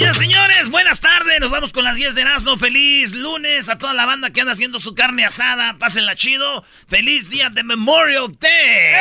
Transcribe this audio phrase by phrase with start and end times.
[0.00, 1.40] Señoras señores, buenas tardes.
[1.40, 2.56] Nos vamos con las 10 de Erasmo.
[2.56, 5.76] Feliz lunes a toda la banda que anda haciendo su carne asada.
[5.78, 6.64] Pásenla chido.
[6.88, 8.92] Feliz día de Memorial Day.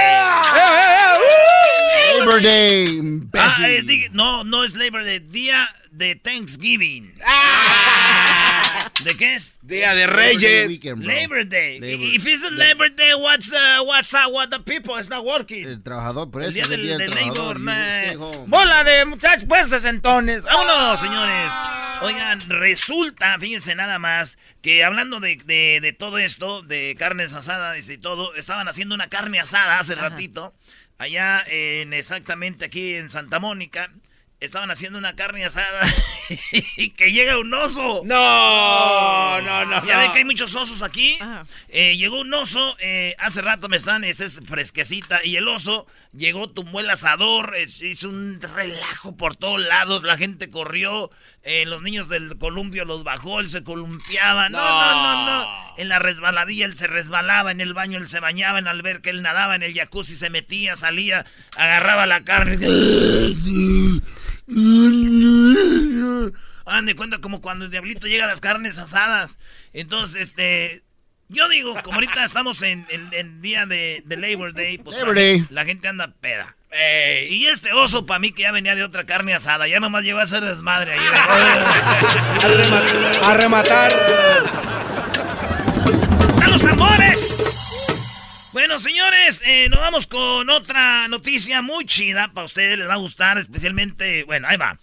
[2.19, 2.83] Labor Day.
[2.85, 3.65] Ah, imbécil.
[3.65, 5.19] eh, di- no, no es Labor Day.
[5.19, 5.69] Día
[5.99, 7.13] de Thanksgiving.
[9.03, 9.57] ¿De qué es?
[9.61, 10.67] Día de Labor Day Reyes.
[10.67, 11.05] weekend.
[11.05, 11.79] Labor Day.
[11.79, 15.23] Labor- If it's a Labor Day, what's uh, what's uh, what the people is not
[15.25, 15.65] working?
[15.67, 17.59] El trabajador, por eso del, el día del del trabajador.
[17.59, 18.49] labor, man.
[18.49, 20.43] Bola de muchachos, pues sesentones.
[20.43, 21.51] Vámonos, señores.
[22.01, 27.89] Oigan, resulta, fíjense nada más, que hablando de, de- de todo esto, de carnes asadas
[27.89, 30.53] y todo, estaban haciendo una carne asada hace ratito,
[30.97, 33.91] allá en exactamente aquí en Santa Mónica.
[34.39, 35.81] Estaban haciendo una carne asada
[36.77, 38.03] y que llega un oso.
[38.05, 39.85] No, no, no.
[39.85, 39.99] Ya no.
[39.99, 41.19] ven que hay muchos osos aquí.
[41.67, 45.25] Eh, llegó un oso, eh, hace rato me están, esa es fresquecita.
[45.25, 50.03] Y el oso llegó, tumbó el asador, eh, hizo un relajo por todos lados.
[50.03, 51.11] La gente corrió,
[51.43, 54.47] eh, los niños del columpio los bajó, él se columpiaba.
[54.47, 55.69] No, no, no, no.
[55.77, 59.09] En la resbaladilla él se resbalaba, en el baño él se bañaba, en la alberca
[59.09, 61.25] él nadaba, en el jacuzzi se metía, salía,
[61.57, 62.57] agarraba la carne.
[66.65, 69.37] Hagan de cuenta como cuando el diablito llega a las carnes asadas.
[69.73, 70.83] Entonces, este.
[71.31, 75.21] Yo digo, como ahorita estamos en el día de, de Labor Day, pues Labor la,
[75.21, 75.45] Day.
[75.51, 76.55] la gente anda peda.
[77.29, 80.19] Y este oso para mí que ya venía de otra carne asada, ya nomás llegó
[80.19, 80.99] a hacer desmadre ahí.
[83.25, 83.91] A rematar.
[86.41, 86.98] ¡A los tambores!
[88.59, 92.33] Bueno, señores, eh, nos vamos con otra noticia muy chida.
[92.33, 94.25] Para ustedes les va a gustar, especialmente.
[94.25, 94.77] Bueno, ahí va.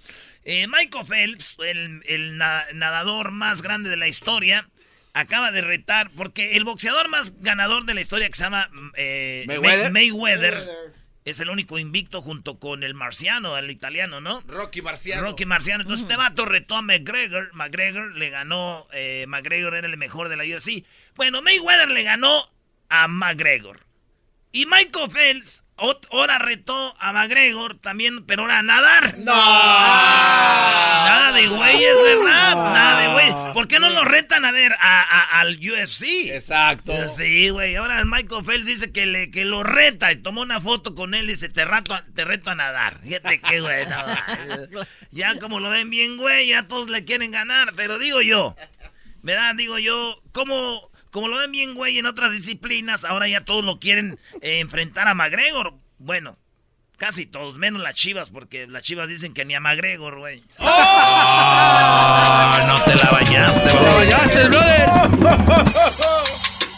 [0.45, 4.67] Eh, Michael Phelps, el, el na- nadador más grande de la historia,
[5.13, 6.11] acaba de retar.
[6.17, 9.93] Porque el boxeador más ganador de la historia, que se llama eh, Mayweather.
[9.93, 10.67] May- Mayweather,
[11.27, 14.41] es el único invicto junto con el marciano, el italiano, ¿no?
[14.49, 15.21] Rocky Marciano.
[15.21, 15.83] Rocky Marciano.
[15.83, 17.51] Entonces este vato retó a McGregor.
[17.53, 18.87] McGregor le ganó.
[18.95, 20.83] Eh, McGregor era el mejor de la UFC.
[21.15, 22.51] Bueno, Mayweather le ganó
[22.89, 23.81] a McGregor.
[24.53, 25.63] Y Michael Phelps
[26.11, 29.19] ahora retó a McGregor también, pero ahora a nadar.
[29.19, 29.35] No.
[29.35, 32.55] Nada de güeyes, ¿verdad?
[32.55, 33.35] Nada de güeyes.
[33.53, 36.31] ¿Por qué no lo retan a ver a- a- al UFC?
[36.35, 36.93] Exacto.
[37.17, 37.77] Sí, güey.
[37.77, 41.27] Ahora Michael Phelps dice que, le, que lo reta y tomó una foto con él
[41.27, 42.99] y dice, te, rato a- te reto a nadar.
[43.03, 43.87] Fíjate qué güey.
[43.87, 47.73] no, ya como lo ven bien, güey, ya todos le quieren ganar.
[47.77, 48.57] Pero digo yo,
[49.23, 49.55] ¿verdad?
[49.55, 53.79] Digo yo, como, como lo ven bien, güey, en otras disciplinas, ahora ya todos lo
[53.79, 55.73] quieren eh, enfrentar a McGregor.
[55.97, 56.37] Bueno,
[56.99, 60.45] casi todos, menos las chivas, porque las chivas dicen que ni a McGregor, güey.
[60.59, 63.95] Ah, no te la bañaste, ¡Te bro.
[63.97, 64.91] bañaste, brother!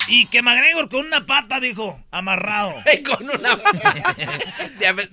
[0.08, 2.74] Y que McGregor con una pata, dijo, amarrado.
[3.04, 3.52] Con una.
[3.52, 5.10] ab-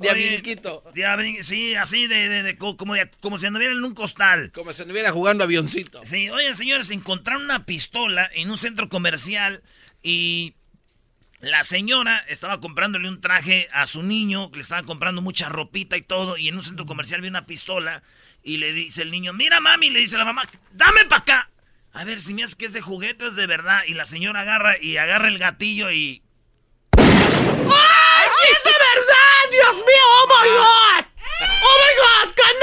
[0.93, 4.51] de de sí, así de, de- de co- como, como si anduviera en un costal.
[4.53, 6.01] Como si anduviera jugando avioncito.
[6.05, 9.63] Sí, oye, señores, encontraron una pistola en un centro comercial
[10.01, 10.53] y
[11.41, 16.01] la señora estaba comprándole un traje a su niño, le estaba comprando mucha ropita y
[16.01, 18.01] todo, y en un centro comercial vio una pistola
[18.43, 21.49] y le dice el niño, mira mami, le dice la mamá, dame para acá.
[21.95, 23.79] A ver, si me hace que es de juguete es de verdad.
[23.87, 26.21] Y la señora agarra y agarra el gatillo y...
[26.97, 29.49] ¡Ay, sí es de verdad!
[29.51, 30.05] ¡Dios mío!
[30.05, 31.05] ¡Oh, my God!
[31.63, 32.33] ¡Oh, my God!
[32.35, 32.55] ¡Can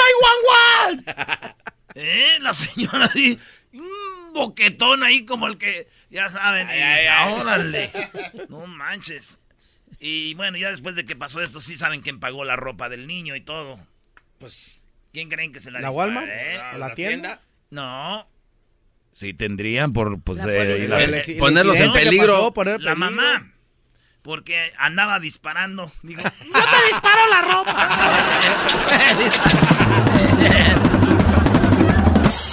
[1.07, 1.55] 911!
[1.95, 2.39] ¿Eh?
[2.41, 3.39] La señora así,
[3.73, 7.33] un boquetón ahí como el que, ya saben, y, ay, ay.
[7.35, 7.91] órale,
[8.49, 9.39] no manches.
[10.01, 13.07] Y bueno, ya después de que pasó esto, sí saben quién pagó la ropa del
[13.07, 13.79] niño y todo.
[14.39, 14.81] Pues,
[15.13, 16.29] ¿quién creen que se la ¿La disparó, Walmart?
[16.31, 16.59] eh?
[16.59, 17.41] ¿A la tienda?
[17.71, 18.27] No,
[19.15, 20.89] Sí, tendrían por, pues, La eh, policía.
[20.89, 22.33] la- El- el ponerlos en peligro.
[22.35, 23.49] pasó, poner la mamá.
[24.23, 25.93] Porque andaba disparando.
[26.03, 26.23] Digo,
[26.53, 27.89] ¡no te disparó la ropa!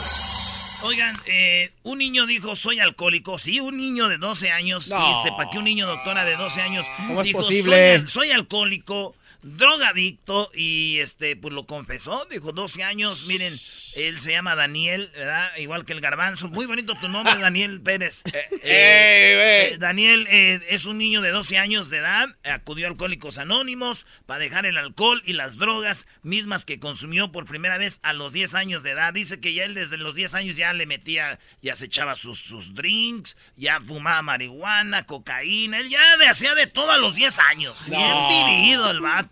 [0.82, 3.38] Oigan, eh, un niño dijo, soy alcohólico.
[3.38, 4.88] Sí, un niño de 12 años.
[4.88, 4.98] No.
[5.20, 8.00] Y sepa que un niño doctora de 12 años ¿Cómo es dijo, posible?
[8.00, 10.52] Soy, soy alcohólico, drogadicto.
[10.54, 12.26] Y este, pues lo confesó.
[12.30, 13.26] Dijo, 12 años.
[13.28, 13.58] Miren,
[13.96, 15.56] él se llama Daniel, ¿verdad?
[15.58, 16.48] Igual que el garbanzo.
[16.50, 18.22] Muy bonito tu nombre, Daniel Pérez.
[18.26, 22.90] Eh, ¡Ey, eh, Daniel eh, es un niño de 12 años de edad, acudió a
[22.90, 28.00] Alcohólicos Anónimos para dejar el alcohol y las drogas mismas que consumió por primera vez
[28.04, 29.14] a los 10 años de edad.
[29.14, 32.40] Dice que ya él desde los 10 años ya le metía, ya se echaba sus,
[32.40, 36.00] sus drinks, ya fumaba marihuana, cocaína, él ya
[36.30, 37.86] hacía de todo a los 10 años.
[37.88, 39.29] Bien vivido el vato.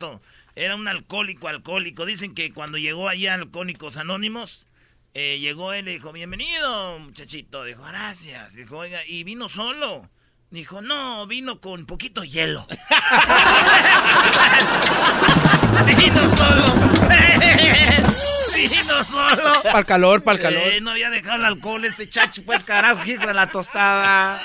[0.55, 2.05] Era un alcohólico, alcohólico.
[2.05, 4.65] Dicen que cuando llegó allá Alcohólicos Anónimos,
[5.13, 7.63] eh, llegó él y dijo, bienvenido, muchachito.
[7.63, 8.53] Dijo, gracias.
[8.53, 10.09] Dijo, oiga, ¿y vino solo?
[10.49, 12.65] Dijo, no, vino con poquito hielo.
[15.97, 16.65] vino solo.
[18.55, 19.51] vino solo.
[19.63, 20.67] Para el calor, para el calor.
[20.67, 24.41] Eh, no había dejado el alcohol este chacho, pues carajo, hijo de la tostada.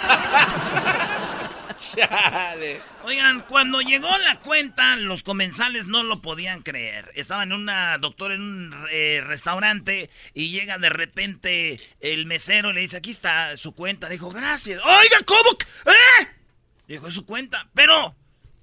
[1.81, 2.81] Chale.
[3.05, 7.11] Oigan, cuando llegó la cuenta, los comensales no lo podían creer.
[7.15, 12.75] Estaban en una doctora en un eh, restaurante y llega de repente el mesero y
[12.75, 14.09] le dice, aquí está su cuenta.
[14.09, 14.81] Dijo, gracias.
[14.85, 15.51] Oiga, ¿cómo?
[15.87, 16.29] ¿Eh?
[16.89, 17.69] Dijo, es su cuenta.
[17.75, 18.15] Pero,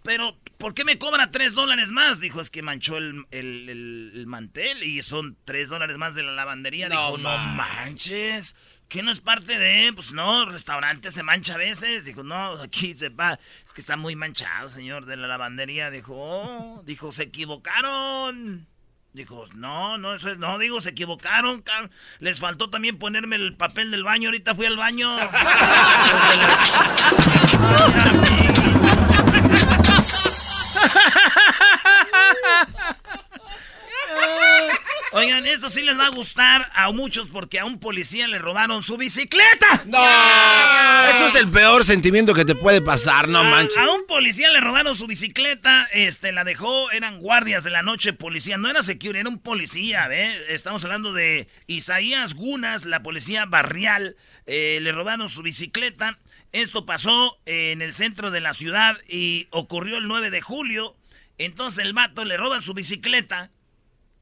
[0.03, 2.19] pero, ¿por qué me cobra tres dólares más?
[2.19, 6.23] Dijo, es que manchó el, el- el- el mantel y son tres dólares más de
[6.23, 6.89] la lavandería.
[6.89, 8.55] No Dijo, no manches.
[8.89, 9.93] ¿Que no es parte de?
[9.93, 12.05] Pues no, restaurante se mancha a veces.
[12.05, 13.39] Dijo, no, aquí se va.
[13.65, 15.91] Es que está muy manchado, señor, de la lavandería.
[15.91, 18.67] Dijo, oh, dijo, se equivocaron.
[19.13, 21.63] Dijo, no, no, eso es, no, digo, se equivocaron.
[21.63, 21.89] cab-
[22.19, 24.29] Les faltó también ponerme el papel del baño.
[24.29, 25.15] Ahorita fui al baño.
[35.11, 38.83] Oigan, eso sí les va a gustar a muchos porque a un policía le robaron
[38.83, 39.83] su bicicleta.
[39.87, 39.97] ¡No!
[41.15, 43.75] Eso es el peor sentimiento que te puede pasar, no A- manches.
[43.77, 48.13] A, un policía le robaron su bicicleta, este, la dejó, eran guardias de la noche,
[48.13, 50.31] policía, no era security, era un policía, ¿ve?
[50.53, 54.15] Estamos hablando de Isaías Gunas, la policía barrial,
[54.45, 56.19] eh, le robaron su bicicleta.
[56.51, 60.95] Esto pasó en el centro de la ciudad y ocurrió el 9 de julio.
[61.39, 63.49] Entonces el vato le roban su bicicleta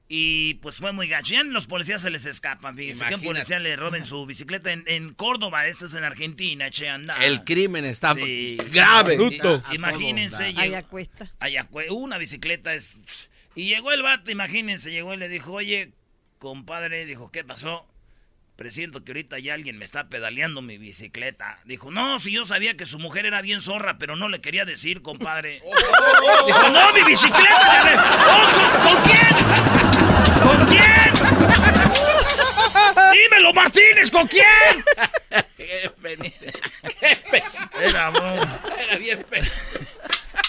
[0.10, 1.34] y pues fue muy gacho.
[1.34, 3.06] Ya los policías se les escapan, fíjense.
[3.08, 6.90] Que un policía le roben su bicicleta en, en Córdoba, esto es en Argentina, che,
[6.90, 7.16] anda.
[7.26, 8.58] El crimen está Sí.
[8.72, 9.16] grave.
[9.18, 9.62] Bruto.
[9.66, 11.32] A Imagínense, Allá cuesta.
[11.90, 12.98] Una bicicleta es...
[13.56, 15.92] Y llegó el vato, imagínense, llegó y le dijo, oye,
[16.38, 17.88] compadre, dijo, ¿qué pasó?
[18.56, 21.60] Presiento que ahorita ya alguien me está pedaleando mi bicicleta.
[21.66, 24.64] Dijo, no, si yo sabía que su mujer era bien zorra, pero no le quería
[24.66, 25.62] decir, compadre.
[26.48, 27.74] Dijo, no, mi bicicleta.
[27.74, 29.87] ya ve- Oh, ¿con, con quién?
[30.48, 31.14] ¿Con quién?
[33.12, 34.46] Dímelo, Martínez, ¿con quién?
[37.82, 38.12] Era.
[38.80, 39.26] Era bien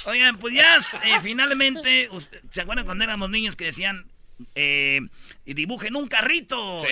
[0.04, 2.08] Oigan, pues ya eh, finalmente,
[2.50, 4.06] ¿se acuerdan cuando éramos niños que decían,
[4.54, 5.00] eh,
[5.44, 6.78] dibujen un carrito?
[6.78, 6.87] Sí.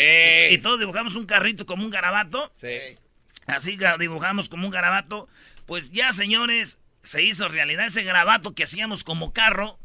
[0.51, 2.53] Y, y todos dibujamos un carrito como un garabato.
[2.57, 2.99] Sí.
[3.47, 5.29] Así dibujamos como un garabato.
[5.67, 9.79] Pues ya, señores, se hizo realidad ese garabato que hacíamos como carro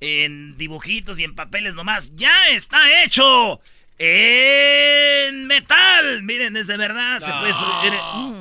[0.00, 2.14] en dibujitos y en papeles nomás.
[2.16, 3.60] ¡Ya está hecho!
[3.98, 7.92] En metal, miren, es de verdad, se puede subir.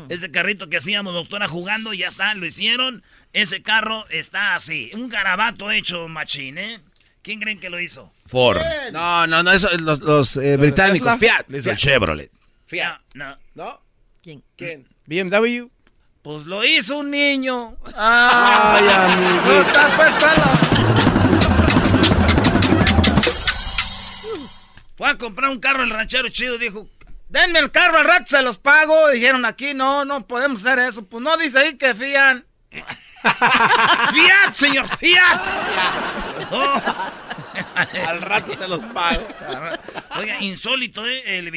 [0.10, 3.04] Ese carrito que hacíamos, doctora, jugando, ya está, lo hicieron.
[3.32, 6.82] Ese carro está así, un garabato hecho machín, ¿eh?
[7.22, 8.12] ¿Quién creen que lo hizo?
[8.28, 8.62] Ford.
[8.92, 11.20] No, no, no, eso, los, los, eh, británicos.
[11.20, 11.46] Tesla?
[11.50, 11.78] Hizo Fiat.
[11.78, 12.32] Chevrolet.
[12.68, 13.00] Fiat.
[13.14, 13.38] No, no.
[13.56, 13.82] ¿No?
[14.22, 14.44] ¿Quién?
[14.56, 14.88] ¿Quién?
[15.08, 15.70] BMW.
[16.26, 17.76] Pues lo hizo un niño.
[17.96, 19.80] Ay, amiguito.
[24.98, 26.90] Fue a comprar un carro el ranchero chido, dijo,
[27.30, 29.10] denme el carro al rato, se los pago.
[29.12, 31.06] Dijeron aquí, no, no podemos hacer eso.
[31.06, 32.44] Pues no dice ahí que fían.
[32.72, 35.46] Fiat, señor, Fiat.
[38.08, 39.28] Al rato se los pago.
[40.18, 41.38] Oiga, insólito, ¿eh?
[41.38, 41.52] El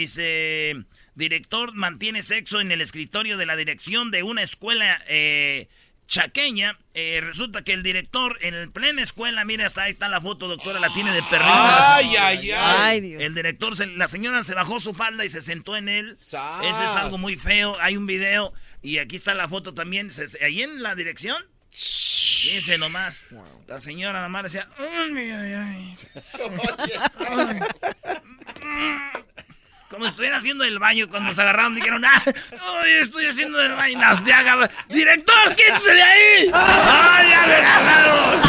[1.18, 5.68] vicedirector mantiene sexo en el escritorio de la dirección de una escuela eh,
[6.06, 6.78] chaqueña.
[6.94, 10.46] Eh, resulta que el director en el plena escuela, mira, hasta ahí está la foto,
[10.46, 11.50] doctora, la tiene de perrito.
[11.50, 12.52] Ay, ay, ay.
[12.54, 13.20] Ay, Dios.
[13.22, 16.14] El director, se- la señora se bajó su falda y se sentó en él.
[16.18, 16.64] ¡Sas!
[16.64, 17.76] Ese es algo muy feo.
[17.80, 20.12] Hay un video y aquí está la foto también.
[20.12, 21.42] Se- ahí en la dirección.
[21.70, 23.26] Fíjense nomás.
[23.66, 24.68] La señora nomás decía.
[24.78, 25.94] "Ay, ay, ay".
[30.08, 33.98] Como estuviera haciendo el baño cuando se agarraron dijeron, ah, ay, estoy haciendo el baño.
[34.24, 36.50] De haga- Director, quítese de ahí.
[36.54, 38.42] ¡Ay, ya me agarraron!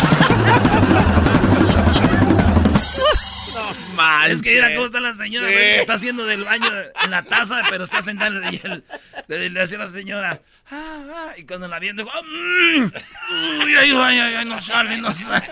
[4.30, 5.54] Es que mira cómo está la señora, Sí.
[5.54, 6.70] güey, que está haciendo del baño
[7.04, 8.84] en la taza, pero está sentada y él,
[9.28, 10.39] le, le decía a la señora,
[10.72, 14.62] ah, ah, y cuando la viendo, dijo, "Ah, mm, uy, ay, ay, ay, ay, no
[14.62, 15.50] sale, no sale.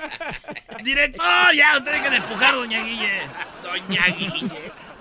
[0.83, 3.21] Director, ya, usted tiene que empujar, doña Guille.
[3.63, 4.51] Doña Guille.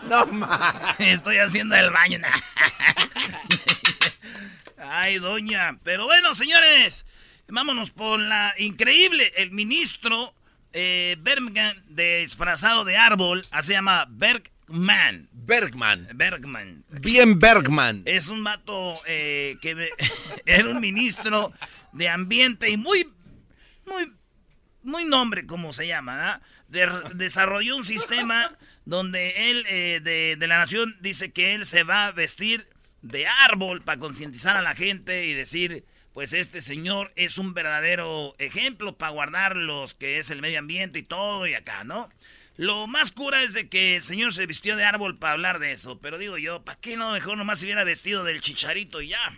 [0.09, 0.99] No más.
[1.01, 2.19] Estoy haciendo el baño.
[4.79, 5.79] Ay, doña.
[5.83, 7.05] Pero bueno, señores,
[7.49, 9.33] vámonos por la increíble.
[9.37, 10.35] El ministro
[10.73, 15.29] eh, Bergman, disfrazado de árbol, ah, se llama Bergman.
[15.33, 16.09] Bergman.
[16.15, 16.85] Bergman.
[17.01, 18.03] Bien Bergman.
[18.05, 19.89] Es un vato eh, que me-
[20.47, 21.53] era un ministro
[21.93, 23.09] de ambiente y muy,
[23.87, 24.13] muy,
[24.83, 26.41] muy nombre, como se llama, ¿ah?
[26.69, 28.51] De- desarrolló un sistema
[28.87, 32.65] donde él, eh, de, de la nación, dice que él se va a vestir
[33.03, 38.35] de árbol para concientizar a la gente y decir, pues este señor es un verdadero
[38.39, 42.09] ejemplo para guardar los que es el medio ambiente y todo y acá, ¿no?
[42.57, 45.73] Lo más cura es de que el señor se vistió de árbol para hablar de
[45.73, 49.09] eso, pero digo yo, ¿para qué no mejor nomás se hubiera vestido del chicharito y
[49.09, 49.37] ya?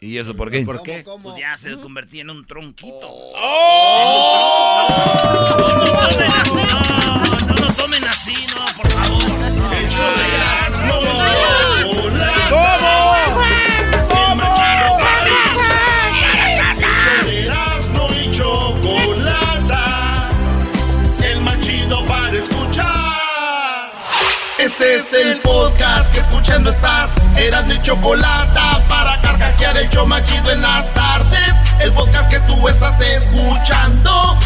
[0.00, 0.62] ¿Y eso por qué?
[0.62, 1.04] ¿Por qué?
[1.22, 3.00] Pues ya se convertía en un tronquito.
[3.02, 4.86] ¡Oh!
[6.56, 6.85] No,
[24.66, 27.10] Este es el podcast que escuchando estás.
[27.36, 29.88] Erasmo y Chocolata para carcajear el
[30.24, 31.54] chido en las tardes.
[31.80, 34.36] El podcast que tú estás escuchando.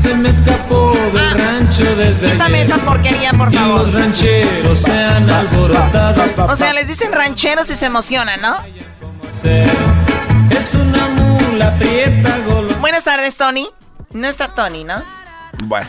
[0.00, 2.66] Se me escapó del rancho desde Quítame ayer.
[2.76, 3.80] esa porquería, por Y favor.
[3.80, 6.46] los rancheros se han alborotado.
[6.50, 8.56] O sea, les dicen rancheros y se emocionan, ¿no?
[10.50, 12.74] Es una mula prieta golo.
[12.76, 13.68] Buenas tardes, Tony.
[14.12, 15.02] No está Tony, ¿no?
[15.64, 15.86] Bueno.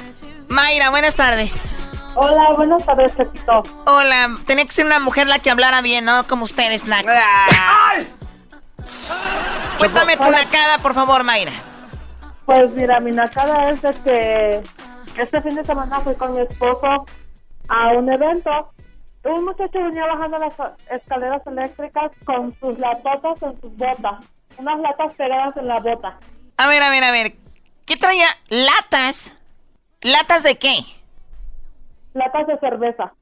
[0.50, 1.76] Mayra, buenas tardes.
[2.16, 3.64] Hola, buenas tardes, Chepito.
[3.86, 6.28] Hola, tenía que ser una mujer la que hablara bien, ¿no?
[6.28, 7.12] Como ustedes, nacos.
[9.80, 11.52] Cuéntame tu nacada, por favor, Mayra.
[12.46, 14.64] Pues mira, mi nacada es de que
[15.22, 17.06] este fin de semana fui con mi esposo
[17.68, 18.72] a un evento.
[19.24, 20.54] Un muchacho venía bajando las
[20.90, 24.26] escaleras eléctricas con sus latotas en sus botas.
[24.58, 26.18] Unas latas pegadas en la bota.
[26.58, 27.34] A ver, a ver, a ver.
[27.86, 28.26] ¿Qué traía?
[28.50, 29.32] ¿Latas?
[30.02, 30.74] ¿Latas de qué?
[32.14, 33.14] Latas de cerveza.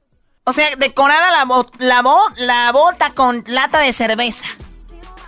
[0.44, 4.46] O sea, decorada la, bo- la, bo- la bota con lata de cerveza.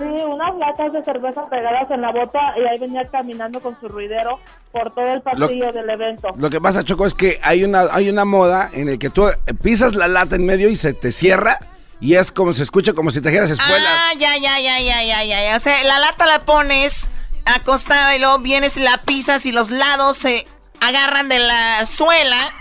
[0.03, 3.89] Sí, unas latas de cerveza pegadas en la bota y ahí venía caminando con su
[3.89, 4.41] ruidero
[4.73, 6.29] por todo el pasillo del evento.
[6.37, 9.27] Lo que pasa, Choco, es que hay una, hay una moda en el que tú
[9.63, 11.61] pisas la lata en medio y se te cierra
[12.01, 13.87] y es como se escucha como si trajeras espuelas.
[13.87, 15.57] Ah, ya, ya, ya, ya, ya, ya, ya.
[15.57, 17.09] O sea, la lata la pones
[17.45, 20.47] acostada y luego vienes y la pisas y los lados se
[20.81, 22.53] agarran de la suela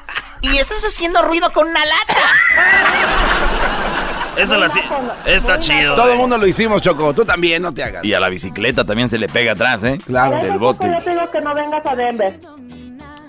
[0.41, 3.77] y estás haciendo ruido con una lata.
[4.37, 4.79] Esa la sí.
[5.25, 5.95] Está chido.
[5.95, 7.13] Todo el mundo lo hicimos, Choco.
[7.13, 8.03] Tú también, no te hagas.
[8.03, 9.97] Y a la bicicleta también se le pega atrás, ¿eh?
[10.05, 10.37] Claro.
[10.37, 10.85] Del bote.
[10.87, 12.39] Yo te digo que no vengas a Denver.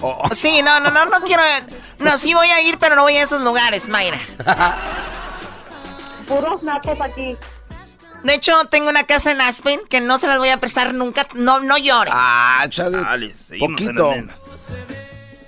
[0.00, 1.42] Oh, Sí, no, no, no, no quiero.
[1.98, 4.18] No, sí voy a ir, pero no voy a esos lugares, Mayra.
[6.26, 7.36] Puros nacos aquí.
[8.22, 11.26] De hecho, tengo una casa en Aspen que no se las voy a prestar nunca.
[11.34, 12.10] No, no llore.
[12.12, 12.98] Ah, chale.
[12.98, 14.14] Dale, en Poquito.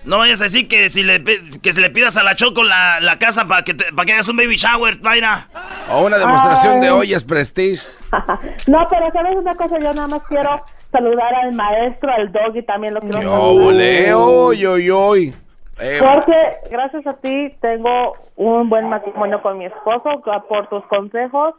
[0.05, 1.23] No vayas a decir que si le
[1.63, 4.13] que se le pidas a la Choco la, la casa para que te- para que
[4.13, 5.49] hagas un baby shower, Mayra.
[5.91, 6.93] O una demostración de Ay.
[6.93, 7.83] ollas Prestige.
[8.67, 12.95] No, pero sabes una cosa, yo nada más quiero saludar al maestro, al doggy también
[12.95, 15.35] lo quiero Yo oy, oy, oy.
[15.81, 21.55] Eh, Porque gracias a ti tengo un buen matrimonio con mi esposo por tus consejos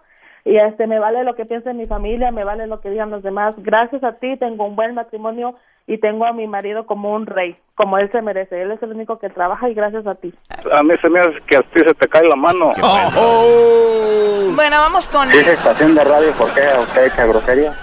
[0.45, 3.23] y este me vale lo que piense mi familia, me vale lo que digan los
[3.23, 3.55] demás.
[3.57, 5.55] Gracias a ti tengo un buen matrimonio
[5.87, 8.61] y tengo a mi marido como un rey, como él se merece.
[8.61, 10.31] Él es el único que trabaja y gracias a ti.
[10.71, 12.73] A mí se me hace que a ti se te cae la mano.
[13.17, 14.51] oh.
[14.55, 15.27] Bueno, vamos con.
[15.29, 17.73] Dice estación de radio, ¿por qué usted echa grosería?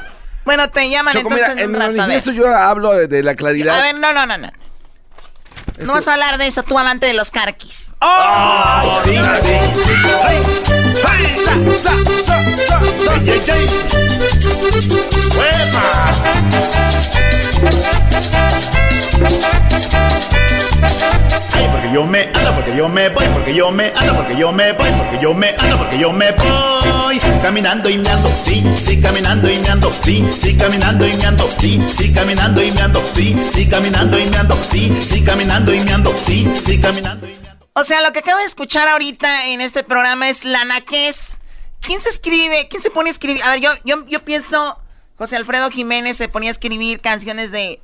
[0.44, 1.84] Bueno, te llaman Choco, entonces mira, en un mi rato.
[1.84, 1.98] A ver.
[1.98, 3.78] manifiesto yo hablo de, de la claridad.
[3.78, 4.48] A ver, no, no, no, no.
[5.84, 7.90] No vas a hablar de eso, tú amante de los carquis.
[8.00, 9.52] Ah, sí, sí.
[9.84, 9.92] sí
[22.12, 25.18] me ando, porque yo me voy, porque yo me ando, porque yo me voy, porque
[25.18, 27.18] yo me ando, porque yo me voy.
[27.42, 32.12] Caminando y meando, sí, sí, caminando y meando, sí, sí, caminando y meando, sí, sí,
[32.12, 36.80] caminando y meando, sí, sí, caminando y meando, sí, sí, caminando y meando, sí, sí,
[36.80, 37.66] caminando y meando.
[37.74, 41.38] O sea, lo que acabo de escuchar ahorita en este programa es la naquez.
[41.80, 42.68] ¿Quién se escribe?
[42.68, 43.42] ¿Quién se pone a escribir?
[43.42, 44.78] A ver, yo, yo, yo pienso,
[45.16, 47.80] José Alfredo Jiménez se ponía a escribir canciones de,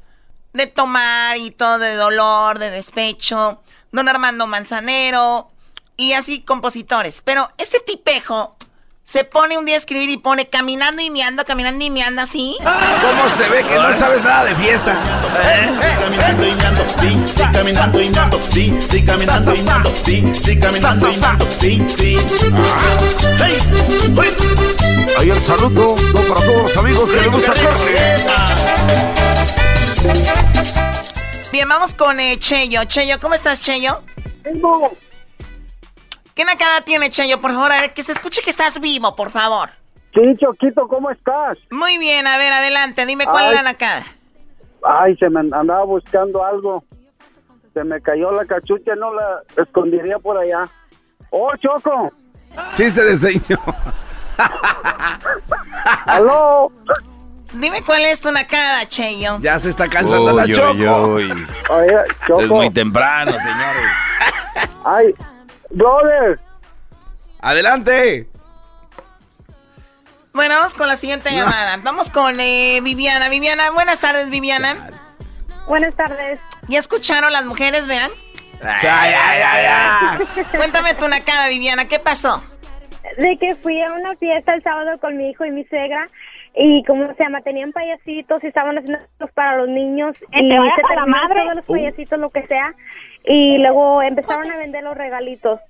[0.53, 3.61] de tomar y todo, de dolor, de despecho.
[3.93, 5.51] Don Armando Manzanero
[5.97, 7.23] y así compositores.
[7.25, 8.57] Pero este tipejo
[9.09, 12.59] se pone un día a escribir y pone caminando y meando, caminando y meando así.
[12.59, 15.03] ¿Cómo se ve que no sabes nada de fiesta?
[15.81, 20.35] Sí, caminando y meando, sí, sí, caminando y meando, sí, sí, caminando y meando, sí,
[20.35, 22.19] sí, caminando y meando, sí, sí.
[25.19, 27.55] Ahí el saludo no para todos los amigos que les gusta
[31.53, 32.85] Bien, vamos con eh, Cheyo.
[32.85, 34.01] Cheyo, ¿cómo estás, Cheyo?
[36.35, 37.41] ¿Qué nacada tiene, Cheyo?
[37.41, 39.71] Por favor, a ver, que se escuche que estás vivo, por favor.
[40.15, 41.59] Sí, Choquito, ¿cómo estás?
[41.71, 43.49] Muy bien, a ver, adelante, dime cuál Ay.
[43.51, 44.05] es la nacada.
[44.85, 46.85] Ay, se me andaba buscando algo.
[47.75, 50.69] Se me cayó la cachucha, no la escondería por allá.
[51.31, 52.11] ¡Oh, Choco!
[52.75, 53.61] Chiste de señor.
[56.07, 56.73] ¡Aló!
[57.53, 59.39] Dime cuál es tu nacada, Cheyo.
[59.41, 60.73] Ya se está cansando la Uy, Choco.
[61.07, 61.47] uy, uy.
[61.71, 62.41] Oye, Choco.
[62.43, 64.71] Es muy temprano, señores.
[64.85, 65.15] Ay,
[65.71, 66.39] brother.
[67.41, 68.29] Adelante.
[70.33, 71.79] Bueno, vamos con la siguiente llamada.
[71.83, 73.29] Vamos con eh, Viviana.
[73.29, 74.91] Viviana, buenas tardes, Viviana.
[75.67, 76.39] Buenas tardes.
[76.69, 78.11] ¿Ya escucharon las mujeres, vean?
[78.63, 80.19] Ya, ya, ya.
[80.57, 82.43] Cuéntame tu nacada, Viviana, ¿qué pasó?
[83.17, 86.09] De que fui a una fiesta el sábado con mi hijo y mi suegra
[86.61, 88.99] y como se llama, tenían payasitos y estaban haciendo
[89.35, 91.43] para los niños y se a la madre.
[91.45, 92.75] todos los payasitos, lo que sea,
[93.25, 95.61] y luego empezaron a vender los regalitos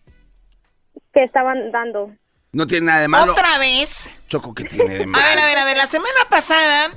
[1.12, 2.10] que estaban dando.
[2.52, 3.32] No tiene nada de malo.
[3.32, 4.08] ¿Otra vez?
[4.28, 5.24] Choco, ¿qué tiene de A malo?
[5.28, 6.88] ver, a ver, a ver, la semana pasada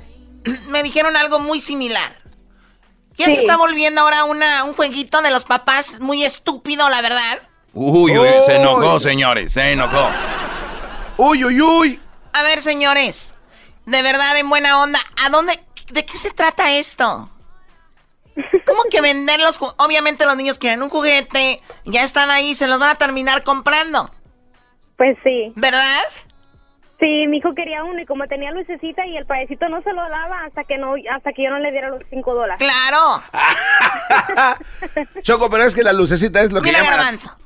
[0.68, 2.12] me dijeron algo muy similar.
[3.16, 3.34] Ya Sí.
[3.34, 7.38] se está volviendo ahora una, un jueguito de los papás muy estúpido, la verdad.
[7.74, 10.08] Uy, uy, se enojó, señores, se enojó.
[11.18, 12.00] Uy, uy, uy.
[12.32, 13.31] A ver, señores,
[13.86, 15.58] de verdad, en buena onda, ¿a dónde,
[15.90, 17.28] de qué se trata esto?
[18.66, 22.66] ¿Cómo que vender los ju- Obviamente los niños quieren un juguete, ya están ahí, se
[22.66, 24.10] los van a terminar comprando.
[24.96, 25.52] Pues sí.
[25.56, 26.02] ¿Verdad?
[26.98, 30.02] Sí, mi hijo quería uno y como tenía lucecita y el payasito no se lo
[30.08, 32.58] daba hasta que no hasta que yo no le diera los cinco dólares.
[32.64, 33.20] Claro.
[35.22, 36.96] Choco, pero es que la lucecita es lo que Mira, llaman.
[36.98, 37.36] Garbanzo.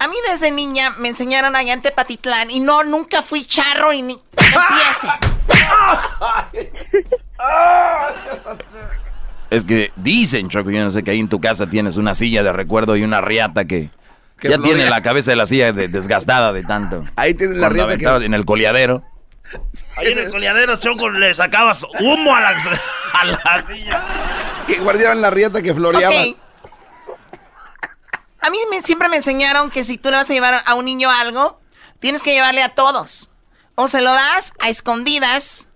[0.00, 4.02] A mí desde niña me enseñaron allá en Tepatitlán y no, nunca fui charro y
[4.02, 5.08] ni empiece.
[9.50, 12.42] Es que dicen, Choco, yo no sé que ahí en tu casa tienes una silla
[12.42, 13.88] de recuerdo y una riata que,
[14.38, 17.04] Que ya tiene la cabeza de la silla de- desgastada de tanto.
[17.16, 19.02] Ahí tienes la riata que- en el coleadero.
[19.96, 22.48] Ahí en el coleadero, Choco, le sacabas humo a la,
[23.14, 24.04] a la silla.
[24.66, 26.14] Que guardaran la rieta que floreaba.
[26.14, 26.36] Ok.
[28.40, 30.84] A mí me- siempre me enseñaron que si tú le vas a llevar a un
[30.84, 31.60] niño algo,
[32.00, 33.30] tienes que llevarle a todos.
[33.74, 35.66] O se lo das a escondidas,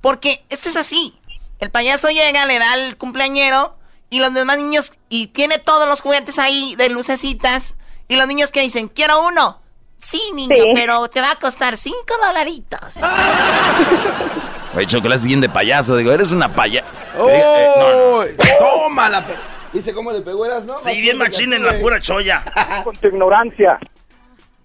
[0.00, 1.18] porque esto es así.
[1.58, 3.76] El payaso llega, le da al cumpleañero
[4.08, 7.76] y los demás niños, y tiene todos los juguetes ahí de lucecitas,
[8.08, 9.60] y los niños que dicen, quiero uno.
[9.98, 10.64] Sí, niño, Sí.
[10.74, 12.80] pero te va a costar cinco dolaritos.
[14.74, 15.96] Oye, Choco, es bien de payaso.
[15.96, 16.84] Digo, eres una paya.
[17.18, 17.28] ¡Oh!
[17.28, 18.58] Eh, no, no.
[18.58, 19.24] ¡Tómala!
[19.72, 20.76] ¿Viste cómo le pegó eras, no?
[20.78, 22.44] Sí, bien machín en la pura cholla.
[22.84, 23.78] Con tu ignorancia.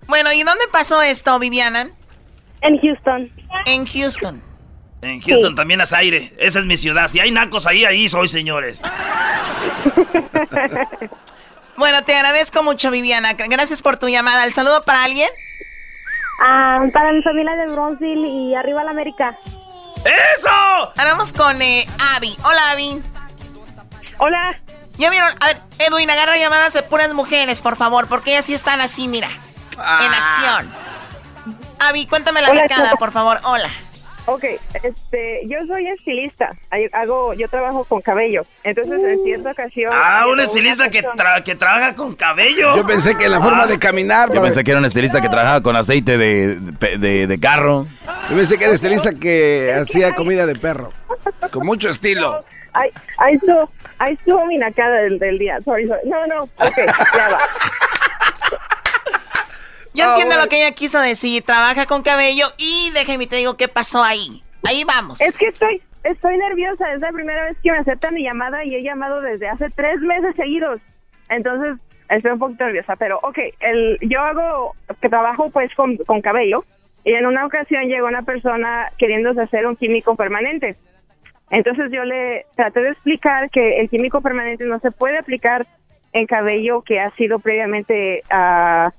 [0.08, 1.89] Bueno, ¿y dónde pasó esto, Viviana?
[2.62, 3.32] En Houston.
[3.65, 4.41] En Houston.
[5.02, 6.34] En Houston también es aire.
[6.38, 7.08] Esa es mi ciudad.
[7.08, 8.80] Si hay nacos ahí, ahí soy, señores.
[11.78, 13.34] Bueno, te agradezco mucho, Viviana.
[13.34, 14.46] Gracias por tu llamada.
[14.46, 15.30] ¿El saludo para alguien?
[16.41, 19.38] Ah, para mi familia de Bronzeville y arriba la América.
[20.38, 20.50] ¡Eso!
[20.50, 22.36] Ahora vamos con eh, Abby.
[22.46, 23.02] Hola, Abby.
[24.20, 24.58] Hola.
[24.97, 25.29] ¿Ya vieron?
[25.41, 29.08] A ver, Edwin, agarra llamadas de puras mujeres, por favor, porque ellas sí están así,
[29.08, 30.71] mira, en acción.
[31.79, 32.97] Abby, cuéntame la Choco.
[32.97, 33.39] por favor.
[33.43, 33.69] Hola.
[34.27, 34.43] Ok,
[34.81, 39.91] este, yo soy estilista, Ay- hago, yo trabajo con cabello, entonces en cierta ocasión...
[39.93, 42.75] Ah, un estilista que, tra- que trabaja con cabello.
[42.75, 44.34] Yo pensé que la forma de caminar.
[44.34, 46.55] Yo pensé que era un estilista que trabajaba con aceite de,
[46.97, 47.86] de, de carro.
[48.31, 50.91] Yo pensé que era estilista que hacía comida de perro.
[51.51, 52.43] Con mucho estilo.
[52.73, 56.08] Ay, ahí estuvo, ahí estuvo mi nacada del, del día, sorry, sorry.
[56.10, 56.77] No, no, ok,
[57.15, 57.39] ya va.
[59.93, 60.43] Yo Ah, entiendo bueno.
[60.43, 61.43] lo que ella quiso decir.
[61.43, 64.43] Trabaja con cabello y déjeme te digo qué pasó ahí.
[64.67, 65.21] Ahí vamos.
[65.21, 68.75] Es que estoy, estoy nerviosa, es la primera vez que me aceptan mi llamada y
[68.75, 70.81] he llamado desde hace tres meses seguidos.
[71.29, 71.77] Entonces,
[72.10, 76.65] estoy un poquito nerviosa, pero ok, el, yo hago, que trabajo pues con, con cabello
[77.05, 80.75] y en una ocasión llegó una persona queriéndose hacer un químico permanente.
[81.49, 85.65] Entonces yo le traté de explicar que el químico permanente no se puede aplicar
[86.13, 88.91] en cabello que ha sido previamente ah,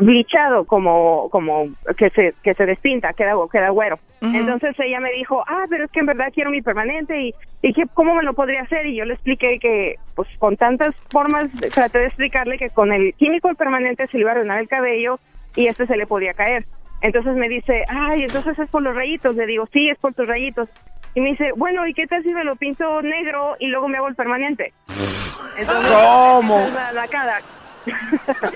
[0.00, 3.98] bleachado, como, como que se, que se despinta, queda, queda güero.
[4.22, 7.74] Entonces ella me dijo, ah, pero es que en verdad quiero mi permanente y, y
[7.74, 8.86] que, ¿cómo me lo podría hacer?
[8.86, 13.12] Y yo le expliqué que, pues con tantas formas, traté de explicarle que con el
[13.14, 15.18] químico permanente se le iba a arruinar el cabello
[15.56, 16.64] y este se le podía caer.
[17.02, 19.36] Entonces me dice, ay, entonces es por los rayitos.
[19.36, 20.70] Le digo, sí, es por tus rayitos.
[21.14, 23.98] Y me dice, bueno, ¿y qué tal si me lo pinto negro y luego me
[23.98, 24.72] hago el permanente?
[25.58, 26.68] Entonces, ¿Cómo?
[26.74, 27.40] La, la cara.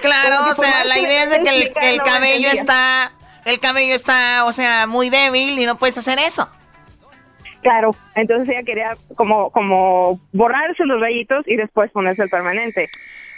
[0.00, 3.12] Claro, o sea, la idea es de que el, cabello está,
[3.44, 6.50] el cabello está, o sea, muy débil y no puedes hacer eso.
[7.62, 12.88] Claro, entonces ella quería como, como borrarse los rayitos y después ponerse el permanente.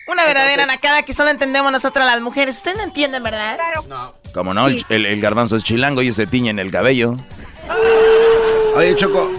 [0.07, 2.57] Una verdadera nacada que solo entendemos nosotras las mujeres.
[2.57, 3.57] Ustedes no entienden, ¿verdad?
[3.57, 4.15] Claro.
[4.35, 7.17] Como no, el, el- el garbanzo es chilango y se tiñen el cabello.
[8.77, 9.31] Oye, Choco.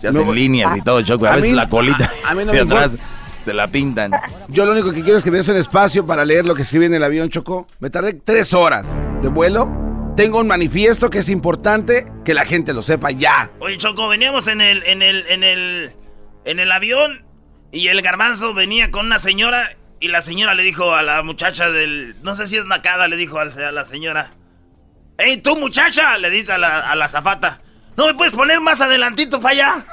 [0.00, 1.26] Se hacen No, líneas y todo, Choco.
[1.26, 3.12] A, a veces mí- la colita a- a mí no de me atrás importa.
[3.44, 4.12] se la pintan.
[4.48, 6.62] Yo lo único que quiero es que me des un espacio para leer lo que
[6.62, 7.66] escribí en el avión, Choco.
[7.80, 8.86] Me tardé tres horas
[9.22, 9.68] de vuelo.
[10.16, 13.50] Tengo un manifiesto que es importante que la gente lo sepa ya.
[13.60, 15.92] Oye, Choco, veníamos en el, en el, en el,
[16.44, 17.24] en el avión
[17.72, 21.70] y el garbanzo venía con una señora y la señora le dijo a la muchacha
[21.70, 24.32] del, no sé si es nacada, le dijo al- a la señora,
[25.18, 26.16] ¡Ey, tú muchacha!
[26.16, 27.60] Le dice a la, a la zafata,
[27.96, 29.84] ¿no me puedes poner más adelantito para allá?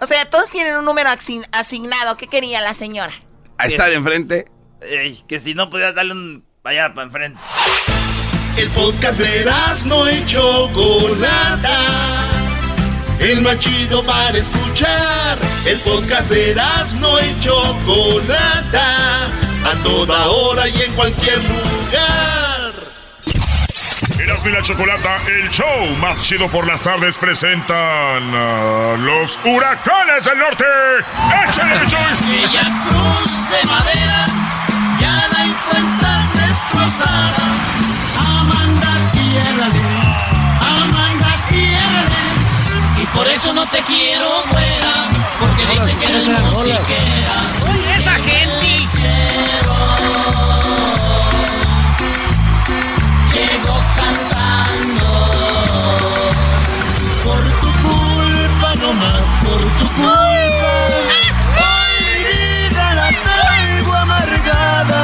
[0.00, 2.16] O sea, todos tienen un número asign- asignado.
[2.16, 3.12] ¿Qué quería la señora?
[3.56, 4.50] A estar enfrente.
[4.82, 7.40] Ey, que si no podías darle un, para allá, para enfrente.
[8.58, 9.50] El podcast de
[9.86, 11.78] no y Chocolata.
[13.20, 15.38] El más chido para escuchar.
[15.64, 16.54] El podcast de
[16.98, 19.30] no y Chocolata.
[19.64, 22.72] A toda hora y en cualquier lugar.
[24.18, 30.24] Erasmo y la Chocolata, el show más chido por las tardes, presentan a los huracanes
[30.24, 30.64] del norte.
[31.48, 32.44] ¡Échale, Joyce!
[32.44, 34.26] Aquella cruz de madera
[35.00, 37.36] ya la encuentran destrozada.
[38.18, 39.82] Amanda, quiérale,
[40.60, 43.02] Amanda, quiérale.
[43.02, 45.08] Y por eso no te quiero, güera,
[45.40, 47.96] porque dicen que eres musiquera.
[47.96, 48.53] ¡Esa gente!
[58.84, 60.72] No más por tu culpa.
[61.68, 61.96] Hoy
[62.28, 65.02] vida la traigo amargada.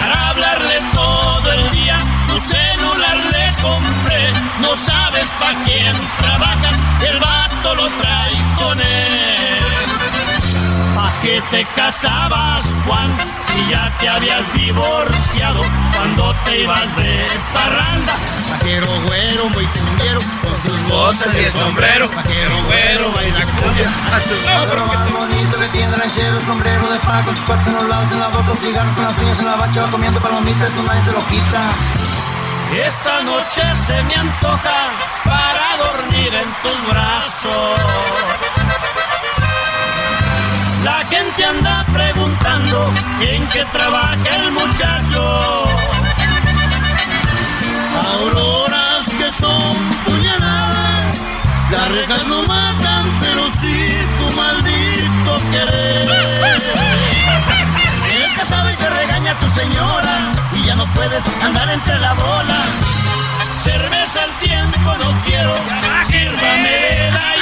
[0.00, 4.32] Para hablarle todo el día, su celular le compré.
[4.64, 6.76] No sabes pa' quién trabajas,
[7.08, 9.91] el vato lo trae con él.
[11.12, 13.10] ¿Pa' qué te casabas, Juan?
[13.52, 15.62] Si ya te habías divorciado
[15.94, 18.14] cuando te ibas de parranda.
[18.50, 22.08] Vaquero güero, muy cumbiero, con sus botas y el sombrero.
[22.14, 23.90] Vaquero güero, baila cumbia.
[24.62, 28.20] Otro vato bonito que tiene ranchero, sombrero de paco, sus cuates en los lados, en
[28.20, 31.12] la bolsa, cigarros con las uñas en la bacha, va comiendo palomitas, eso nadie se
[31.12, 31.60] lo quita.
[32.86, 34.90] Esta noche se me antoja
[35.24, 38.51] para dormir en tus brazos.
[40.84, 45.64] La gente anda preguntando en qué trabaja el muchacho.
[48.12, 51.16] Auroras que son puñaladas,
[51.70, 56.08] las rejas no matan, pero sí tu maldito querer.
[58.12, 62.60] El casado y te regaña tu señora y ya no puedes andar entre la bola.
[63.60, 65.54] Cerveza al tiempo no quiero,
[66.08, 67.32] sírvame la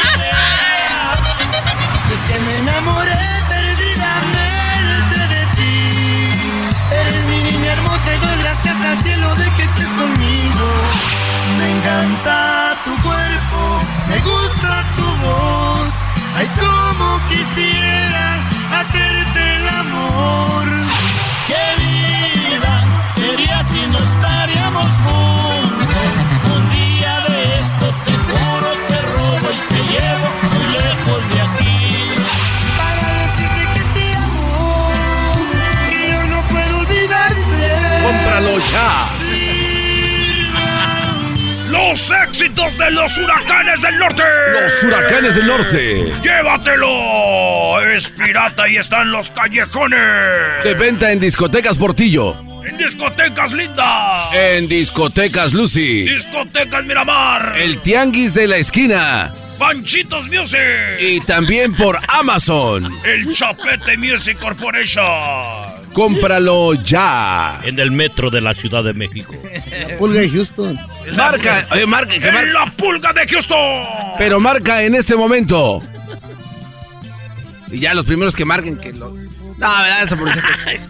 [2.46, 5.76] me enamoré perdidamente de ti.
[7.00, 10.66] Eres mi niña hermosa y doy gracias al cielo de que estés conmigo.
[11.58, 13.60] Me encanta tu cuerpo,
[14.08, 15.92] me gusta tu voz.
[16.36, 18.26] Ay, como quisiera
[18.78, 20.66] hacerte el amor.
[21.46, 22.72] Qué vida
[23.14, 25.69] sería si no estaríamos juntos.
[41.70, 44.22] Los éxitos de los huracanes del norte.
[44.52, 46.12] Los huracanes del norte.
[46.22, 47.80] ¡Llévatelo!
[47.80, 50.00] Es pirata y está en los callejones.
[50.64, 52.36] De venta en discotecas Portillo.
[52.66, 54.34] En discotecas lindas.
[54.34, 56.02] En discotecas Lucy.
[56.02, 57.54] Discotecas Miramar.
[57.56, 59.32] El tianguis de la esquina.
[59.58, 60.60] Panchitos Music.
[61.00, 62.92] Y también por Amazon.
[63.04, 65.79] El Chapete Music Corporation.
[65.92, 67.60] Cómpralo ya.
[67.64, 69.34] En el metro de la Ciudad de México.
[69.88, 70.78] La pulga de Houston.
[71.16, 72.52] Marca, oye, marca, que marca.
[72.52, 73.82] La pulga de Houston.
[74.18, 75.80] Pero marca en este momento.
[77.72, 79.10] Y ya los primeros que marquen que lo.
[79.10, 79.16] No,
[79.58, 80.02] ¿verdad?
[80.02, 80.88] Esa publicidad está chida.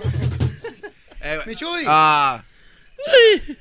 [1.22, 1.84] Eh, Michuy.
[1.86, 2.42] Ah.
[3.06, 3.60] Garmanzo.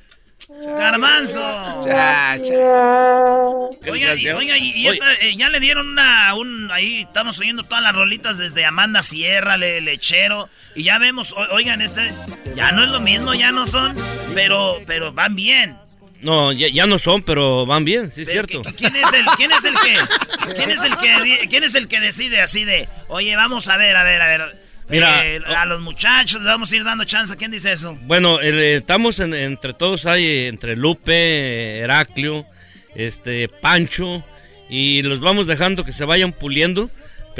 [1.86, 3.90] Ya, ya.
[3.90, 7.62] Oiga, y, oiga, y, y esta, eh, ya le dieron una, un, ahí estamos oyendo
[7.64, 12.12] todas las rolitas desde Amanda Sierra, Le- Lechero, y ya vemos, o- oigan, este,
[12.54, 13.96] ya no es lo mismo, ya no son,
[14.34, 15.76] pero, pero van bien.
[16.20, 18.60] No, ya, ya no son, pero van bien, sí es cierto.
[18.76, 22.00] ¿Quién es el, quién es el que, quién es el que, quién es el que
[22.00, 24.59] decide así de, oye, vamos a ver, a ver, a ver,
[24.90, 27.96] Mira, eh, a los muchachos le vamos a ir dando chance, ¿quién dice eso?
[28.02, 32.44] Bueno, eh, estamos en- entre todos ahí, entre Lupe, Heraclio,
[32.94, 34.24] este, Pancho,
[34.68, 36.90] y los vamos dejando que se vayan puliendo,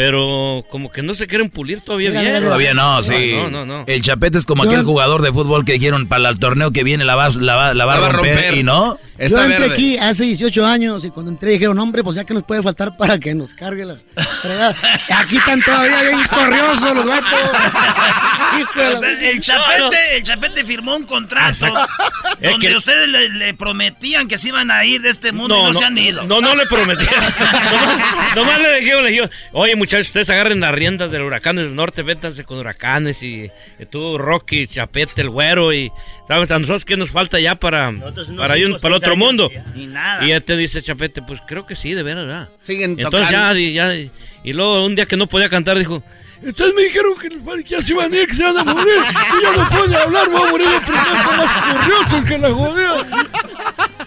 [0.01, 2.43] pero como que no se quieren pulir todavía bien.
[2.43, 3.33] Todavía no, sí.
[3.35, 3.85] No, no, no.
[3.87, 6.85] El chapete es como Yo- aquel jugador de fútbol que dijeron para el torneo que
[6.85, 8.99] viene la va, la va, la va a romper, y no.
[9.19, 12.43] Yo entré aquí hace 18 años y cuando entré dijeron, hombre, pues ya que nos
[12.45, 13.97] puede faltar para que nos cargue la
[14.41, 14.75] fregada.
[15.15, 17.29] Aquí están todavía bien corriosos los gatos.
[18.77, 21.67] La- el chapete, el chapete firmó un contrato
[22.41, 25.57] Es donde que- ustedes le, le prometían que se iban a ir de este mundo
[25.69, 26.25] y no, se han ido.
[26.25, 27.05] No, no le prometí.
[27.05, 31.75] nomás, nomás le dije, le dije, oye muchachos, ustedes agarren las riendas del huracán del
[31.75, 35.91] norte, vétanse con huracanes y, y tú, Rocky, Chapete, el güero y
[36.29, 37.93] sabes a nosotros qué nos falta ya para,
[38.37, 39.51] para, ir para otro años mundo.
[39.75, 40.25] y nada.
[40.25, 42.49] Y ya te dice Chapete, pues creo que sí, de veras, ¿verdad?
[42.61, 43.59] Siguen Entonces tocando.
[43.59, 46.03] ya, y luego un día que no podía cantar dijo,
[46.43, 48.95] Ustedes me dijeron que les- ya se iban a ir, que se iban a morir.
[48.97, 53.29] Y ya no puede hablar, va a morir el primero más curioso que la jodida.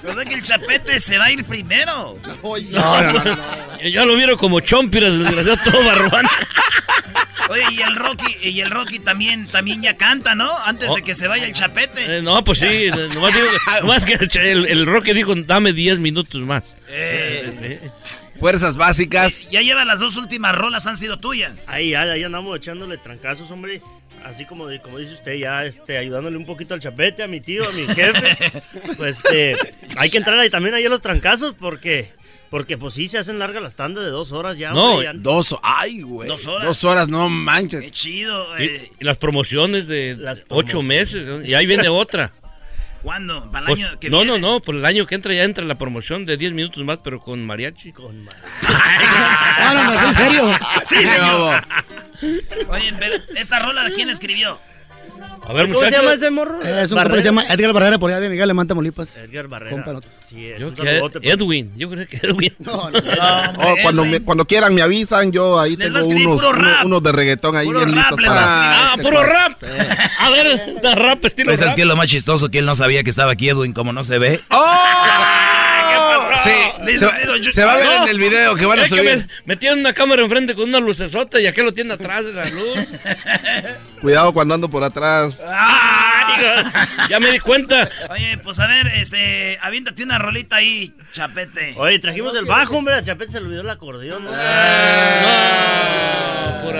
[0.01, 2.15] ¿Verdad que el chapete se va a ir primero?
[3.91, 6.25] Ya lo vieron como chompiras, desgraciado, todo barbán.
[7.49, 10.57] Oye, y el Rocky, y el Rocky también, también ya canta, ¿no?
[10.59, 12.17] Antes de que se vaya el chapete.
[12.17, 13.47] Eh, no, pues sí, nomás, digo,
[13.81, 16.63] nomás que el, el Rocky dijo, dame 10 minutos más.
[16.87, 17.79] Eh,
[18.43, 19.49] Fuerzas básicas.
[19.51, 21.63] ya lleva las dos últimas rolas, han sido tuyas.
[21.69, 23.81] Ahí, ahí, andamos echándole trancazos, hombre.
[24.25, 27.63] Así como, como dice usted, ya este, ayudándole un poquito al chapete, a mi tío,
[27.65, 28.61] a mi jefe.
[28.97, 29.55] pues este,
[29.95, 32.11] hay que entrar ahí también ahí a los trancazos porque,
[32.49, 34.71] porque pues sí se hacen largas las tandas de dos horas ya.
[34.71, 36.27] No, ya- Dos, ay, güey.
[36.27, 36.65] Dos horas.
[36.65, 37.79] Dos horas, no manches.
[37.81, 38.59] Qué chido.
[38.59, 38.91] Y, eh.
[38.99, 40.17] y las promociones de
[40.49, 42.33] ocho meses, y ahí viene otra.
[43.03, 43.51] ¿Cuándo?
[43.51, 44.39] ¿Para el Pues, año que no, viene?
[44.39, 46.99] no, no, por el año que entra ya entra la promoción de 10 minutos más,
[47.03, 47.91] pero con mariachi.
[47.91, 48.27] Con
[48.65, 50.59] Ah, no, no, en serio.
[50.85, 51.63] Sí, señor.
[52.69, 54.57] Oye, pero esta rola, ¿quién escribió?
[55.45, 56.61] A ver, ¿Cómo se llama ese morro?
[56.61, 59.15] Es un compa que se llama Edgar Barrera por allá de Miguel Alemán, Tamaulipas.
[59.17, 59.71] Edgar Barrera.
[59.71, 59.99] Compa.
[60.25, 61.19] Sí, es Yo un que saludote.
[61.29, 62.53] Edwin, yo creo que Edwin.
[62.59, 62.99] No, no,
[63.59, 66.41] Oh, cuando, me- cuando quieran me avisan, yo ahí Les tengo unos,
[66.85, 68.93] unos, de reggaetón ahí Puro bien rap listos para...
[68.93, 69.53] Ah, puro rap.
[70.19, 71.75] A ver, da rap estilo Pues es rap.
[71.75, 74.03] que es lo más chistoso que él no sabía que estaba aquí Edwin, como no
[74.05, 74.39] se ve.
[76.41, 77.13] Sí, se, va-
[77.51, 79.03] se va a ver No, en el video que van a subir.
[79.17, 82.33] me, me tienen una cámara enfrente con una lucesota y aquel lo tiene atrás de
[82.33, 82.77] la luz.
[84.01, 85.41] Cuidado cuando ando por atrás.
[85.45, 87.89] Ah, ya me di cuenta.
[88.09, 91.73] Oye, pues a ver, este, aviéntate una rolita ahí, chapete.
[91.77, 92.95] Oye, trajimos el bajo, hombre.
[92.95, 94.31] A Chapete se le olvidó el acordeón, ¿no?
[94.31, 94.37] No,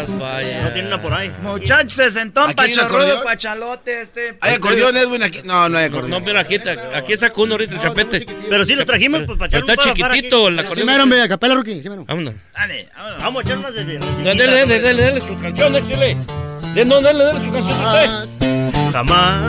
[0.10, 0.64] fallas.
[0.64, 1.32] No tiene una por ahí.
[1.42, 3.24] Muchachos, se sentó ¿Aquí hay un pacharrudo, acordeón?
[3.24, 4.38] pachalote, este.
[4.42, 5.24] ¿Hay acordeón, Edwin?
[5.24, 5.40] Aquí?
[5.44, 6.12] No, no hay acordeón.
[6.12, 8.26] No, pero aquí, te- aquí sacó uno ahorita el chapete.
[8.50, 10.56] Pero sí lo trajimos pues, para echar está chiquitito el.
[10.56, 10.88] Sí, acordeón.
[10.88, 11.82] mero, hombre, a capela, Rookie.
[11.82, 12.06] Sí, mero.
[12.08, 12.34] Vámonos.
[12.54, 13.24] Dale, vámonos.
[13.24, 13.86] Vamos a echar unas de...
[13.86, 15.74] de- Dale, dale, dale, dale su canción.
[15.74, 18.92] Dale, no, dale, dale su canción usted.
[18.92, 19.42] Jamás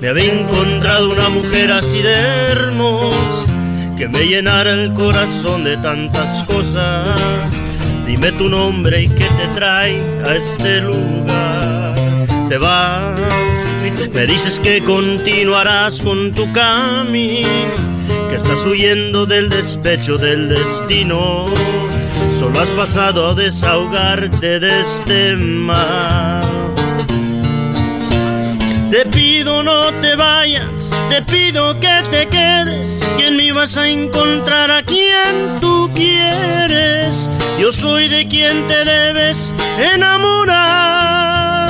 [0.00, 3.46] me había encontrado una mujer así de hermosa
[3.96, 7.18] que me llenara el corazón de tantas cosas.
[8.06, 11.94] Dime tu nombre y qué te trae a este lugar.
[12.48, 13.18] Te vas,
[14.12, 17.48] me dices que continuarás con tu camino,
[18.28, 21.46] que estás huyendo del despecho del destino.
[22.38, 26.63] Solo has pasado a desahogarte de este mar.
[28.94, 33.88] Te pido no te vayas, te pido que te quedes, que en mí vas a
[33.88, 37.28] encontrar a quien tú quieres.
[37.58, 39.52] Yo soy de quien te debes
[39.94, 41.68] enamorar.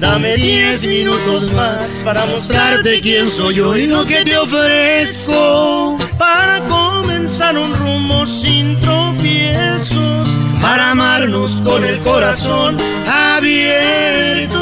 [0.00, 5.98] Dame diez minutos más para mostrarte quién soy yo y lo que te ofrezco.
[6.16, 10.27] Para comenzar un rumbo sin tropiezos,
[10.60, 14.58] para amarnos con el corazón abierto.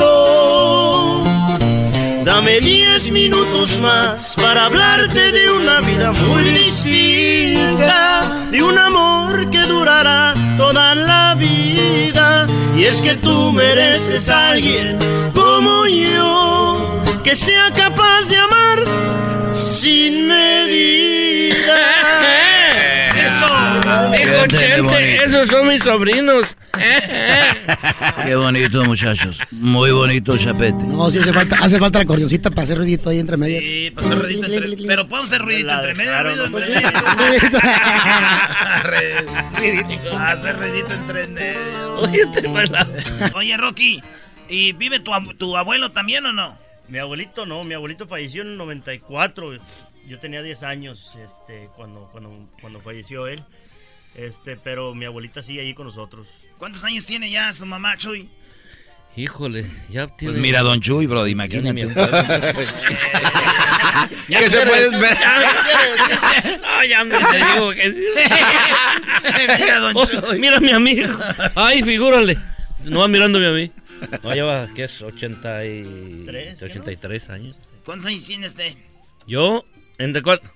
[2.24, 8.22] Dame diez minutos más para hablarte de una vida muy distinta.
[8.50, 12.46] de un amor que durará toda la vida.
[12.76, 14.98] Y es que tú mereces a alguien
[15.34, 18.84] como yo, que sea capaz de amar
[19.54, 21.76] sin medida.
[23.86, 26.46] Eso, dijo Chente, esos son mis sobrinos.
[28.24, 29.40] Qué bonito, muchachos.
[29.52, 30.84] Muy bonito, Chapete.
[30.84, 33.64] No, sí hace falta, hace falta la acordeoncita para hacer ruidito ahí entre medias.
[33.64, 34.86] Sí, para hacer ruidito entre...
[34.86, 36.88] Pero puedo hacer ruidito entre medio, ruido entre medio.
[38.82, 40.18] Ruidito.
[40.18, 41.96] Hacer ruidito entre medio.
[43.34, 44.02] Oye, Rocky,
[44.48, 46.58] ¿y vive tu, tu abuelo también o no?
[46.88, 49.58] Mi abuelito no, mi abuelito falleció en el 94.
[50.06, 53.42] Yo tenía 10 años este, cuando, cuando, cuando falleció él.
[54.16, 56.26] Este, pero mi abuelita sigue ahí con nosotros.
[56.58, 58.28] ¿Cuántos años tiene ya su mamá, Chuy?
[59.14, 60.32] Híjole, ya tiene...
[60.32, 61.82] Pues mira, Don Chuy, bro, imagínate.
[64.28, 65.56] Ya ¿Qué se puede esperar?
[66.60, 67.88] No, ya me te digo que...
[69.58, 70.38] Mira, don Oh, Chuy.
[70.38, 71.08] mira a mi amigo.
[71.54, 72.38] Ay, figúrale.
[72.84, 73.70] No va mirándome a mí.
[74.22, 75.00] No, lleva, ¿qué es?
[75.00, 76.22] 80 y...
[76.26, 77.56] Tres, 83 años.
[77.84, 78.76] ¿Cuántos años tiene este?
[79.26, 79.64] Yo,
[79.98, 80.50] entre cuatro...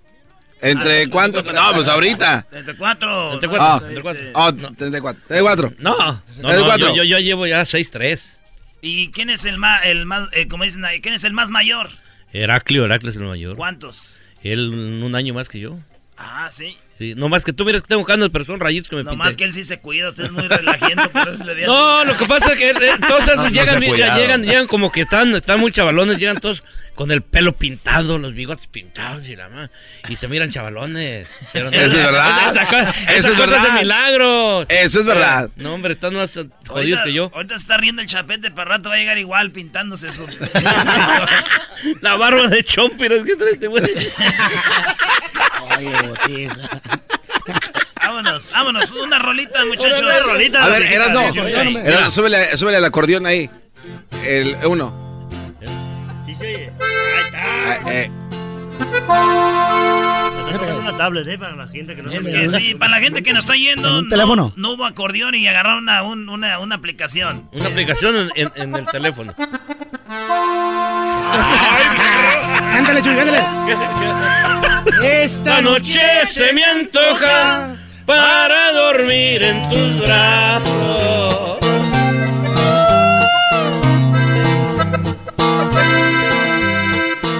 [0.62, 1.42] ¿Entre cuánto?
[1.42, 2.46] No, pues ahorita.
[2.52, 3.34] Entre cuatro.
[3.34, 3.56] Entre ¿no?
[3.56, 3.88] cuatro, Ah.
[3.88, 4.22] entre cuatro.
[4.34, 5.22] Oh, 34.
[5.26, 5.72] 34.
[5.78, 6.88] No, no, no, 34.
[6.88, 8.20] yo, yo, yo llevo ya 6-3.
[8.82, 11.50] ¿Y quién es el más, el más, eh, como dicen ahí, quién es el más
[11.50, 11.90] mayor?
[12.32, 13.56] Heraclio, Heraclio es el mayor.
[13.56, 14.22] ¿Cuántos?
[14.42, 14.70] Él
[15.02, 15.78] un año más que yo.
[16.16, 16.76] Ah, sí.
[17.00, 19.12] Sí, no más que tú miras que tengo canas, pero son rayitos que me No
[19.12, 19.24] pinté.
[19.24, 21.64] más que él sí se cuida, usted es muy relajiento, por eso le.
[21.64, 22.74] No, lo que pasa es que eh,
[23.08, 26.62] todos esos No, llegan, llegan, llegan como que están, están muy chavalones, llegan todos
[26.94, 29.70] con el pelo pintado, los bigotes pintados y la más,
[30.10, 31.26] y se miran chavalones.
[31.54, 32.52] Pero Eso es verdad.
[32.54, 33.62] Esa Eso esa es cosa verdad.
[33.74, 34.62] de milagro.
[34.68, 35.48] Eso es verdad.
[35.56, 37.30] No, hombre, están más jodidos Ahorita, que yo.
[37.34, 40.26] ahorita se está riendo el chapete, para rato va a llegar igual pintándose su...
[42.02, 43.84] La barba de Chompiro es que trae este güey.
[47.96, 50.00] vámonos, vámonos, una rolita, muchachos.
[50.02, 50.64] Una rolita.
[50.64, 51.22] A ver, eras no.
[51.22, 53.50] Erasno, súbele, súbele el acordeón ahí.
[54.24, 55.28] El uno.
[56.26, 56.54] Sí, sí.
[57.34, 58.10] Ah, eh,
[60.40, 61.38] Estoy tocando una tablet, ¿eh?
[61.38, 63.88] Para la gente que no Es que sí, para la gente que nos está yendo,
[63.88, 64.52] ¿En un no- teléfono?
[64.56, 67.48] No, hubo acordeón y agarraron una, un- una, una aplicación.
[67.52, 69.34] Una aplicación en, en- en el teléfono.
[72.72, 73.40] Cántale, Chuy, cántale.
[75.02, 81.58] Esta noche se me antoja para dormir en tus brazos.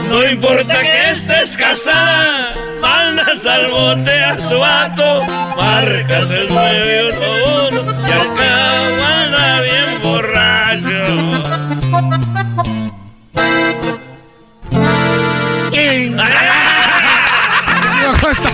[0.09, 5.23] No importa que estés casada, mandas al bote a tu vato,
[5.57, 8.35] marcas el 981 y al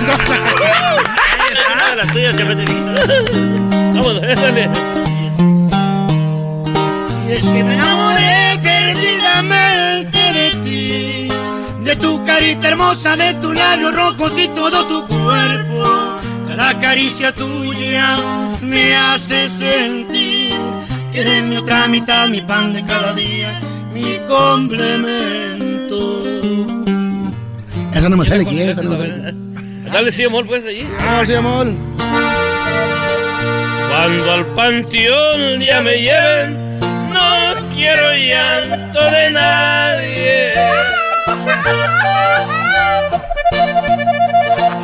[0.07, 0.39] cosa.
[3.95, 4.71] Vámonos, dale.
[7.29, 11.29] Y es que me enamoré perdidamente de ti,
[11.85, 16.19] de tu carita hermosa, de tus labios rojos y todo tu cuerpo.
[16.49, 18.17] Cada caricia tuya
[18.63, 20.55] me hace sentir
[21.13, 23.61] que eres mi otra mitad, mi pan de cada día,
[23.93, 25.97] mi complemento.
[27.93, 29.46] Eso no me sale aquí, eso no me sale.
[29.93, 30.89] Dale, sí, amor, pues allí.
[31.01, 31.69] Ah, sí, amor.
[33.89, 36.79] Cuando al panteón ya me lleven,
[37.11, 40.53] no quiero llanto de nadie.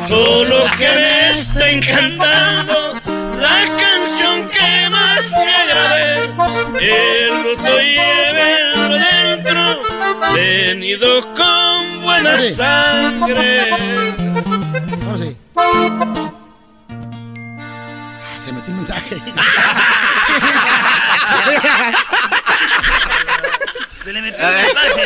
[0.07, 2.93] Solo que me estén cantando
[3.39, 6.23] la canción que más me agrade.
[6.81, 9.83] El luto llévenlo dentro,
[10.35, 14.22] venido con buena sangre.
[15.55, 15.61] Sí.
[18.45, 19.21] Se metió un mensaje.
[24.03, 25.01] Se le metió un mensaje.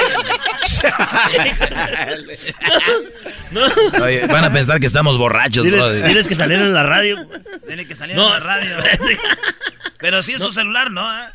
[4.02, 6.08] Oye, van a pensar que estamos borrachos, Diles, brother.
[6.08, 7.28] diles que salieron en la radio.
[7.66, 8.28] Tiene que salir No.
[8.28, 8.78] en la radio.
[10.00, 11.08] Pero si es tu celular, ¿no?
[11.10, 11.32] ¿Ah?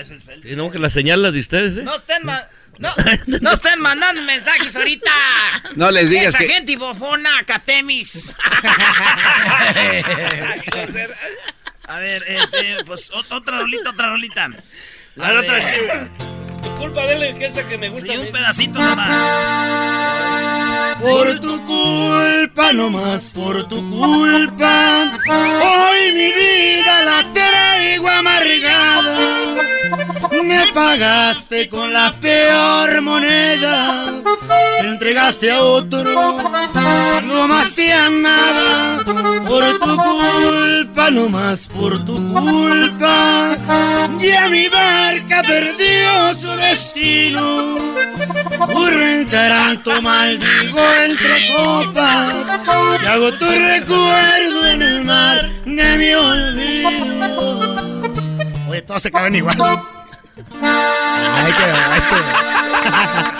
[0.00, 0.46] Es el cel.
[0.46, 1.82] Y no, que la señal la de ustedes, ¿eh?
[1.82, 2.46] No estén, ma-
[2.80, 2.92] no,
[3.40, 5.10] no estén mandando mensajes ahorita.
[5.76, 8.32] No les digas Esa que- gente bofona, Catemis.
[11.86, 14.48] A ver, este, pues ot- otra rolita, otra rolita.
[15.16, 16.10] La A ver, de-
[16.78, 18.12] Culpa de él, que esa que me gusta.
[18.12, 20.96] Sí, un pedacito nomás.
[21.00, 25.10] Por tu culpa, no más por tu culpa.
[25.26, 29.18] Hoy mi vida la traigo amargada.
[30.44, 34.12] Me pagaste con la peor moneda.
[34.48, 36.38] Te entregaste a otro.
[37.24, 38.98] No más te amaba.
[39.46, 43.56] Por tu culpa, no más por tu culpa.
[44.20, 47.76] Ya mi barca perdió su destino.
[48.72, 52.34] Burro en taranto maldigo entre copas.
[53.02, 56.90] Y hago tu recuerdo en el mar de mi olvido.
[58.68, 59.56] Oye, todos se caben igual.
[60.62, 63.39] Ay, qué, ay, qué.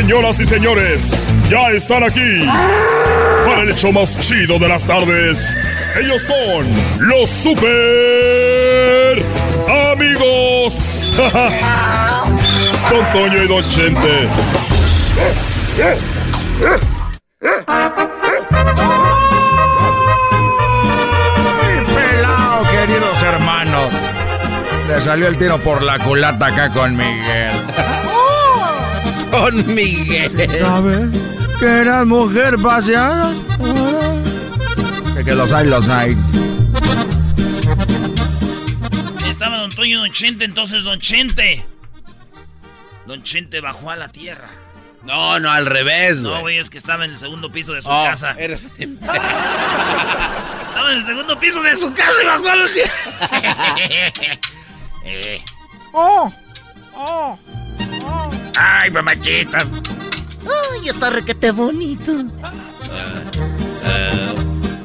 [0.00, 2.44] Señoras y señores, ya están aquí
[3.46, 5.56] para el hecho más chido de las tardes.
[5.96, 6.66] Ellos son
[7.08, 9.22] los super
[9.92, 11.12] amigos.
[12.90, 14.28] Don Toño y Don Chente.
[21.94, 23.92] Pelao, queridos hermanos.
[24.88, 27.52] Le salió el tiro por la culata acá con Miguel.
[29.40, 30.30] Con Miguel.
[30.60, 31.08] ¿Sabes?
[31.58, 33.32] Que eras mujer paseada.
[35.14, 36.16] De que los hay, los hay.
[39.28, 41.64] Estaba Don Toño y Don Chente, entonces Don Chente.
[43.06, 44.48] Don Chente bajó a la tierra.
[45.02, 46.40] No, no, al revés, No, güey.
[46.42, 48.34] güey, es que estaba en el segundo piso de su Oh, casa.
[48.38, 49.18] eres- Estaba
[50.92, 54.30] en el segundo piso de su casa y bajó a la tierra.
[55.06, 55.42] Eh.
[55.92, 56.32] Oh,
[56.94, 57.38] oh,
[58.56, 59.58] Ay, mamachita.
[59.58, 62.12] Ay, está requete bonito.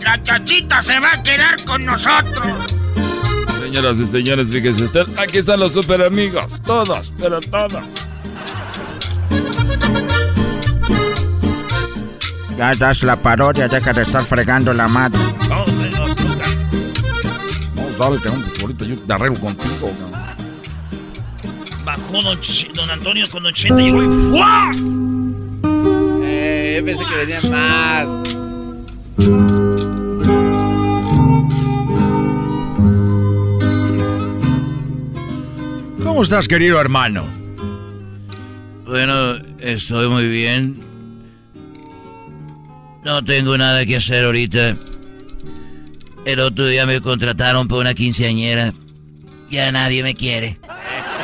[0.02, 2.48] La chachita se va a quedar con nosotros.
[3.62, 6.56] Señoras y señores, fíjense usted, aquí están los super amigos.
[6.66, 7.84] Todos, pero todos.
[12.58, 15.20] Ya das la parodia, deja de estar fregando la madre.
[15.48, 16.50] No, no, nunca.
[17.76, 20.19] No, dale, cabrón, pues ahorita yo te arreglo contigo, cabrón.
[22.12, 22.36] Bajó
[22.74, 24.72] don, Antonio con Don Chente y llegó y ¡fua!
[26.24, 28.08] Eh, yo pensé que venían más.
[36.04, 37.26] ¿Cómo estás, querido hermano?
[38.88, 40.82] Bueno, estoy muy bien.
[43.06, 44.76] No tengo nada que hacer ahorita.
[46.26, 48.74] El otro día me contrataron por una quinceañera.
[49.52, 50.59] Ya nadie me quiere.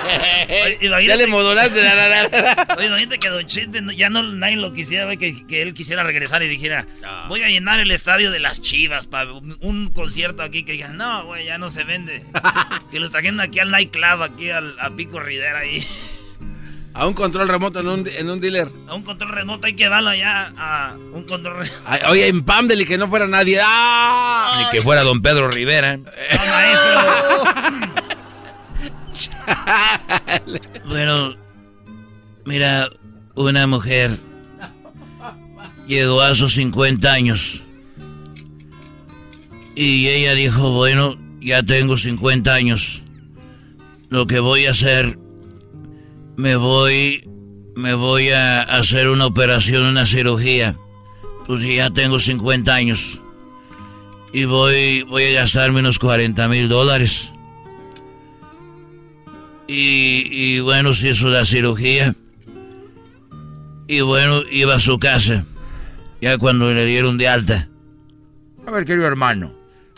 [0.06, 1.82] Oye, imagínate- Ya le modulaste.
[1.84, 2.76] la, la, la, la.
[2.78, 6.04] Oye, imagínate que Don Chente no- ya no nadie lo quisiera, que, que él quisiera
[6.04, 6.86] regresar y dijera,
[7.28, 11.26] voy a llenar el estadio de las Chivas para un, concierto aquí que digan, no,
[11.26, 12.24] güey, ya no se vende.
[12.92, 15.86] que los trajeron aquí al nightclub, aquí al, a Pico Rivera ahí.
[16.98, 18.70] A un control remoto en un, en un dealer.
[18.88, 21.78] A un control remoto hay que darlo allá a un control remoto.
[21.86, 23.60] Ay, oye, en Pamdel y que no fuera nadie.
[23.62, 24.54] ¡Ah!
[24.58, 26.00] Ni que fuera don Pedro Rivera.
[30.88, 31.36] Bueno,
[32.46, 32.90] mira,
[33.36, 34.18] una mujer
[35.88, 37.62] llegó a sus 50 años.
[39.76, 43.02] Y ella dijo, bueno, ya tengo 50 años.
[44.10, 45.20] Lo que voy a hacer,
[46.38, 47.22] me voy,
[47.76, 50.78] me voy a hacer una operación, una cirugía.
[51.46, 53.20] Pues ya tengo 50 años.
[54.32, 57.30] Y voy, voy a gastarme unos 40 mil dólares.
[59.68, 62.16] Y, y bueno, se hizo la cirugía.
[63.88, 65.46] Y bueno, iba a su casa.
[66.22, 67.68] Ya cuando le dieron de alta.
[68.66, 69.54] A ver, querido hermano.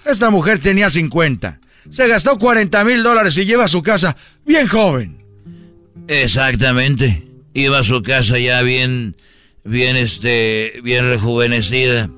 [0.05, 1.59] Esta mujer tenía 50.
[1.89, 5.18] Se gastó 40 mil dólares y lleva a su casa bien joven.
[6.07, 7.28] Exactamente.
[7.53, 9.15] Iba a su casa ya bien,
[9.63, 12.09] bien este, bien rejuvenecida.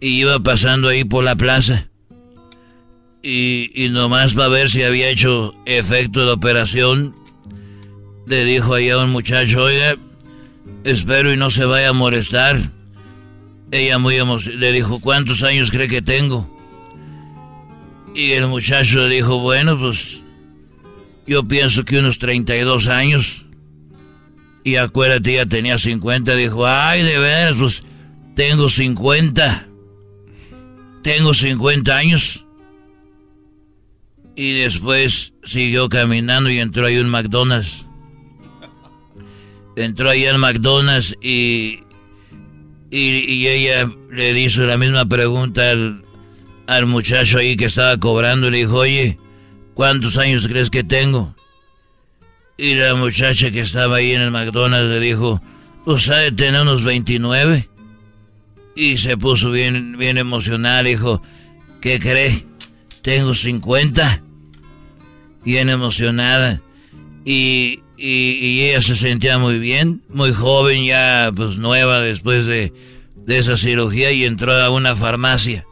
[0.00, 1.88] Y iba pasando ahí por la plaza.
[3.26, 7.14] Y, y nomás para ver si había hecho efecto de operación,
[8.26, 9.96] le dijo ahí a un muchacho, oiga,
[10.84, 12.70] espero y no se vaya a molestar.
[13.70, 16.50] Ella muy emocionada le dijo, ¿cuántos años cree que tengo?
[18.14, 20.20] Y el muchacho le dijo, bueno, pues
[21.26, 23.44] yo pienso que unos 32 años.
[24.62, 26.34] Y acuérdate, ella tenía 50.
[26.36, 27.82] Dijo, ay, de veras, pues
[28.36, 29.66] tengo 50.
[31.02, 32.43] Tengo 50 años.
[34.36, 37.86] Y después siguió caminando y entró ahí un McDonald's.
[39.76, 41.80] Entró ahí al McDonald's y,
[42.90, 46.04] y, y ella le hizo la misma pregunta al,
[46.66, 49.18] al muchacho ahí que estaba cobrando le dijo, oye,
[49.74, 51.34] ¿cuántos años crees que tengo?
[52.56, 55.42] Y la muchacha que estaba ahí en el McDonald's le dijo,
[55.84, 57.68] pues ha de tener unos 29.
[58.76, 61.22] Y se puso bien, bien emocional, dijo,
[61.80, 62.46] ¿qué cree?
[63.02, 64.22] Tengo 50.
[65.44, 66.60] Bien emocionada.
[67.24, 72.72] Y, y, ella se sentía muy bien, muy joven, ya pues nueva después de,
[73.16, 75.64] de esa cirugía y entró a una farmacia.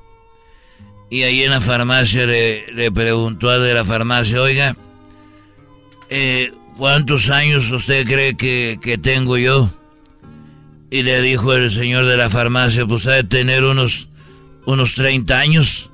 [1.11, 4.77] Y ahí en la farmacia le, le preguntó al de la farmacia, oiga,
[6.09, 9.71] eh, ¿cuántos años usted cree que, que tengo yo?
[10.91, 14.09] Y le dijo el señor de la farmacia, pues ha de tener unos,
[14.67, 15.91] unos 30 años.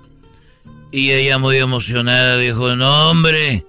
[0.91, 3.67] Y ella muy emocionada dijo, no hombre,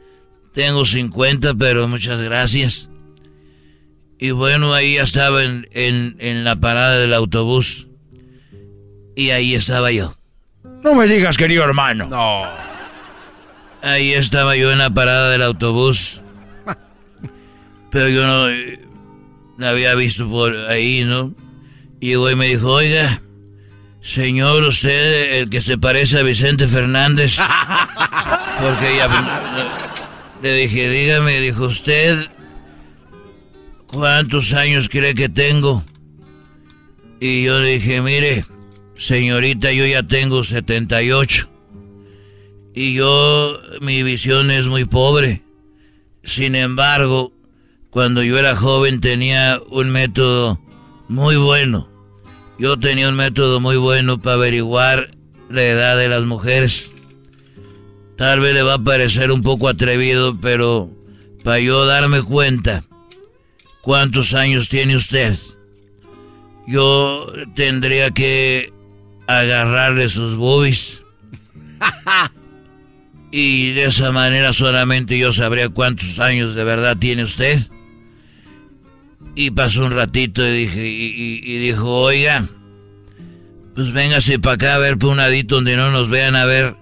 [0.54, 2.90] tengo 50, pero muchas gracias.
[4.18, 7.88] Y bueno, ahí ya estaba en, en, en la parada del autobús.
[9.16, 10.16] Y ahí estaba yo.
[10.84, 12.08] No me digas, querido hermano.
[12.08, 12.44] No.
[13.82, 16.22] Ahí estaba yo en la parada del autobús.
[17.92, 18.80] Pero yo no eh,
[19.58, 21.34] la había visto por ahí, ¿no?
[22.00, 23.22] Y hoy me dijo, oiga,
[24.02, 27.36] señor, usted, el que se parece a Vicente Fernández.
[28.62, 29.56] Porque ella...
[30.42, 32.28] Le dije, dígame, dijo usted,
[33.88, 35.84] ¿cuántos años cree que tengo?
[37.20, 38.46] Y yo dije, mire,
[38.96, 41.50] señorita, yo ya tengo 78.
[42.74, 45.44] Y yo, mi visión es muy pobre.
[46.24, 47.34] Sin embargo,
[47.90, 50.62] cuando yo era joven tenía un método
[51.10, 51.89] muy bueno.
[52.60, 55.10] Yo tenía un método muy bueno para averiguar
[55.50, 56.90] la edad de las mujeres.
[58.18, 60.90] Tal vez le va a parecer un poco atrevido, pero
[61.46, 62.84] para yo darme cuenta
[63.80, 65.38] cuántos años tiene usted,
[66.68, 68.74] yo tendría que
[69.26, 71.00] agarrarle sus boobies.
[73.32, 77.62] y de esa manera solamente yo sabría cuántos años de verdad tiene usted.
[79.42, 82.46] Y pasó un ratito y, dije, y, dijo, oiga,
[83.74, 86.76] pues véngase para acá a ver por un ladito donde no nos vean a ver.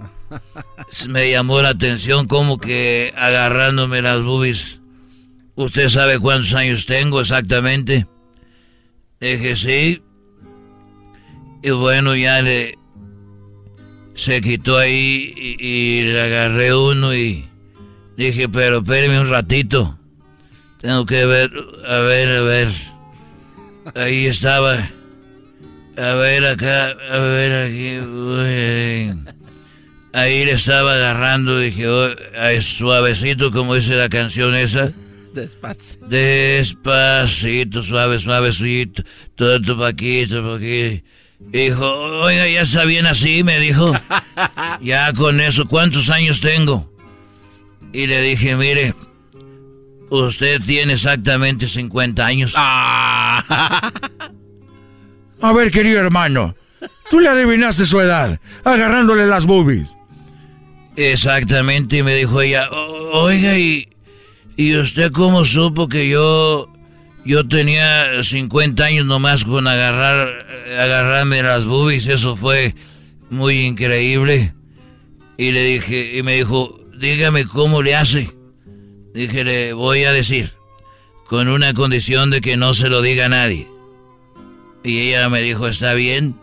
[1.08, 4.80] Me llamó la atención como que agarrándome las boobies.
[5.54, 8.08] ¿Usted sabe cuántos años tengo exactamente?
[9.20, 10.02] Dije, sí.
[11.62, 12.74] Y bueno, ya le...
[14.16, 17.46] Se quitó ahí y, y le agarré uno y
[18.18, 19.96] dije, pero espéreme un ratito.
[20.88, 21.52] Tengo que ver,
[21.86, 22.70] a ver, a ver.
[23.94, 24.90] Ahí estaba.
[25.98, 28.00] A ver acá, a ver aquí.
[28.00, 29.20] Uy.
[30.14, 32.08] Ahí le estaba agarrando, dije, oh,
[32.40, 34.94] ay, suavecito, como dice la canción esa.
[35.34, 36.00] Despacio.
[36.08, 39.04] Despacito, suave, suavecito,
[39.36, 41.06] todo paquito, paquito.
[41.40, 41.86] Dijo,
[42.22, 43.92] oiga, ya está bien así, me dijo.
[44.82, 46.90] Ya con eso, ¿cuántos años tengo?
[47.92, 48.94] Y le dije, mire,
[50.10, 52.54] usted tiene exactamente 50 años.
[55.42, 56.56] A ver, querido hermano,
[57.10, 59.96] tú le adivinaste su edad, agarrándole las boobies.
[60.96, 63.88] Exactamente, y me dijo ella, "O- oiga, ¿y,
[64.56, 66.74] ¿y usted cómo supo que yo,
[67.24, 70.48] yo tenía 50 años nomás con agarrar,
[70.80, 72.08] agarrarme las boobies?
[72.08, 72.74] Eso fue
[73.30, 74.54] muy increíble.
[75.38, 78.32] Y le dije, y me dijo, dígame cómo le hace.
[79.18, 80.54] Dije, le voy a decir,
[81.26, 83.68] con una condición de que no se lo diga a nadie.
[84.84, 86.36] Y ella me dijo, ¿está bien?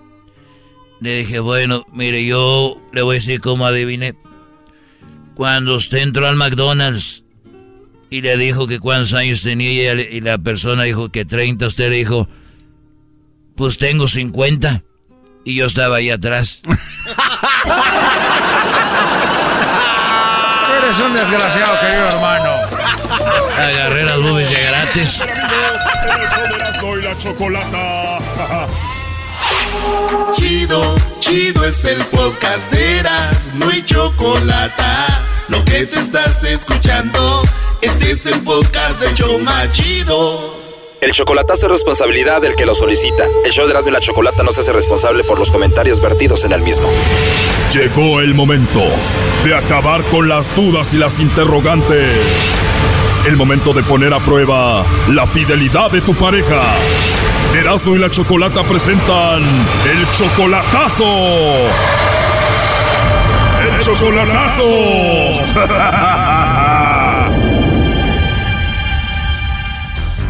[1.01, 4.17] Le dije, bueno, mire, yo le voy a decir cómo adiviné.
[5.37, 7.23] Cuando usted entró al McDonald's
[8.11, 11.97] y le dijo que cuántos años tenía y la persona dijo que 30, usted le
[11.99, 12.29] dijo,
[13.55, 14.83] pues tengo 50.
[15.45, 16.61] Y yo estaba ahí atrás.
[20.77, 22.54] Eres un desgraciado, querido hermano.
[23.57, 25.21] Agarré las boobies de gratis.
[26.53, 28.19] Erasmo y la chocolata.
[30.33, 34.83] Chido, chido es el podcast de Eras, no hay chocolate.
[35.49, 37.43] Lo que te estás escuchando,
[37.83, 40.55] este es el podcast de Choma Chido.
[41.01, 43.25] El chocolatazo es responsabilidad del que lo solicita.
[43.45, 46.45] El show de Erasmo y la Chocolata no se hace responsable por los comentarios vertidos
[46.45, 46.89] en el mismo.
[47.73, 48.81] Llegó el momento
[49.45, 52.17] de acabar con las dudas y las interrogantes.
[53.27, 56.63] El momento de poner a prueba la fidelidad de tu pareja.
[57.55, 61.05] Erasmo y la Chocolata presentan el chocolatazo.
[63.63, 64.65] El chocolatazo.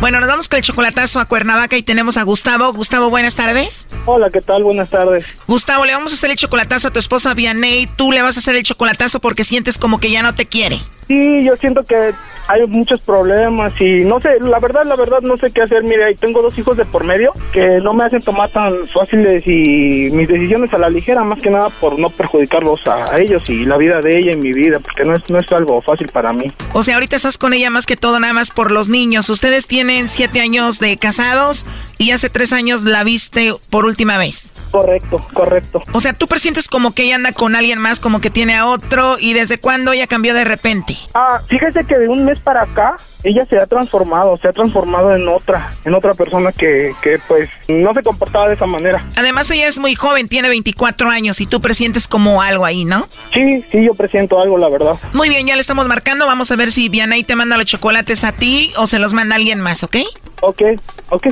[0.05, 2.71] Bueno, nos vamos con el chocolatazo a Cuernavaca y tenemos a Gustavo.
[2.75, 3.89] Gustavo, buenas tardes.
[4.05, 4.63] Hola, ¿qué tal?
[4.63, 5.25] Buenas tardes.
[5.47, 7.87] Gustavo, le vamos a hacer el chocolatazo a tu esposa Vianey.
[7.87, 10.79] Tú le vas a hacer el chocolatazo porque sientes como que ya no te quiere.
[11.07, 12.13] Sí, yo siento que
[12.47, 15.83] hay muchos problemas y no sé, la verdad, la verdad no sé qué hacer.
[15.83, 19.43] Mire, ahí tengo dos hijos de por medio que no me hacen tomar tan fáciles
[19.47, 23.65] y mis decisiones a la ligera, más que nada por no perjudicarlos a, ellos y
[23.65, 26.33] la vida de ella y mi vida, porque no es, no es algo fácil para
[26.33, 26.53] mí.
[26.73, 29.31] O sea, ahorita estás con ella más que todo nada más por los niños.
[29.31, 31.65] Ustedes tienen siete años de casados
[31.99, 34.53] y hace tres años la viste por última vez.
[34.71, 35.83] Correcto, correcto.
[35.93, 38.67] O sea, tú presientes como que ella anda con alguien más, como que tiene a
[38.67, 40.94] otro y desde cuándo ella cambió de repente.
[41.15, 45.15] Ah, fíjese que de un mes para acá ella se ha transformado, se ha transformado
[45.15, 49.05] en otra, en otra persona que, que pues no se comportaba de esa manera.
[49.17, 53.09] Además ella es muy joven, tiene 24 años y tú presientes como algo ahí, ¿no?
[53.33, 54.97] Sí, sí, yo presiento algo, la verdad.
[55.13, 58.25] Muy bien, ya le estamos marcando, vamos a ver si Vianey te manda los chocolates
[58.25, 59.97] a ti o se los manda alguien más, ¿ok?
[60.43, 60.63] Ok,
[61.11, 61.27] ok.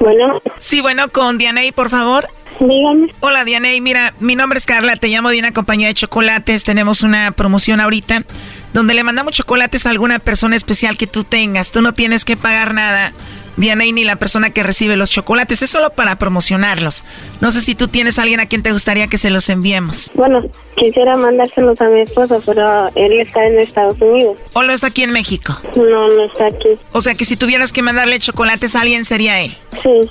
[0.00, 0.42] Bueno.
[0.58, 2.26] Sí, bueno, con Dianey, por favor.
[2.60, 3.12] Dígame.
[3.20, 3.80] Hola, Dianey.
[3.80, 6.64] Mira, mi nombre es Carla, te llamo de una compañía de chocolates.
[6.64, 8.24] Tenemos una promoción ahorita
[8.72, 11.70] donde le mandamos chocolates a alguna persona especial que tú tengas.
[11.70, 13.12] Tú no tienes que pagar nada.
[13.56, 17.04] Dianey ni la persona que recibe los chocolates, es solo para promocionarlos.
[17.40, 20.10] No sé si tú tienes a alguien a quien te gustaría que se los enviemos.
[20.14, 20.42] Bueno,
[20.76, 24.38] quisiera mandárselos a mi esposo, pero él está en Estados Unidos.
[24.54, 25.58] ¿O lo está aquí en México?
[25.76, 26.78] No, no está aquí.
[26.92, 29.52] O sea que si tuvieras que mandarle chocolates a alguien sería él.
[29.82, 30.10] Sí.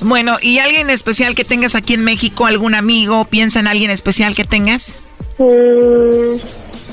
[0.00, 2.46] Bueno, ¿y alguien especial que tengas aquí en México?
[2.46, 3.24] ¿Algún amigo?
[3.24, 4.96] ¿Piensa en alguien especial que tengas?
[5.38, 6.36] Mm,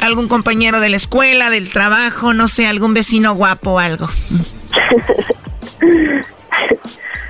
[0.01, 2.33] ¿Algún compañero de la escuela, del trabajo?
[2.33, 4.07] No sé, algún vecino guapo o algo.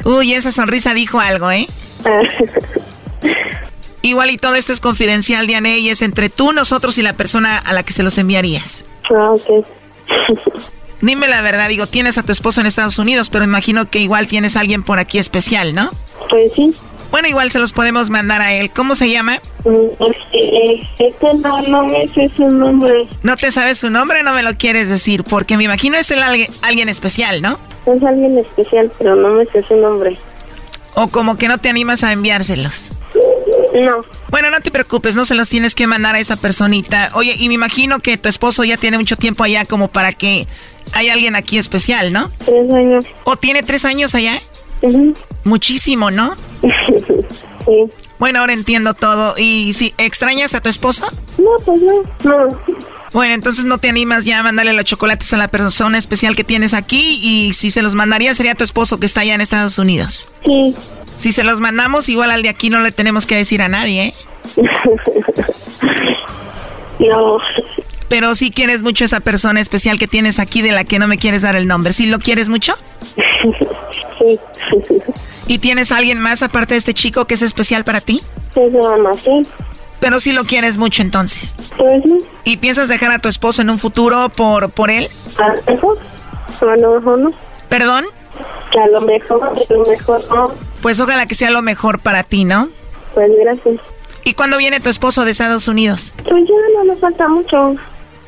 [0.04, 1.68] Uy, esa sonrisa dijo algo, ¿eh?
[4.02, 7.58] Igual y todo esto es confidencial, Diane, y es entre tú, nosotros y la persona
[7.58, 8.86] a la que se los enviarías.
[9.10, 9.66] ah, ok.
[11.02, 14.28] Dime la verdad, digo, tienes a tu esposo en Estados Unidos, pero imagino que igual
[14.28, 15.92] tienes a alguien por aquí especial, ¿no?
[16.30, 16.74] Pues sí.
[17.12, 18.72] Bueno, igual se los podemos mandar a él.
[18.72, 19.40] ¿Cómo se llama?
[19.64, 23.08] Mm, este, este no, no me sé su nombre.
[23.24, 24.24] ¿No te sabes su nombre?
[24.24, 27.60] No me lo quieres decir, porque me imagino es el alguien, alguien especial, ¿no?
[27.86, 30.18] Es alguien especial, pero no me sé su nombre.
[30.96, 32.90] O como que no te animas a enviárselos.
[33.84, 34.06] No.
[34.30, 37.12] Bueno, no te preocupes, no se los tienes que mandar a esa personita.
[37.14, 40.48] Oye, y me imagino que tu esposo ya tiene mucho tiempo allá como para que
[40.94, 42.32] hay alguien aquí especial, ¿no?
[42.46, 43.06] Tres años.
[43.26, 44.42] ¿O tiene tres años allá?
[45.44, 46.36] Muchísimo, ¿no?
[46.62, 47.92] sí.
[48.18, 49.36] Bueno, ahora entiendo todo.
[49.38, 51.06] ¿Y si extrañas a tu esposo?
[51.38, 52.04] No, pues no.
[52.24, 52.62] No.
[53.12, 56.44] Bueno, entonces no te animas ya a mandarle los chocolates a la persona especial que
[56.44, 59.78] tienes aquí y si se los mandaría sería tu esposo que está allá en Estados
[59.80, 60.28] Unidos.
[60.46, 60.76] Sí.
[61.18, 64.08] Si se los mandamos, igual al de aquí no le tenemos que decir a nadie,
[64.08, 64.14] ¿eh?
[67.00, 67.38] no.
[68.08, 71.08] Pero sí quieres mucho a esa persona especial que tienes aquí de la que no
[71.08, 71.94] me quieres dar el nombre.
[71.94, 72.74] ¿Sí lo quieres mucho?
[74.20, 74.40] Sí.
[75.48, 78.22] ¿Y tienes a alguien más aparte de este chico que es especial para ti?
[78.54, 79.42] Pues nada más, sí.
[80.00, 81.56] Pero sí lo quieres mucho entonces.
[81.78, 82.18] Pues sí.
[82.44, 85.08] ¿Y piensas dejar a tu esposo en un futuro por, por él?
[85.38, 85.98] A lo mejor.
[86.62, 87.34] A lo mejor no.
[87.70, 88.06] ¿Perdón?
[88.72, 90.52] Que a lo mejor, a lo mejor no.
[90.82, 92.70] Pues ojalá que sea lo mejor para ti, ¿no?
[93.14, 93.80] Pues gracias.
[94.24, 96.12] ¿Y cuándo viene tu esposo de Estados Unidos?
[96.28, 97.76] Pues ya no nos falta mucho.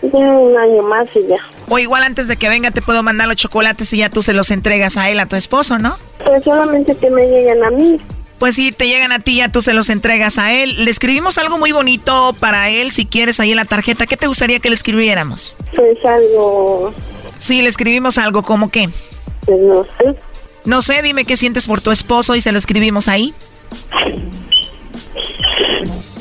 [0.03, 1.37] Ya un año más y ya.
[1.67, 4.33] O igual antes de que venga te puedo mandar los chocolates y ya tú se
[4.33, 5.97] los entregas a él, a tu esposo, ¿no?
[6.23, 7.99] Pues solamente que me lleguen a mí.
[8.37, 10.85] Pues sí, te llegan a ti, ya tú se los entregas a él.
[10.85, 14.05] Le escribimos algo muy bonito para él, si quieres, ahí en la tarjeta.
[14.05, 15.57] ¿Qué te gustaría que le escribiéramos?
[15.75, 16.93] Pues algo...
[17.39, 18.89] Sí, le escribimos algo, ¿como qué?
[19.47, 20.15] Pues no sé.
[20.65, 23.33] No sé, dime qué sientes por tu esposo y se lo escribimos ahí.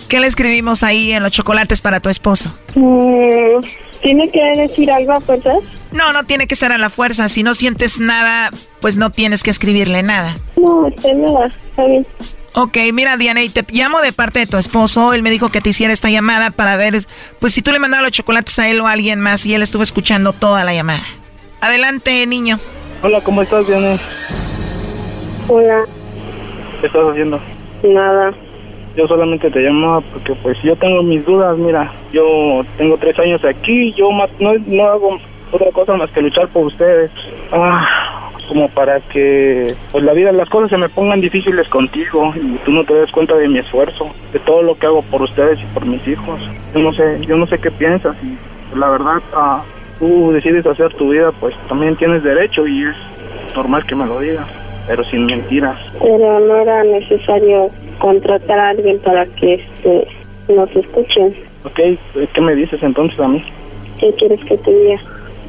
[0.09, 2.57] ¿Qué le escribimos ahí en los chocolates para tu esposo?
[2.77, 3.61] Mm,
[4.01, 5.59] ¿Tiene que decir algo a fuerzas?
[5.91, 7.29] No, no tiene que ser a la fuerza.
[7.29, 8.51] Si no sientes nada,
[8.81, 10.37] pues no tienes que escribirle nada.
[10.57, 12.07] No, este nada, está bien.
[12.55, 15.13] Ok, mira Diana, y te llamo de parte de tu esposo.
[15.13, 17.05] Él me dijo que te hiciera esta llamada para ver,
[17.41, 19.63] pues si tú le mandabas los chocolates a él o a alguien más y él
[19.63, 21.03] estuvo escuchando toda la llamada.
[21.61, 22.59] Adelante, niño.
[23.03, 23.97] Hola, ¿cómo estás, Diana?
[25.49, 25.85] Hola,
[26.81, 27.41] ¿Qué estás haciendo?
[27.83, 28.33] nada.
[28.97, 33.45] Yo solamente te llamaba porque pues yo tengo mis dudas, mira, yo tengo tres años
[33.45, 35.19] aquí, yo más, no, no hago
[35.53, 37.11] otra cosa más que luchar por ustedes.
[37.53, 42.57] Ah, como para que pues la vida, las cosas se me pongan difíciles contigo y
[42.65, 45.61] tú no te des cuenta de mi esfuerzo, de todo lo que hago por ustedes
[45.61, 46.41] y por mis hijos.
[46.75, 48.37] Yo no sé, yo no sé qué piensas y
[48.71, 49.63] pues, la verdad, ah,
[49.99, 52.97] tú decides hacer tu vida, pues también tienes derecho y es
[53.55, 54.47] normal que me lo digas,
[54.87, 55.79] pero sin mentiras.
[56.01, 60.09] Pero no era necesario contratar a alguien para que este
[60.49, 61.35] nos escuchen.
[61.65, 61.81] Ok,
[62.33, 63.45] ¿qué me dices entonces a mí?
[63.99, 65.01] ¿Qué quieres que te diga?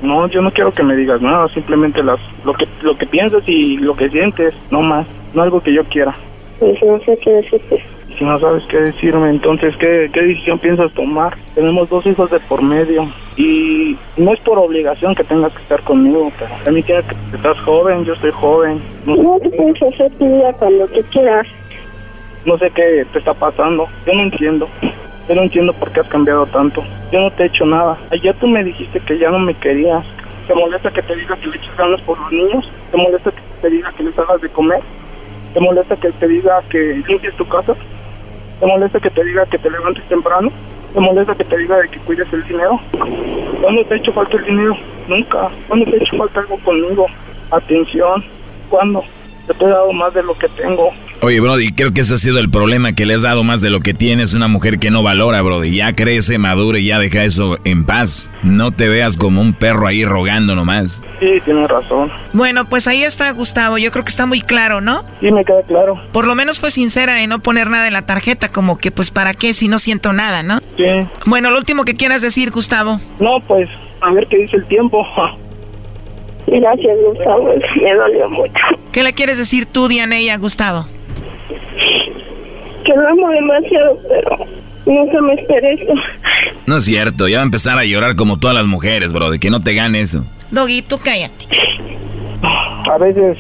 [0.02, 3.44] No, yo no quiero que me digas nada, simplemente las, lo que lo que piensas
[3.48, 6.16] y lo que sientes, no más, no algo que yo quiera.
[6.60, 7.84] Pues no sé qué decirte.
[8.18, 11.38] Si no sabes qué decirme, entonces, ¿qué, qué decisión piensas tomar?
[11.54, 15.82] Tenemos dos hijos de por medio y no es por obligación que tengas que estar
[15.84, 18.82] conmigo, pero también tienes que estás joven, yo estoy joven.
[19.06, 21.46] No, No te puedes hacer tu vida cuando tú quieras.
[22.46, 24.68] no sé qué te está pasando, yo no entiendo.
[25.30, 26.82] Yo no entiendo por qué has cambiado tanto.
[27.12, 27.98] Yo no te he hecho nada.
[28.12, 30.04] Ayer tú me dijiste que ya no me querías.
[30.48, 32.72] ¿Te molesta que te diga que le eches ganas por los niños?
[32.90, 34.80] ¿Te molesta que te diga que les hagas de comer?
[35.54, 37.76] ¿Te molesta que te diga que limpies tu casa?
[38.60, 40.52] ¿Te molesta que te diga que te levantes temprano?
[40.94, 42.80] ¿Te molesta que te diga de que cuides el dinero?
[43.62, 44.76] ¿Cuándo te ha hecho falta el dinero?
[45.08, 45.50] Nunca.
[45.68, 47.06] ¿Cuándo te ha hecho falta algo conmigo?
[47.52, 48.24] Atención.
[48.70, 49.04] ¿Cuándo?
[49.48, 50.92] Yo te he dado más de lo que tengo.
[51.22, 53.70] Oye, Brody, creo que ese ha sido el problema, que le has dado más de
[53.70, 54.34] lo que tienes.
[54.34, 55.76] Una mujer que no valora, Brody.
[55.76, 58.30] Ya crece, madura y ya deja eso en paz.
[58.44, 61.02] No te veas como un perro ahí rogando nomás.
[61.20, 62.12] Sí, tienes razón.
[62.34, 63.78] Bueno, pues ahí está Gustavo.
[63.78, 65.04] Yo creo que está muy claro, ¿no?
[65.20, 66.00] Sí, me queda claro.
[66.12, 69.10] Por lo menos fue sincera en no poner nada en la tarjeta, como que pues
[69.10, 70.60] para qué si no siento nada, ¿no?
[70.78, 70.86] Sí.
[71.26, 73.00] Bueno, lo último que quieras decir, Gustavo.
[73.20, 73.70] No, pues,
[74.02, 75.04] a ver qué dice el tiempo.
[76.48, 77.50] Gracias, Gustavo.
[77.82, 78.54] Me dolió mucho.
[78.92, 80.86] ¿Qué le quieres decir tú, Dianey, a Gustavo?
[82.84, 84.46] Que lo amo demasiado, pero
[84.86, 85.94] nunca me esperé esto.
[86.66, 89.40] No es cierto, ya va a empezar a llorar como todas las mujeres, Brody.
[89.40, 90.24] Que no te gane eso.
[90.52, 91.46] Doggy, tú cállate.
[92.90, 93.38] A veces,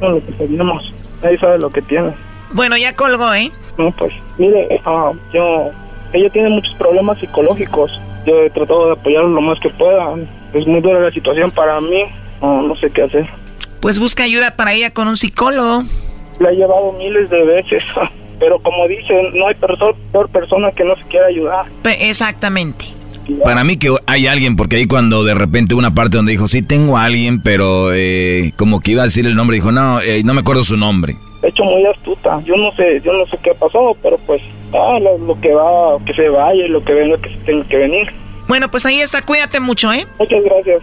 [0.00, 0.92] no lo que tenemos.
[1.22, 2.10] Nadie sabe lo que tiene.
[2.52, 3.50] Bueno, ya colgó, ¿eh?
[3.76, 5.70] No, pues, mire, ah, yo,
[6.12, 8.00] ella tiene muchos problemas psicológicos.
[8.26, 10.14] Yo he tratado de apoyarlo lo más que pueda.
[10.52, 12.04] Es muy dura la situación para mí.
[12.40, 13.26] No, no sé qué hacer.
[13.80, 15.84] Pues busca ayuda para ella con un psicólogo.
[16.40, 17.82] La he llevado miles de veces.
[18.40, 21.66] Pero como dicen, no hay perso- peor persona que no se quiera ayudar.
[21.82, 22.86] Pe- exactamente.
[23.44, 26.62] Para mí que hay alguien, porque ahí cuando de repente una parte donde dijo, sí,
[26.62, 30.22] tengo a alguien, pero eh, como que iba a decir el nombre, dijo, no, eh,
[30.24, 31.16] no me acuerdo su nombre.
[31.42, 32.40] De hecho, muy astuta.
[32.44, 34.40] Yo no sé, yo no sé qué pasó, pero pues,
[34.72, 37.64] ah, lo, lo que va, que se vaya y lo que venga, que se tenga
[37.68, 38.08] que venir.
[38.48, 39.20] Bueno, pues ahí está.
[39.20, 40.06] Cuídate mucho, ¿eh?
[40.18, 40.82] Muchas gracias.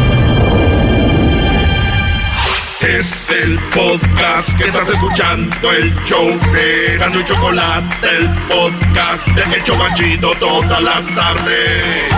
[2.81, 9.55] Es el podcast que estás escuchando, el show de Erasmo y Chocolate, el podcast de
[9.55, 12.13] El Chobachito todas las tardes.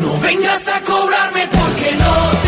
[0.00, 2.45] No vengas a cobrarme porque no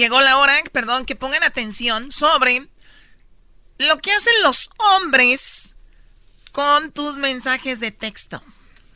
[0.00, 2.66] llegó la hora, perdón, que pongan atención sobre
[3.78, 5.76] lo que hacen los hombres
[6.52, 8.42] con tus mensajes de texto.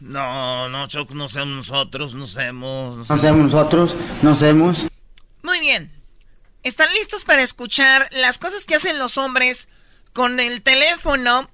[0.00, 3.09] No, no, Choc, no seamos nosotros, no seamos.
[3.09, 4.86] No somos nosotros, no somos.
[5.42, 5.92] Muy bien.
[6.62, 9.68] ¿Están listos para escuchar las cosas que hacen los hombres
[10.14, 11.50] con el teléfono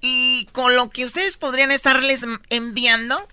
[0.00, 3.26] y con lo que ustedes podrían estarles enviando?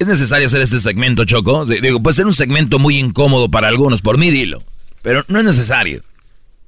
[0.00, 1.66] ¿Es necesario hacer este segmento, Choco?
[1.66, 4.64] Digo, puede ser un segmento muy incómodo para algunos, por mí dilo.
[5.02, 6.02] Pero no es necesario.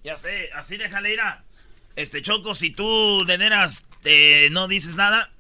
[0.04, 1.42] Ya sé, así déjale ir a.
[1.96, 5.30] Este Choco, si tú de veras eh, no dices nada,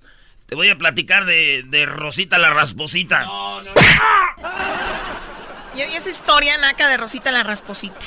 [0.46, 3.26] te voy a platicar de, de Rosita la rasposita.
[3.26, 3.72] No, no,
[5.76, 8.00] Y esa historia naca de Rosita la rasposita.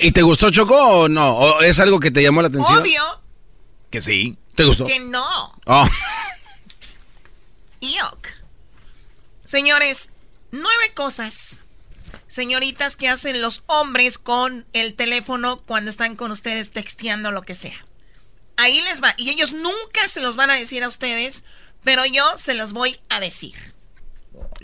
[0.00, 1.36] ¿Y te gustó Choco o no?
[1.36, 2.78] ¿O es algo que te llamó la atención?
[2.78, 3.02] Obvio
[3.90, 4.38] Que sí.
[4.54, 4.86] ¿Te gustó?
[4.86, 5.26] que no.
[5.66, 5.86] Oh.
[7.82, 8.37] Yuck.
[9.48, 10.10] Señores,
[10.50, 11.60] nueve cosas,
[12.28, 17.54] señoritas, que hacen los hombres con el teléfono cuando están con ustedes texteando lo que
[17.54, 17.86] sea.
[18.58, 19.14] Ahí les va.
[19.16, 21.44] Y ellos nunca se los van a decir a ustedes,
[21.82, 23.54] pero yo se los voy a decir.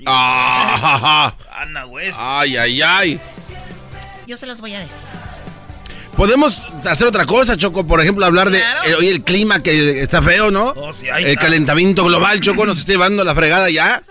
[0.06, 2.18] Ah, Ana West.
[2.20, 3.20] ay, ay, ay.
[4.26, 4.98] Yo se los voy a decir.
[6.14, 7.86] Podemos hacer otra cosa, Choco.
[7.86, 8.84] Por ejemplo, hablar de Claro.
[8.90, 10.64] eh, oye, el clima que está feo, ¿no?
[10.76, 11.46] Oh, sí, el está.
[11.46, 14.02] calentamiento global, Choco, nos está llevando la fregada ya.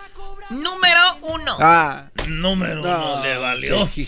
[0.53, 1.57] Número uno.
[1.59, 2.05] Ah.
[2.27, 3.89] Número uno le valió.
[3.93, 4.07] qué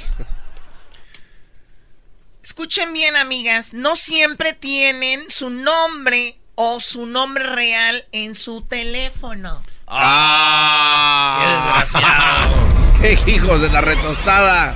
[2.43, 3.73] Escuchen bien, amigas.
[3.73, 9.63] No siempre tienen su nombre o su nombre real en su teléfono.
[9.87, 11.83] Ah.
[13.01, 14.75] Qué hijos de la retostada.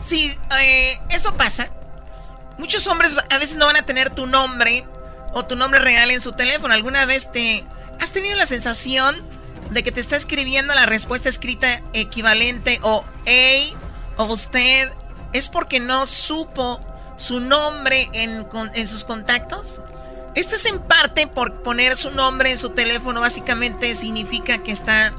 [0.00, 1.70] Sí, eh, eso pasa.
[2.58, 4.84] Muchos hombres a veces no van a tener tu nombre
[5.34, 6.74] o tu nombre real en su teléfono.
[6.74, 7.64] ¿Alguna vez te
[8.00, 9.24] has tenido la sensación
[9.72, 13.74] de que te está escribiendo la respuesta escrita equivalente o hey
[14.16, 14.92] o usted?
[15.32, 16.80] ¿Es porque no supo
[17.16, 19.80] su nombre en, en sus contactos?
[20.34, 25.14] Esto es en parte por poner su nombre en su teléfono, básicamente significa que está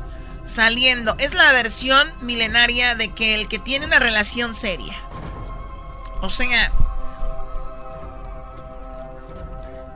[0.45, 1.15] saliendo.
[1.19, 4.95] Es la versión milenaria de que el que tiene una relación seria.
[6.21, 6.71] O sea,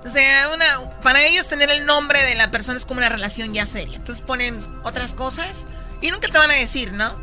[0.07, 0.65] o sea, una,
[1.03, 3.97] para ellos tener el nombre de la persona es como una relación ya seria.
[3.97, 5.65] Entonces ponen otras cosas
[6.01, 7.15] y nunca te van a decir, ¿no?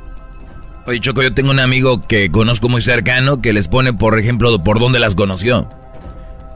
[0.87, 4.63] Oye, Choco, yo tengo un amigo que conozco muy cercano que les pone, por ejemplo,
[4.63, 5.61] por dónde las conoció.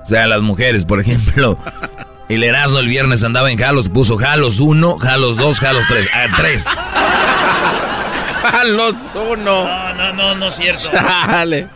[0.05, 1.59] O sea, las mujeres, por ejemplo.
[2.29, 6.09] El Erasmo el viernes andaba en Jalos, puso Jalos 1, Jalos 2, Jalos 3.
[6.13, 6.65] Ah, 3.
[8.43, 9.37] Jalos 1.
[9.37, 10.91] No, no, no, no es cierto.
[10.93, 11.69] Dale.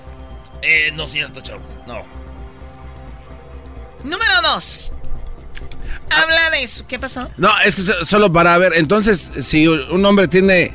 [0.61, 1.67] Eh, no es cierto, Choco.
[1.87, 2.03] No.
[4.05, 4.93] Número 2.
[6.11, 6.85] Habla de eso.
[6.87, 7.31] ¿Qué pasó?
[7.37, 8.75] No, es que solo para ver.
[8.75, 10.75] Entonces, si un hombre tiene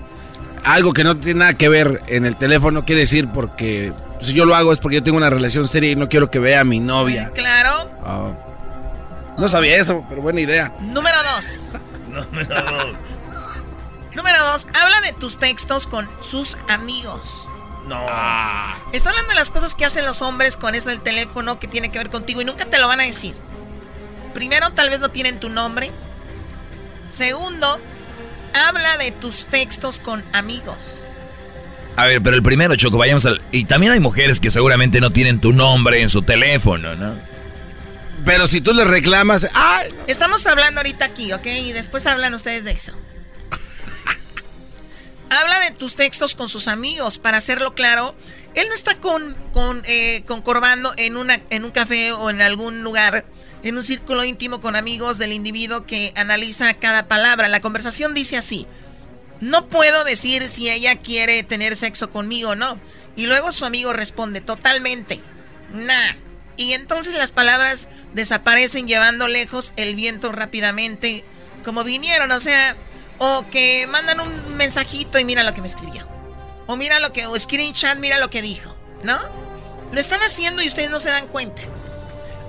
[0.64, 4.46] algo que no tiene nada que ver en el teléfono, quiere decir porque si yo
[4.46, 6.64] lo hago es porque yo tengo una relación seria y no quiero que vea a
[6.64, 7.32] mi novia.
[7.34, 7.90] Claro.
[8.04, 8.32] Ah.
[9.38, 10.76] No sabía eso, pero buena idea.
[10.80, 11.60] Número 2.
[12.32, 12.86] Número 2.
[14.16, 14.68] Número 2.
[14.82, 17.47] Habla de tus textos con sus amigos.
[17.88, 18.06] No.
[18.92, 21.92] Está hablando de las cosas que hacen los hombres con eso del teléfono que tiene
[21.92, 23.34] que ver contigo y nunca te lo van a decir.
[24.34, 25.92] Primero, tal vez no tienen tu nombre.
[27.10, 27.80] Segundo,
[28.54, 31.06] habla de tus textos con amigos.
[31.96, 33.42] A ver, pero el primero, Choco, vayamos al...
[33.52, 37.16] Y también hay mujeres que seguramente no tienen tu nombre en su teléfono, ¿no?
[38.26, 39.50] Pero si tú le reclamas...
[39.54, 39.88] ¡Ay!
[40.06, 41.46] Estamos hablando ahorita aquí, ¿ok?
[41.46, 42.92] Y después hablan ustedes de eso.
[45.30, 47.20] Habla de tus textos con sus amigos.
[47.20, 48.16] Para hacerlo claro,
[48.56, 50.24] él no está con, con, eh,
[50.98, 53.26] en, una, en un café o en algún lugar,
[53.64, 57.50] en un círculo íntimo con amigos del individuo que analiza cada palabra.
[57.50, 58.68] La conversación dice así.
[59.42, 62.80] No puedo decir si ella quiere tener sexo conmigo o no.
[63.16, 65.22] Y luego su amigo responde, totalmente.
[65.74, 66.16] Nah.
[66.56, 71.24] Y entonces las palabras desaparecen llevando lejos el viento rápidamente
[71.64, 72.32] como vinieron.
[72.32, 72.76] O sea,
[73.20, 76.08] o que mandan un mensajito y mira lo que me escribió.
[76.68, 78.76] O mira lo que, o screenshot, mira lo que dijo.
[79.04, 79.18] ¿No?
[79.92, 81.62] Lo están haciendo y ustedes no se dan cuenta.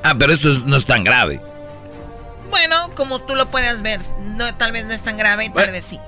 [0.02, 1.40] Ah, pero eso es- no es tan grave.
[2.50, 4.00] Bueno, como tú lo puedas ver,
[4.36, 5.98] no, tal vez no es tan grave, tal vez sí.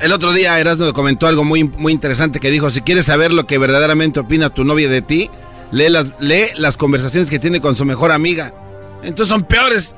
[0.00, 3.46] El otro día Erasmo comentó algo muy, muy interesante que dijo, si quieres saber lo
[3.46, 5.30] que verdaderamente opina tu novia de ti,
[5.70, 8.54] lee las, lee las conversaciones que tiene con su mejor amiga.
[9.02, 9.94] Entonces son peores.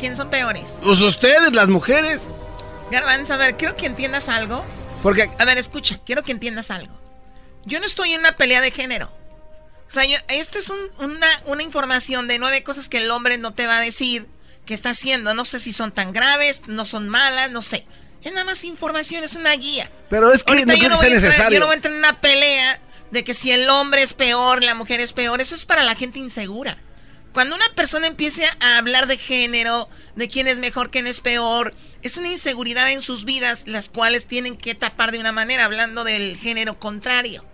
[0.00, 0.64] ¿Quién son peores?
[0.82, 2.30] Pues ustedes, las mujeres.
[2.90, 4.64] Garbanzo, a ver, quiero que entiendas algo.
[5.02, 5.30] Porque...
[5.38, 6.98] A ver, escucha, quiero que entiendas algo.
[7.64, 9.12] Yo no estoy en una pelea de género.
[9.88, 13.38] O sea, yo- esto es un- una, una información de nueve cosas que el hombre
[13.38, 14.26] no te va a decir
[14.66, 15.34] que está haciendo.
[15.34, 17.86] No sé si son tan graves, no son malas, no sé.
[18.22, 19.90] Es nada más información, es una guía.
[20.08, 21.56] Pero es que Ahorita no creo que voy sea a entrar- necesario.
[21.56, 22.80] Yo no voy a entrar en una pelea
[23.10, 25.40] de que si el hombre es peor, la mujer es peor.
[25.40, 26.76] Eso es para la gente insegura.
[27.32, 31.74] Cuando una persona empiece a hablar de género, de quién es mejor, quién es peor,
[32.02, 36.02] es una inseguridad en sus vidas, las cuales tienen que tapar de una manera, hablando
[36.04, 37.44] del género contrario.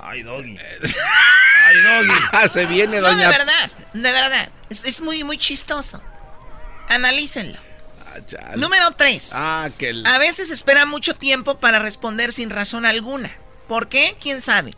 [0.00, 0.56] Ay, doggy.
[0.58, 2.20] Ay, doggy.
[2.32, 3.28] Ah, Se viene, No, de doña...
[3.30, 4.48] verdad, de verdad.
[4.68, 6.02] Es, es muy, muy chistoso.
[6.88, 7.58] Analícenlo.
[8.56, 9.30] Número 3.
[9.34, 10.02] Ah, que...
[10.04, 13.34] A veces espera mucho tiempo para responder sin razón alguna.
[13.66, 14.16] ¿Por qué?
[14.20, 14.72] ¿Quién sabe?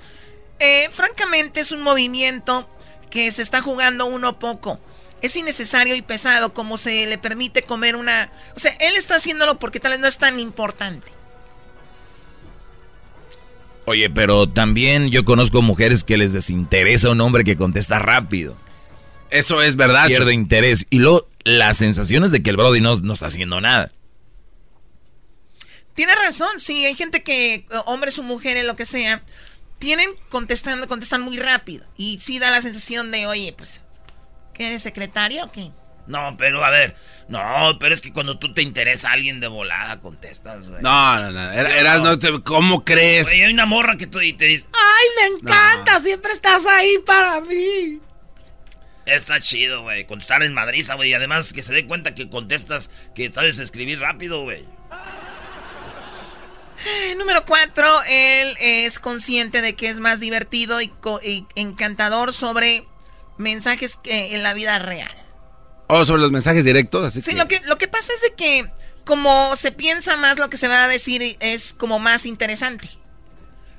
[0.59, 2.69] Eh, francamente es un movimiento
[3.17, 4.79] que se está jugando uno poco.
[5.23, 8.31] Es innecesario y pesado como se le permite comer una...
[8.55, 11.11] O sea, él está haciéndolo porque tal vez no es tan importante.
[13.87, 18.59] Oye, pero también yo conozco mujeres que les desinteresa un hombre que contesta rápido.
[19.31, 20.09] Eso es verdad.
[20.09, 20.87] Pierde interés.
[20.91, 23.93] Y luego la sensación es de que el Brody no, no está haciendo nada.
[25.95, 29.23] Tiene razón, sí, hay gente que, hombres o mujeres, lo que sea,
[29.79, 31.87] tienen contestando, contestan muy rápido.
[31.97, 33.83] Y sí da la sensación de, oye, pues,
[34.55, 35.70] ¿qué eres secretaria o qué?
[36.07, 36.95] No, pero a ver.
[37.29, 40.81] No, pero es que cuando tú te interesa a alguien de volada, contestas, güey.
[40.81, 41.51] No, no, no.
[41.53, 43.27] Era- Erasmo, te- ¿cómo crees?
[43.27, 45.99] Güey, hay una morra que tú y te dice, ¡Ay, me encanta!
[45.99, 48.01] Siempre estás ahí para mí.
[49.05, 50.05] está chido, güey.
[50.07, 51.11] Contestar en Madrid, güey.
[51.11, 54.64] Y además que se dé cuenta que contestas, que sabes escribir rápido, güey.
[56.87, 60.93] Eh, Número cuatro, él es consciente de que es más divertido y,
[61.57, 62.87] encantador sobre
[63.39, 65.11] mensajes que en la vida real.
[65.89, 67.37] O sobre los mensajes directos, así Sí, que...
[67.37, 68.70] lo que, lo que pasa es de que
[69.05, 72.89] como se piensa más lo que se va a decir es como más interesante.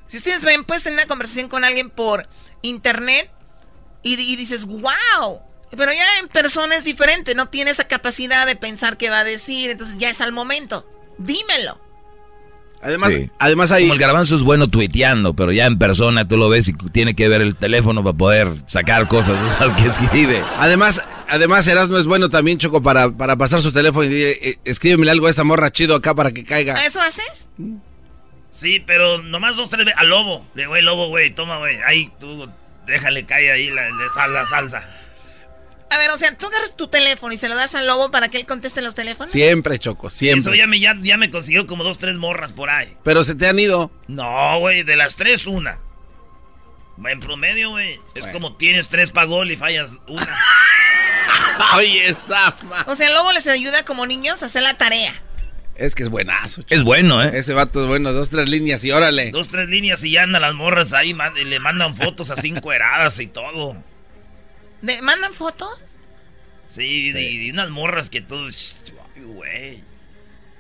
[0.08, 2.28] Si ustedes ven, puedes tener una conversación con alguien por
[2.62, 3.32] internet
[4.04, 5.42] y, y dices, wow.
[5.72, 9.24] Pero ya en persona es diferente, no tiene esa capacidad de pensar qué va a
[9.26, 10.90] decir, entonces ya es al momento.
[11.18, 11.87] Dímelo.
[12.82, 13.30] Además, Sí.
[13.40, 13.84] además hay...
[13.84, 17.16] Como el garbanzo es bueno tuiteando, pero ya en persona tú lo ves y tiene
[17.16, 20.44] que ver el teléfono para poder sacar cosas esas que escribe.
[20.58, 24.58] Además, además Erasmo es bueno también, Choco, para, para pasar su teléfono y decir, eh,
[24.66, 26.76] escríbeme algo a esa morra chido acá para que caiga.
[26.76, 27.50] ¿A eso haces?
[28.52, 30.00] Sí, pero nomás dos, tres veces.
[30.00, 30.46] Al lobo.
[30.56, 31.78] De güey, lobo, güey, toma, güey.
[31.86, 32.48] Ahí tú,
[32.88, 34.90] déjale caer ahí la, la, sal- la salsa.
[35.90, 38.30] A ver, o sea, tú agarras tu teléfono y se lo das al lobo para
[38.30, 39.32] que él conteste los teléfonos.
[39.32, 40.58] Siempre, Choco, Eso siempre.
[40.58, 42.98] ya me, ya, ya me consiguió como dos, tres morras por ahí.
[43.04, 43.90] Pero se te han ido.
[44.08, 45.80] No, güey, de las tres, una.
[47.06, 48.00] En promedio, güey.
[48.16, 50.28] Es como tienes tres pa' gol y fallas una.
[51.76, 52.56] Oye, esa...
[52.88, 55.14] O sea, el lobo les ayuda como niños a hacer la tarea.
[55.76, 56.64] Es que es buenazo.
[56.64, 56.74] Choco.
[56.74, 57.32] Es bueno, ¿eh?
[57.36, 59.32] Ese vato es bueno, dos, tres líneas y órale.
[59.32, 62.48] Dos, tres líneas y ya andan las morras ahí man- y le mandan fotos así
[62.56, 63.76] encueradas y todo.
[64.82, 65.70] ¿De- ¿Mandan fotos?
[66.70, 67.18] Sí, y,
[67.48, 68.36] y unas morras que tú...
[68.46, 69.84] ay, güey.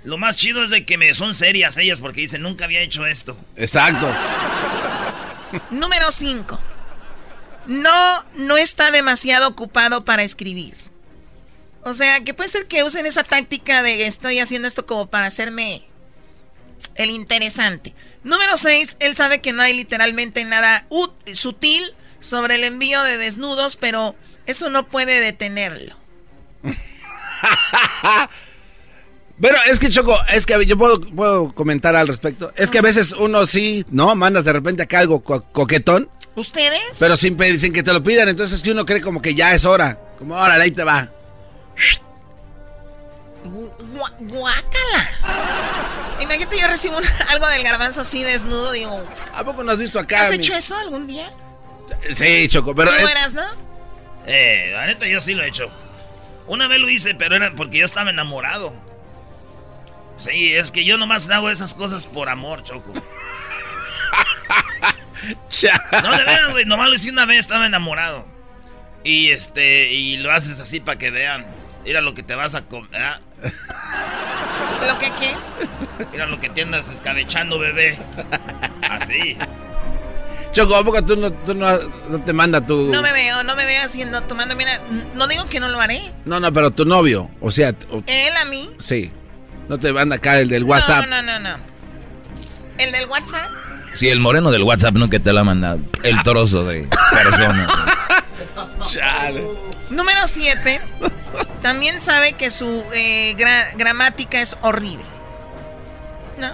[0.03, 3.05] Lo más chido es de que me son serias ellas porque dicen, nunca había hecho
[3.05, 3.37] esto.
[3.55, 4.09] Exacto.
[5.71, 6.59] Número 5.
[7.67, 10.75] No, no está demasiado ocupado para escribir.
[11.83, 15.07] O sea, que puede ser que usen esa táctica de que estoy haciendo esto como
[15.07, 15.83] para hacerme
[16.95, 17.93] el interesante.
[18.23, 18.97] Número 6.
[18.99, 24.15] Él sabe que no hay literalmente nada ut- sutil sobre el envío de desnudos, pero
[24.45, 25.95] eso no puede detenerlo.
[29.39, 32.51] Pero es que, Choco, es que yo puedo, puedo comentar al respecto.
[32.55, 34.15] Es que a veces uno sí, ¿no?
[34.15, 36.81] Mandas de repente acá algo co- coquetón, ¿Ustedes?
[36.99, 38.27] pero sin, sin que te lo pidan.
[38.29, 39.99] Entonces es que uno cree como que ya es hora.
[40.17, 41.09] Como, órale, ahí te va.
[43.45, 46.17] Gu- guácala.
[46.19, 49.03] Imagínate, yo recibo un- algo del garbanzo así desnudo, digo.
[49.35, 50.23] ¿A poco no has visto acá?
[50.25, 51.31] ¿Has mi- hecho eso algún día?
[52.15, 52.91] Sí, Choco, pero...
[52.91, 53.43] ¿Tú eras, no?
[54.25, 55.69] Eh, la neta yo sí lo he hecho.
[56.47, 58.73] Una vez lo hice, pero era porque yo estaba enamorado.
[60.17, 62.93] Sí, es que yo nomás hago esas cosas por amor, Choco.
[65.91, 68.25] No, de veras, güey, nomás lo hice una vez, estaba enamorado.
[69.03, 71.45] Y este, y lo haces así para que vean.
[71.83, 73.19] Mira lo que te vas a comer.
[74.85, 75.35] ¿Lo que qué?
[76.11, 77.97] Mira lo que te andas escabechando, bebé.
[78.89, 79.37] Así.
[80.53, 81.67] Choco, ¿a poco tú no, tú no,
[82.09, 82.91] no te manda tu...
[82.91, 84.71] No me veo, no me veo haciendo, tomando, mira,
[85.13, 86.13] no digo que no lo haré.
[86.25, 88.69] No, no, pero tu novio, o sea, o- Él a mí.
[88.79, 89.11] sí.
[89.69, 91.05] No te manda acá el del WhatsApp.
[91.07, 91.63] No, no, no, no.
[92.77, 93.49] El del WhatsApp.
[93.93, 95.81] Sí, el moreno del WhatsApp no que te lo ha mandado.
[96.03, 97.67] El trozo de persona.
[99.89, 100.79] Número 7.
[101.61, 105.03] También sabe que su eh, gra- gramática es horrible.
[106.39, 106.53] ¿No?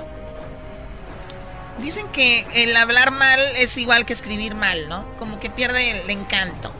[1.83, 5.05] Dicen que el hablar mal es igual que escribir mal, ¿no?
[5.19, 6.73] Como que pierde el encanto.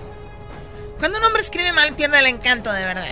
[1.00, 3.06] Cuando un hombre escribe mal, pierde el encanto, de verdad.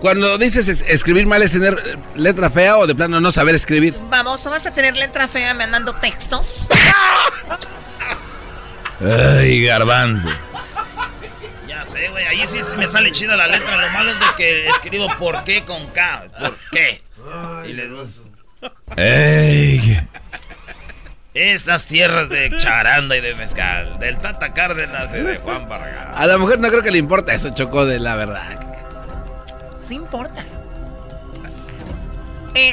[0.00, 3.94] Cuando dices es- escribir mal es tener letra fea o de plano no saber escribir.
[4.08, 6.66] Vamos, vas a tener letra fea mandando textos.
[9.00, 10.28] Ay, garbanzo.
[11.66, 13.76] Ya sé, güey, ahí sí me sale chida la letra.
[13.76, 16.24] Lo malo es de que escribo por qué con K.
[16.40, 17.02] ¿Por qué?
[17.66, 18.08] Y le doy.
[18.96, 20.00] Ey.
[21.38, 24.00] Esas tierras de charanda y de mezcal.
[24.00, 26.08] Del Tata Cárdenas y de Juan Vargas.
[26.16, 28.58] A la mujer no creo que le importa eso, Choco, de la verdad.
[29.78, 30.44] Sí importa.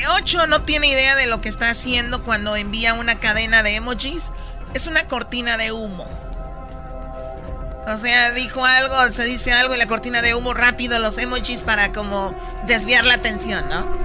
[0.09, 4.31] 8 no tiene idea de lo que está haciendo cuando envía una cadena de emojis.
[4.73, 6.07] Es una cortina de humo.
[7.87, 11.61] O sea, dijo algo, se dice algo y la cortina de humo rápido los emojis
[11.61, 12.35] para como
[12.65, 13.95] desviar la atención, ¿no?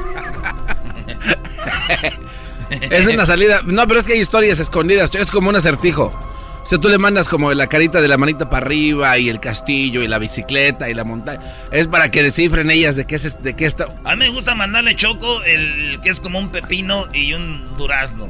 [2.71, 3.61] Es una salida.
[3.65, 5.15] No, pero es que hay historias escondidas.
[5.15, 6.13] Es como un acertijo.
[6.63, 9.41] O sea, tú le mandas como la carita de la manita para arriba y el
[9.41, 11.41] castillo y la bicicleta y la montaña.
[11.73, 13.87] Es para que descifren ellas de qué es de qué está.
[14.05, 18.29] A mí me gusta mandarle choco el que es como un pepino y un durazno.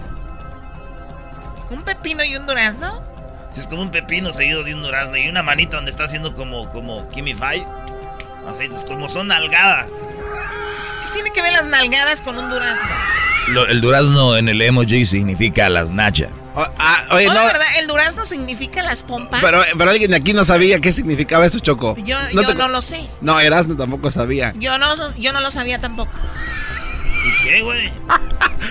[1.70, 3.02] ¿Un pepino y un durazno?
[3.52, 6.34] Si es como un pepino seguido de un durazno y una manita donde está haciendo
[6.34, 7.66] como, como Kimmy Five.
[8.48, 9.90] Así, entonces, como son nalgadas.
[9.90, 12.88] ¿Qué tiene que ver las nalgadas con un durazno?
[13.52, 16.30] Lo- el durazno en el emoji significa las nachas.
[16.56, 17.40] ah, oye, Oh, no.
[17.40, 19.40] de verdad, el durazno significa las pompas.
[19.42, 21.96] Pero, pero alguien de aquí no sabía qué significaba eso, Choco.
[22.04, 23.08] yo no, yo te- no lo sé.
[23.20, 24.52] no, Erasmo tampoco sabía.
[24.58, 26.12] Yo no, yo no lo sabía tampoco.
[27.24, 27.92] ¿Y qué, güey?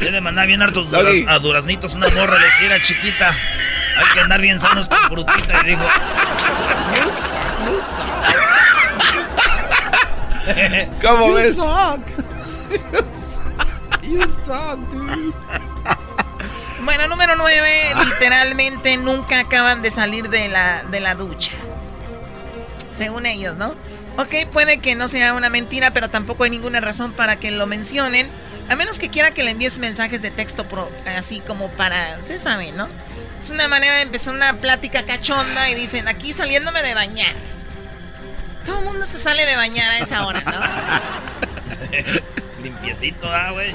[0.02, 3.30] Yo le mandaba bien hartos duraz- a duraznitos una morra, le dije, era chiquita.
[3.98, 5.62] Hay que andar bien sanos con frutita.
[5.64, 5.84] Y dijo,
[11.02, 11.58] ¿Cómo ves?
[14.10, 15.34] You suck, dude.
[16.84, 21.52] Bueno, número nueve, literalmente nunca acaban de salir de la, de la ducha.
[22.92, 23.76] Según ellos, ¿no?
[24.18, 27.68] Ok, puede que no sea una mentira, pero tampoco hay ninguna razón para que lo
[27.68, 28.28] mencionen.
[28.70, 30.66] A menos que quiera que le envíes mensajes de texto
[31.16, 32.22] así como para...
[32.24, 32.88] Se sabe, ¿no?
[33.40, 37.36] Es una manera de empezar una plática cachonda y dicen, aquí saliéndome de bañar.
[38.66, 40.60] Todo el mundo se sale de bañar a esa hora, ¿no?
[42.64, 43.74] Limpiecito, ah, güey.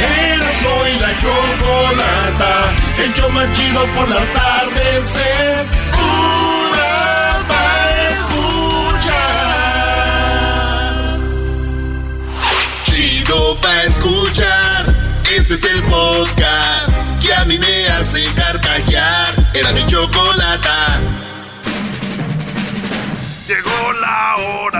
[0.00, 2.72] Erasmo y la chocolata,
[3.04, 9.20] el show más chido por las tardes es pura para escuchar.
[12.84, 14.94] Chido para escuchar,
[15.36, 19.34] este es el podcast que a mí me hace carcajear.
[19.54, 21.00] Era mi chocolata.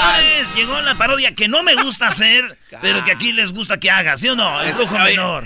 [0.00, 3.90] Señores, llegó la parodia que no me gusta hacer, pero que aquí les gusta que
[3.90, 4.60] haga, ¿sí o no?
[4.62, 5.44] El brujo menor.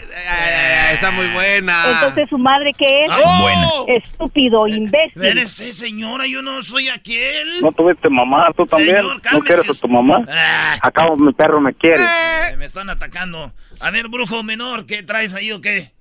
[0.92, 1.84] Está muy buena.
[1.92, 3.10] Entonces, ¿su madre qué es?
[3.10, 3.68] Ah, buena.
[3.98, 5.12] Estúpido, imbécil.
[5.24, 7.60] Espérese, señora, yo no soy aquel.
[7.62, 8.96] No tuviste mamá, tú también.
[8.96, 10.24] Señor, ¿No quieres a tu mamá?
[10.30, 10.76] Ah.
[10.82, 12.02] Acabo, mi perro me quiere.
[12.02, 13.52] Eh, Me están atacando.
[13.80, 15.92] A ver, brujo menor, ¿qué traes ahí o qué?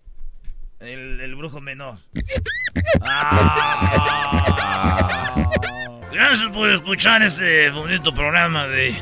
[0.80, 1.98] El, el brujo menor.
[3.02, 5.36] Ah.
[6.14, 8.96] Gracias por escuchar este bonito programa de,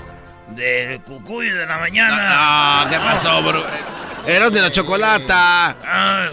[0.56, 2.16] de Cucuy de la mañana.
[2.22, 3.66] Ah, ¿qué pasó, bro?
[4.26, 5.76] Eras de la chocolata.
[5.84, 6.30] Ah,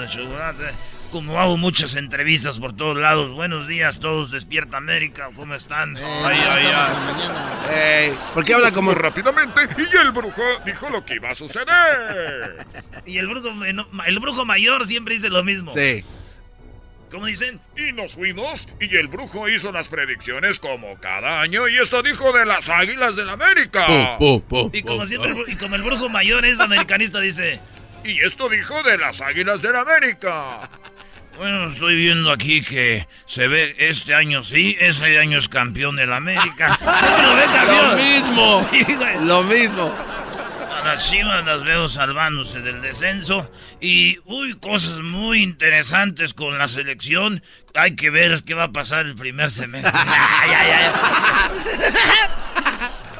[0.00, 0.64] de chocolate.
[1.12, 3.30] Como hago muchas entrevistas por todos lados.
[3.30, 4.32] Buenos días, todos.
[4.32, 5.28] Despierta América.
[5.36, 5.96] ¿Cómo están?
[5.96, 6.66] ay, ay,
[7.70, 8.18] ay.
[8.34, 9.60] ¿Por qué habla como rápidamente?
[9.78, 12.66] Y el brujo dijo lo que iba a suceder.
[13.06, 13.50] Y el brujo,
[14.06, 15.72] el brujo mayor siempre dice lo mismo.
[15.72, 16.04] Sí.
[17.16, 17.58] ¿Cómo dicen?
[17.78, 22.30] Y nos fuimos y el brujo hizo las predicciones como cada año y esto dijo
[22.34, 24.18] de las águilas del América.
[24.70, 27.58] Y como siempre, el y como el brujo mayor es americanista, dice...
[28.04, 30.68] Y esto dijo de las águilas del América.
[31.38, 36.12] Bueno, estoy viendo aquí que se ve este año sí, ese año es campeón del
[36.12, 36.78] América.
[37.22, 37.90] Lo ve campeón.
[37.90, 38.68] Lo mismo.
[38.86, 39.24] Sí, güey.
[39.24, 39.94] Lo mismo.
[40.86, 43.50] Las chivas las veo salvándose del descenso.
[43.80, 47.42] Y, uy, cosas muy interesantes con la selección.
[47.74, 49.90] Hay que ver qué va a pasar el primer semestre.
[49.94, 50.92] Ay, ay, ay.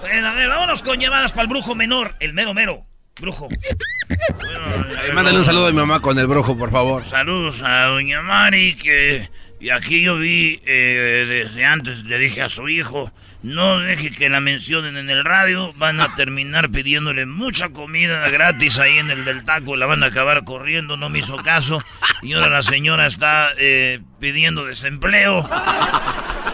[0.01, 2.87] Bueno, a ver, vámonos con llamadas para el brujo menor, el mero mero.
[3.21, 3.49] Brujo.
[3.51, 7.05] Eh, mándale un saludo a mi mamá con el brujo, por favor.
[7.09, 12.49] Saludos a doña Mari, que y aquí yo vi, eh, desde antes le dije a
[12.49, 13.11] su hijo,
[13.47, 18.81] no deje que la mencionen en el radio, van a terminar pidiéndole mucha comida gratis
[18.81, 21.81] ahí en el del taco, la van a acabar corriendo, no me hizo caso,
[22.23, 25.49] y ahora la señora está eh, pidiendo desempleo,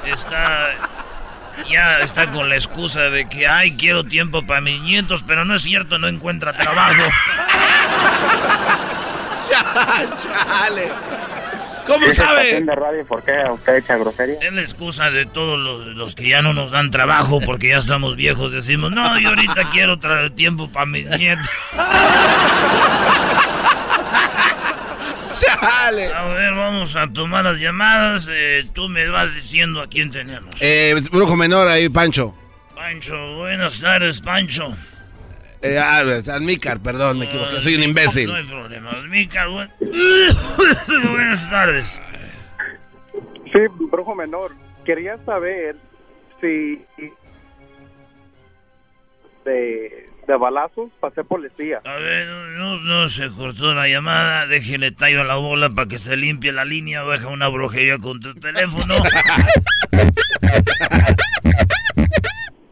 [0.05, 0.71] está...
[1.71, 5.55] Ya está con la excusa de que, ay, quiero tiempo para mis nietos, pero no
[5.55, 7.03] es cierto, no encuentra trabajo.
[10.19, 10.91] Chale.
[11.93, 12.65] ¿Cómo ¿Qué se está sabe?
[12.75, 13.05] radio?
[13.07, 14.39] ¿Por qué usted echa grosería?
[14.41, 17.77] Es la excusa de todos los, los que ya no nos dan trabajo porque ya
[17.77, 18.51] estamos viejos.
[18.51, 21.47] Decimos, no, yo ahorita quiero traer tiempo para mis nietos.
[25.39, 26.13] Chale.
[26.13, 28.29] A ver, vamos a tomar las llamadas.
[28.31, 30.55] Eh, tú me vas diciendo a quién tenemos.
[30.61, 32.35] Eh, brujo menor ahí, Pancho.
[32.75, 34.75] Pancho, buenas tardes, Pancho.
[35.63, 36.03] Eh, ah,
[36.35, 37.61] Almícar, perdón, me equivoqué.
[37.61, 38.29] Soy un imbécil.
[38.29, 38.91] No hay problema.
[39.49, 39.71] Buen-
[41.13, 42.01] buenas tardes.
[43.53, 43.59] Sí,
[43.91, 44.53] brujo menor.
[44.85, 45.77] Quería saber
[46.41, 46.81] si
[49.45, 51.81] de, de balazos pasé policía.
[51.85, 52.27] A ver,
[52.57, 54.47] no, no se cortó la llamada.
[54.49, 57.05] Déjele tallo a la bola para que se limpie la línea.
[57.05, 58.95] Deja una brujería con tu teléfono.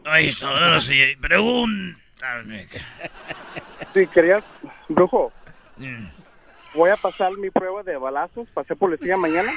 [0.05, 0.99] Ahí está, ahora sí.
[1.21, 2.00] Pregúntame.
[3.93, 4.43] Sí, quería,
[4.89, 5.31] brujo,
[5.77, 6.05] Mm.
[6.75, 8.47] voy a pasar mi prueba de balazos.
[8.53, 9.51] Pasé policía mañana.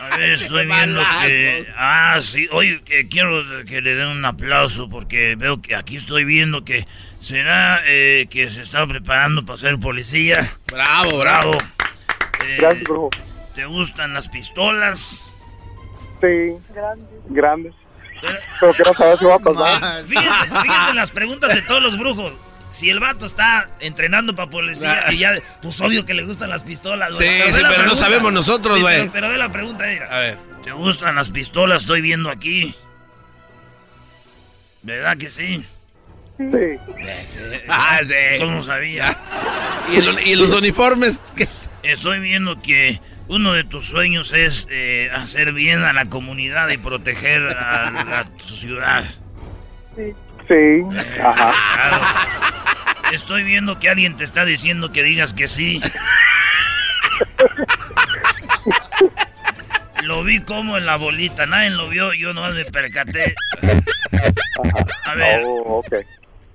[0.00, 1.68] A ver, estoy viendo que...
[1.76, 2.48] Ah, sí.
[2.50, 6.86] Oye, que quiero que le den un aplauso porque veo que aquí estoy viendo que
[7.20, 10.50] será eh, que se está preparando para ser policía.
[10.72, 11.52] Bravo, bravo.
[12.44, 13.10] Eh, Gracias, brujo.
[13.54, 15.20] ¿Te gustan las pistolas?
[16.20, 16.56] Sí,
[17.28, 17.74] grandes.
[18.60, 20.04] Pero quiero saber si va a pasar.
[20.04, 22.32] Fíjense, fíjense en las preguntas de todos los brujos.
[22.70, 26.64] Si el vato está entrenando para policía y ya, pues obvio que le gustan las
[26.64, 27.12] pistolas.
[27.12, 27.28] güey.
[27.28, 28.98] Sí, ve sí, pero no sabemos nosotros, Sí, güey.
[29.00, 30.06] pero, pero ve la pregunta, mira.
[30.10, 30.38] A ver.
[30.62, 31.82] ¿Te gustan las pistolas?
[31.82, 32.74] Estoy viendo aquí.
[34.82, 35.64] ¿Verdad que sí?
[36.38, 36.46] Sí.
[37.68, 38.38] Ah, sí.
[38.40, 39.16] ¿Cómo sabía?
[39.92, 41.20] ¿Y, el- y los uniformes?
[41.36, 41.48] ¿qué?
[41.82, 46.76] Estoy viendo que uno de tus sueños es eh, hacer bien a la comunidad y
[46.78, 49.04] proteger a, la- tu ciudad.
[49.96, 50.12] Sí.
[50.48, 50.98] Sí.
[51.22, 51.52] Ajá.
[51.74, 52.04] Claro.
[53.12, 55.80] Estoy viendo que alguien te está diciendo que digas que sí.
[60.02, 63.34] Lo vi como en la bolita, nadie lo vio, yo nomás me percaté.
[65.04, 65.94] A ver, Oh, ok.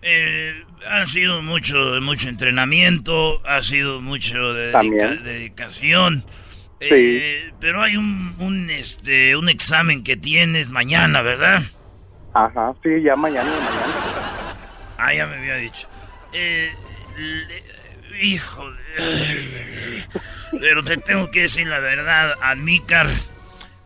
[0.01, 4.71] eh, han sido mucho, mucho entrenamiento, ha sido mucho de
[5.23, 6.25] dedicación.
[6.79, 11.63] Eh, pero hay un, un, este, un examen que tienes mañana, ¿verdad?
[12.33, 14.55] Ajá, sí, ya mañana, mañana.
[14.97, 15.87] Ah, ya me había dicho.
[16.33, 16.71] Eh,
[17.17, 18.63] le- hijo,
[20.59, 23.07] pero te tengo que decir la verdad, Admícar.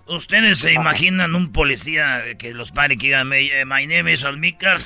[0.08, 4.26] ¿Ustedes se imaginan un policía que los pare que diga, "Me- eh, my name is
[4.26, 4.80] Admícar?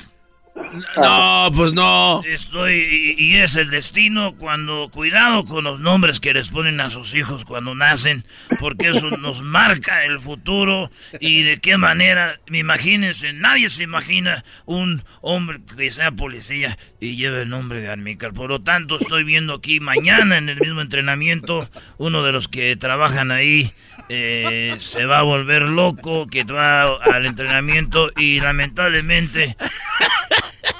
[0.96, 2.22] No, pues no.
[2.24, 6.90] Estoy, y, y es el destino cuando, cuidado con los nombres que les ponen a
[6.90, 8.24] sus hijos cuando nacen,
[8.58, 15.04] porque eso nos marca el futuro y de qué manera, imagínense, nadie se imagina un
[15.20, 18.32] hombre que sea policía y lleve el nombre de Almícar.
[18.32, 21.68] Por lo tanto, estoy viendo aquí mañana en el mismo entrenamiento,
[21.98, 23.72] uno de los que trabajan ahí
[24.08, 29.56] eh, se va a volver loco, que va al entrenamiento y lamentablemente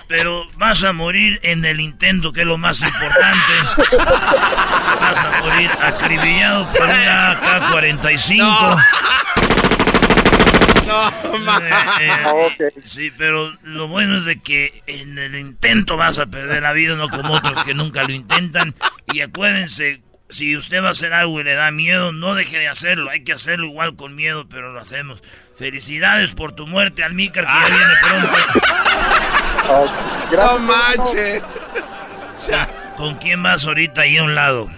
[0.08, 3.52] pero vas a morir en el intento, que es lo más importante.
[5.00, 8.84] Vas a morir acribillado por una AK-45.
[10.86, 11.08] No,
[11.60, 11.70] Eh,
[12.00, 16.72] eh, Sí, pero lo bueno es de que en el intento vas a perder la
[16.72, 18.74] vida, no como otros que nunca lo intentan.
[19.12, 22.68] Y acuérdense, si usted va a hacer algo y le da miedo, no deje de
[22.68, 23.10] hacerlo.
[23.10, 25.20] Hay que hacerlo igual con miedo, pero lo hacemos.
[25.58, 28.38] Felicidades por tu muerte, Almícar, que ya viene pronto.
[29.68, 31.42] No manches.
[32.96, 34.68] ¿Con quién vas ahorita ahí a un lado?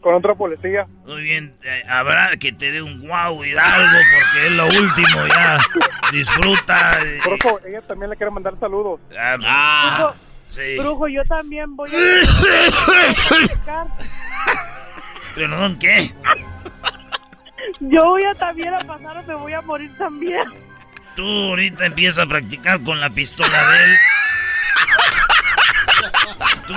[0.00, 0.86] Con otra policía.
[1.04, 5.26] Muy bien, eh, habrá que te dé un guau y algo porque es lo último
[5.26, 5.58] ya.
[6.12, 6.90] Disfruta.
[7.04, 9.00] eh, Brujo, ella también le quiere mandar saludos.
[9.18, 10.12] ah,
[10.48, 10.78] sí.
[10.78, 13.86] Brujo, yo también voy a...
[15.34, 16.12] ¿Perdón qué?
[17.80, 20.67] yo voy a también a pasar o me voy a morir también.
[21.18, 23.96] Tú ahorita empiezas a practicar con la pistola de él.
[26.68, 26.76] Tú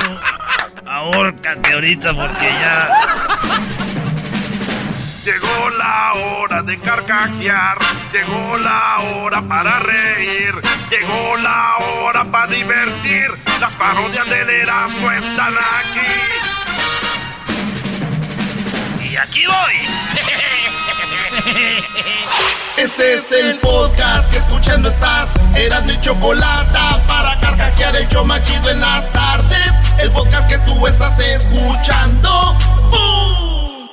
[0.90, 2.90] ahórcate ahorita porque ya...
[5.24, 7.78] Llegó la hora de carcajear,
[8.12, 10.56] llegó la hora para reír,
[10.90, 13.28] llegó la hora para divertir.
[13.60, 16.00] Las parodias del Erasmo están aquí.
[19.08, 20.72] Y aquí voy.
[22.78, 25.34] Este es el podcast que escuchando estás.
[25.56, 29.72] Eran mi chocolate para carcajear el show más chido en las tardes.
[30.00, 32.56] El podcast que tú estás escuchando.
[32.90, 33.88] ¡Bum!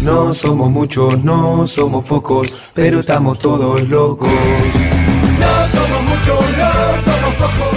[0.00, 4.30] No somos muchos, no somos pocos, pero estamos todos locos.
[4.30, 7.71] No somos muchos, no somos pocos.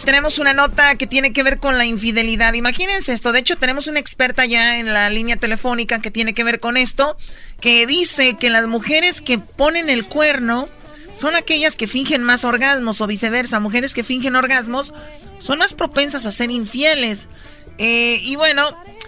[0.00, 2.54] Bueno, es- tenemos una nota que tiene que ver con la infidelidad.
[2.54, 3.32] Imagínense esto.
[3.32, 6.76] De hecho, tenemos una experta ya en la línea telefónica que tiene que ver con
[6.76, 7.16] esto,
[7.60, 10.68] que dice que las mujeres que ponen el cuerno
[11.14, 13.60] son aquellas que fingen más orgasmos o viceversa.
[13.60, 14.94] Mujeres que fingen orgasmos
[15.40, 17.28] son más propensas a ser infieles.
[17.78, 18.62] Eh, y bueno,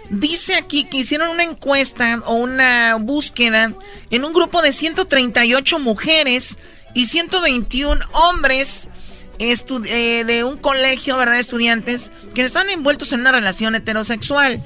[0.09, 3.73] dice aquí que hicieron una encuesta o una búsqueda
[4.09, 6.57] en un grupo de 138 mujeres
[6.93, 8.89] y 121 hombres
[9.39, 11.39] eh, de un colegio, ¿verdad?
[11.39, 14.63] Estudiantes que están envueltos en una relación heterosexual.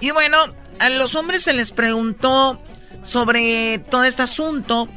[0.00, 0.38] Y bueno,
[0.78, 2.60] a los hombres se les preguntó
[3.02, 4.88] sobre todo este asunto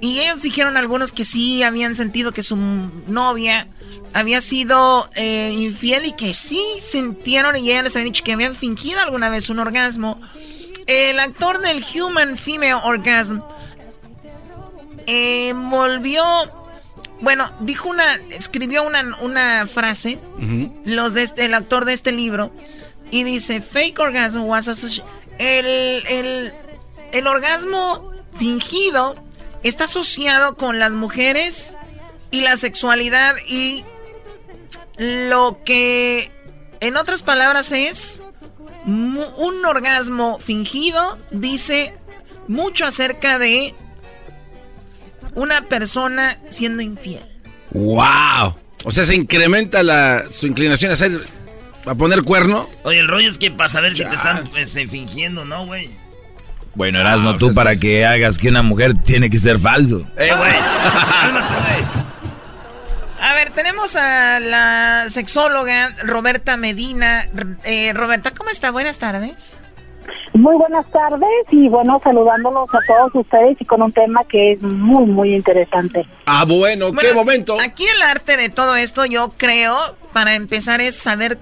[0.00, 3.66] y ellos dijeron algunos que sí habían sentido que su novia
[4.12, 8.54] había sido eh, infiel y que sí sintieron y ellas les habían dicho que habían
[8.54, 10.20] fingido alguna vez un orgasmo.
[10.86, 13.40] El actor del Human Female Orgasm
[15.06, 16.22] eh, volvió,
[17.20, 20.18] bueno, dijo una, escribió una, una frase,
[20.84, 22.52] los de este, el actor de este libro,
[23.10, 24.68] y dice, fake orgasm was
[25.38, 26.52] el, el,
[27.12, 29.14] el orgasmo fingido
[29.62, 31.76] está asociado con las mujeres
[32.30, 33.84] y la sexualidad y
[34.98, 36.30] lo que
[36.80, 38.20] en otras palabras es
[38.86, 41.94] un orgasmo fingido dice
[42.46, 43.74] mucho acerca de
[45.34, 47.24] una persona siendo infiel.
[47.70, 48.54] ¡Wow!
[48.84, 51.26] O sea, se incrementa la, su inclinación a hacer,
[51.84, 52.68] a poner cuerno.
[52.84, 55.90] Oye, el rollo es que para saber si te están este, fingiendo, ¿no, güey?
[56.74, 60.06] Bueno, Erasmo, tú para que hagas que una mujer tiene que ser falso.
[60.16, 60.52] Eh, güey.
[63.20, 67.26] A ver, tenemos a la sexóloga Roberta Medina.
[67.64, 68.70] Eh, Roberta, ¿cómo está?
[68.70, 69.54] Buenas tardes.
[70.38, 74.62] Muy buenas tardes y bueno, saludándolos a todos ustedes y con un tema que es
[74.62, 76.06] muy, muy interesante.
[76.26, 77.56] Ah, bueno, qué Bueno, momento.
[77.60, 79.76] Aquí el arte de todo esto, yo creo,
[80.12, 81.40] para empezar, es saber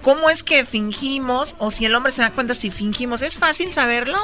[0.00, 3.20] cómo es que fingimos o si el hombre se da cuenta si fingimos.
[3.20, 4.16] ¿Es fácil saberlo?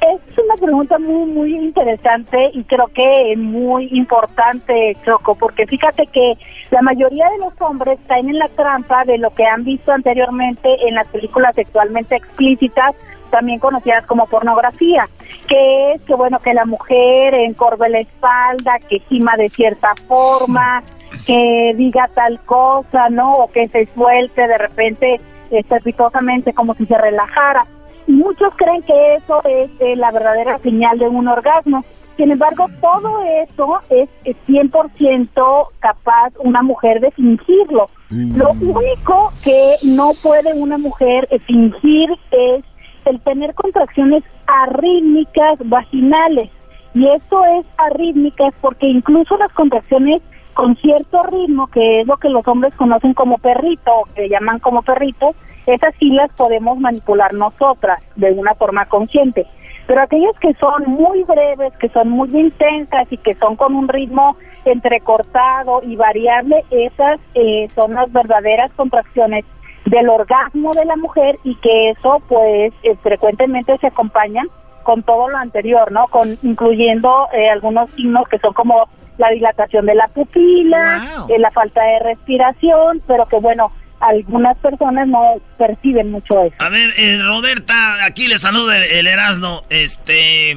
[0.00, 6.34] Es una pregunta muy, muy interesante y creo que muy importante, Choco, porque fíjate que
[6.70, 10.68] la mayoría de los hombres caen en la trampa de lo que han visto anteriormente
[10.86, 12.94] en las películas sexualmente explícitas,
[13.30, 15.04] también conocidas como pornografía,
[15.48, 20.80] que es que, bueno, que la mujer encorve la espalda, que gima de cierta forma,
[21.26, 23.34] que diga tal cosa, ¿no?
[23.34, 25.20] O que se suelte de repente
[25.50, 27.64] estrepitosamente como si se relajara.
[28.08, 31.84] Muchos creen que eso es eh, la verdadera señal de un orgasmo.
[32.16, 37.86] Sin embargo, todo eso es es 100% capaz una mujer de fingirlo.
[38.10, 42.64] Lo único que no puede una mujer eh, fingir es
[43.04, 46.50] el tener contracciones arrítmicas vaginales.
[46.94, 50.22] Y esto es arrítmicas porque incluso las contracciones
[50.54, 54.58] con cierto ritmo, que es lo que los hombres conocen como perrito, o que llaman
[54.58, 55.36] como perrito,
[55.68, 59.46] esas sí las podemos manipular nosotras de una forma consciente.
[59.86, 63.88] Pero aquellas que son muy breves, que son muy intensas y que son con un
[63.88, 69.44] ritmo entrecortado y variable, esas eh, son las verdaderas contracciones
[69.86, 74.48] del orgasmo de la mujer y que eso pues eh, frecuentemente se acompañan
[74.82, 76.06] con todo lo anterior, ¿no?
[76.08, 78.88] Con incluyendo eh, algunos signos que son como
[79.18, 83.70] la dilatación de la pupila, eh, la falta de respiración, pero que bueno,
[84.00, 85.20] algunas personas no
[85.58, 86.54] perciben mucho eso.
[86.58, 89.64] A ver, eh, Roberta, aquí le saluda el, el Erasmo.
[89.70, 90.52] Este,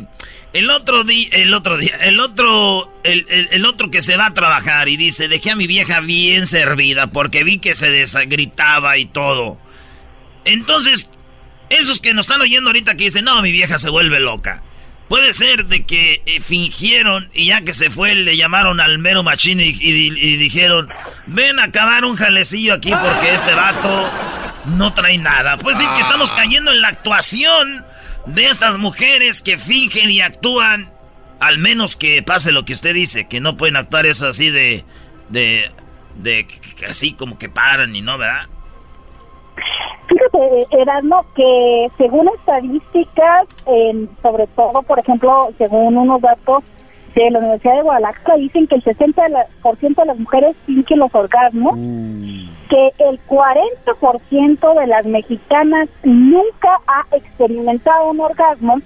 [0.53, 4.33] el otro día, el otro día, el otro, el, el- otro que se va a
[4.33, 9.05] trabajar y dice, dejé a mi vieja bien servida porque vi que se desgritaba y
[9.05, 9.57] todo.
[10.45, 11.09] Entonces,
[11.69, 14.61] esos que nos están oyendo ahorita que dicen, no, mi vieja se vuelve loca.
[15.11, 19.23] Puede ser de que eh, fingieron y ya que se fue le llamaron al mero
[19.23, 20.87] machín y, y- y dijeron,
[21.27, 24.09] ven a acabar un jalecillo aquí porque este vato
[24.77, 25.57] no trae nada.
[25.57, 27.83] Pues sí que estamos cayendo en la actuación
[28.25, 30.89] de estas mujeres que fingen y actúan,
[31.41, 34.85] al menos que pase lo que usted dice, que no pueden actuar eso así de,
[35.27, 35.69] de,
[36.15, 36.47] de,
[36.89, 38.47] así como que paran y no, ¿verdad?
[40.31, 46.63] Fíjate, Erasmo, que según estadísticas, en- sobre todo, por ejemplo, según unos datos
[47.15, 50.19] de la Universidad de Guadalajara, dicen que el 60% de, la- por ciento de las
[50.19, 51.73] mujeres fingen los orgasmos,
[52.69, 58.77] que el 40% de las mexicanas nunca ha experimentado un orgasmo,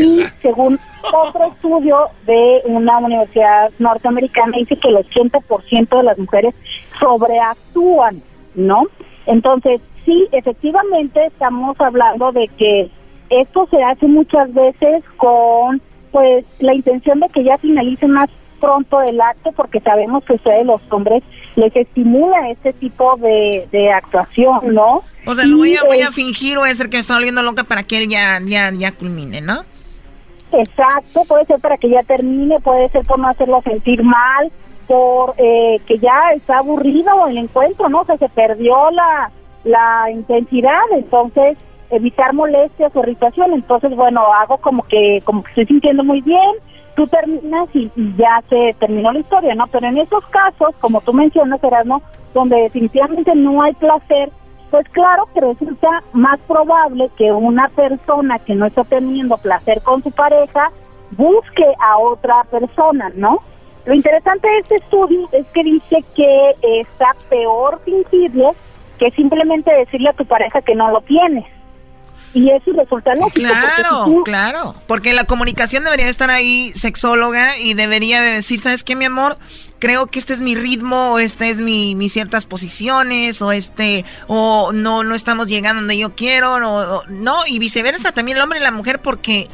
[0.00, 0.78] y según
[1.12, 6.54] otro estudio de una universidad norteamericana, dice que el 80% de las mujeres
[6.98, 8.22] sobreactúan,
[8.54, 8.84] ¿no?
[9.26, 12.90] Entonces, sí, efectivamente estamos hablando de que
[13.28, 19.02] esto se hace muchas veces con pues la intención de que ya finalice más pronto
[19.02, 21.22] el acto porque sabemos que ustedes los hombres
[21.56, 25.02] les estimula este tipo de, de actuación, ¿no?
[25.26, 27.14] O sea, lo voy a, voy a fingir o voy a hacer que me está
[27.14, 29.62] volviendo loca para que él ya, ya, ya culmine, ¿no?
[30.52, 34.50] Exacto, puede ser para que ya termine, puede ser por no hacerlo sentir mal,
[34.86, 38.00] por eh, que ya está aburrido el encuentro, ¿no?
[38.00, 39.30] O sea, se perdió la,
[39.64, 41.58] la intensidad, entonces
[41.90, 46.56] evitar molestias o irritación, entonces bueno, hago como que como que estoy sintiendo muy bien,
[46.94, 49.66] tú terminas y, ya se terminó la historia, ¿no?
[49.68, 52.02] Pero en esos casos, como tú mencionas, Erasmo,
[52.34, 54.30] donde definitivamente no hay placer,
[54.70, 60.02] pues claro que resulta más probable que una persona que no está teniendo placer con
[60.02, 60.70] su pareja
[61.12, 63.38] busque a otra persona, ¿no?
[63.86, 68.54] Lo interesante de este estudio es que dice que está peor fingirlo
[68.98, 71.44] que simplemente decirle a tu pareja que no lo tienes.
[72.34, 73.30] Y eso resulta lógico.
[73.30, 74.74] porque Claro, si tú- claro.
[74.86, 79.06] Porque la comunicación debería de estar ahí sexóloga y debería de decir, ¿sabes qué, mi
[79.06, 79.38] amor?
[79.78, 84.04] Creo que este es mi ritmo, o este es mi, mis ciertas posiciones, o este,
[84.26, 88.42] o no, no estamos llegando donde yo quiero, o, o- no, y viceversa, también el
[88.42, 89.48] hombre y la mujer, porque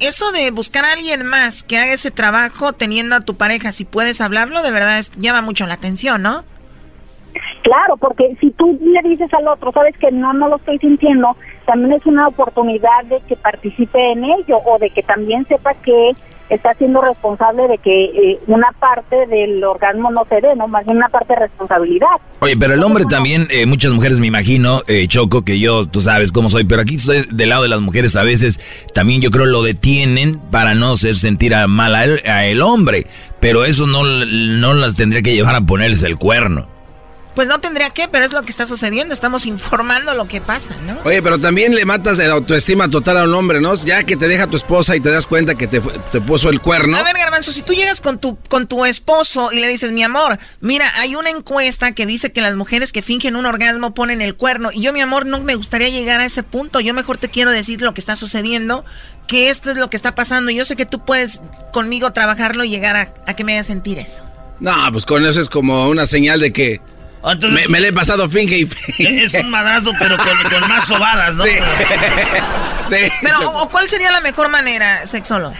[0.00, 3.84] eso de buscar a alguien más que haga ese trabajo teniendo a tu pareja, si
[3.84, 6.42] puedes hablarlo, de verdad es- llama mucho la atención, ¿no?
[7.62, 11.36] Claro, porque si tú le dices al otro, sabes que no, no lo estoy sintiendo,
[11.66, 16.12] también es una oportunidad de que participe en ello o de que también sepa que
[16.50, 20.66] está siendo responsable de que eh, una parte del orgasmo no se dé, ¿no?
[20.66, 22.08] Más bien una parte de responsabilidad.
[22.40, 26.00] Oye, pero el hombre también, eh, muchas mujeres me imagino, eh, Choco, que yo, tú
[26.00, 28.58] sabes cómo soy, pero aquí estoy del lado de las mujeres a veces,
[28.92, 32.62] también yo creo lo detienen para no hacer sentir a mal a el, a el
[32.62, 33.06] hombre,
[33.38, 36.79] pero eso no, no las tendría que llevar a ponerse el cuerno.
[37.34, 39.14] Pues no tendría que, pero es lo que está sucediendo.
[39.14, 40.98] Estamos informando lo que pasa, ¿no?
[41.04, 43.74] Oye, pero también le matas la autoestima total a un hombre, ¿no?
[43.76, 46.60] Ya que te deja tu esposa y te das cuenta que te, te puso el
[46.60, 46.96] cuerno.
[46.96, 50.02] A ver, Garbanzo, si tú llegas con tu, con tu esposo y le dices, mi
[50.02, 54.20] amor, mira, hay una encuesta que dice que las mujeres que fingen un orgasmo ponen
[54.20, 54.70] el cuerno.
[54.72, 56.80] Y yo, mi amor, no me gustaría llegar a ese punto.
[56.80, 58.84] Yo mejor te quiero decir lo que está sucediendo,
[59.28, 60.50] que esto es lo que está pasando.
[60.50, 61.40] Y yo sé que tú puedes
[61.72, 64.24] conmigo trabajarlo y llegar a, a que me haga sentir eso.
[64.58, 66.80] No, pues con eso es como una señal de que
[67.24, 69.24] Entonces- me, me le he pasado finge y finge.
[69.24, 70.26] Es un madrazo, pero con,
[70.60, 71.42] con más sobadas, ¿no?
[71.44, 71.50] Sí.
[72.88, 73.12] sí.
[73.22, 75.56] Pero, o- ¿cuál sería la mejor manera, sexóloga?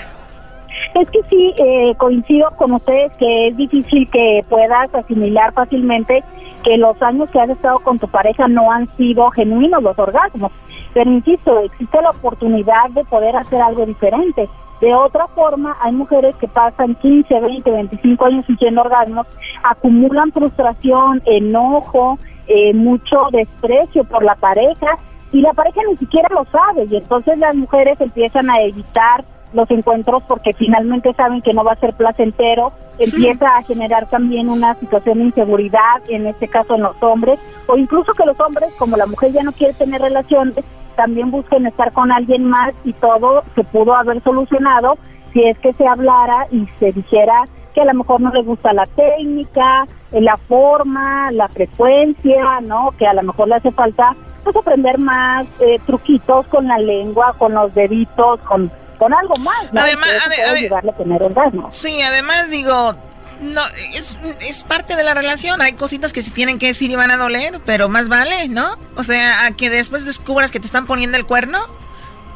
[0.95, 6.25] Es que sí, eh, coincido con ustedes que es difícil que puedas asimilar fácilmente
[6.65, 10.51] que los años que has estado con tu pareja no han sido genuinos los orgasmos.
[10.93, 14.49] Pero insisto, existe la oportunidad de poder hacer algo diferente.
[14.81, 19.27] De otra forma, hay mujeres que pasan 15, 20, 25 años sintiendo orgasmos,
[19.63, 24.99] acumulan frustración, enojo, eh, mucho desprecio por la pareja
[25.33, 29.71] y la pareja ni siquiera lo sabe y entonces las mujeres empiezan a evitar los
[29.71, 34.75] encuentros porque finalmente saben que no va a ser placentero, empieza a generar también una
[34.77, 38.97] situación de inseguridad, en este caso en los hombres, o incluso que los hombres, como
[38.97, 40.65] la mujer ya no quiere tener relaciones,
[41.01, 44.99] también busquen estar con alguien más y todo se pudo haber solucionado
[45.33, 47.45] si es que se hablara y se dijera
[47.75, 52.91] que a lo mejor no le gusta la técnica, eh, la forma, la frecuencia, ¿no?
[52.99, 54.15] Que a lo mejor le hace falta
[54.45, 59.73] pues aprender más eh, truquitos con la lengua, con los deditos, con, con algo más,
[59.73, 59.81] ¿no?
[59.81, 60.63] Además, Que eso a ver, puede a ver.
[60.65, 61.67] ayudarle a tener orgasmo.
[61.71, 62.93] Sí, además digo,
[63.41, 63.61] no,
[63.95, 65.61] es, es parte de la relación.
[65.61, 68.77] Hay cositas que se tienen que decir y van a doler, pero más vale, ¿no?
[68.97, 71.59] O sea, a que después descubras que te están poniendo el cuerno.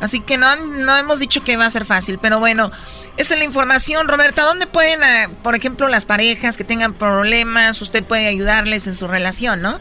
[0.01, 2.71] Así que no, no hemos dicho que va a ser fácil, pero bueno,
[3.17, 4.09] esa es la información.
[4.09, 8.97] Roberta, ¿dónde pueden, ah, por ejemplo, las parejas que tengan problemas, usted puede ayudarles en
[8.97, 9.79] su relación, ¿no?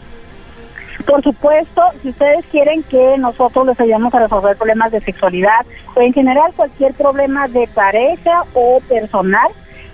[1.06, 6.02] Por supuesto, si ustedes quieren que nosotros les ayudemos a resolver problemas de sexualidad o
[6.02, 9.48] en general cualquier problema de pareja o personal,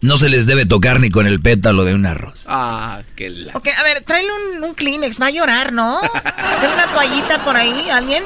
[0.00, 2.46] no se les debe tocar ni con el pétalo de un arroz.
[2.48, 3.54] Ah, qué la...
[3.54, 6.00] Ok, a ver, tráele un, un Kleenex, va a llorar, ¿no?
[6.60, 8.24] Tiene una toallita por ahí, ¿alguien?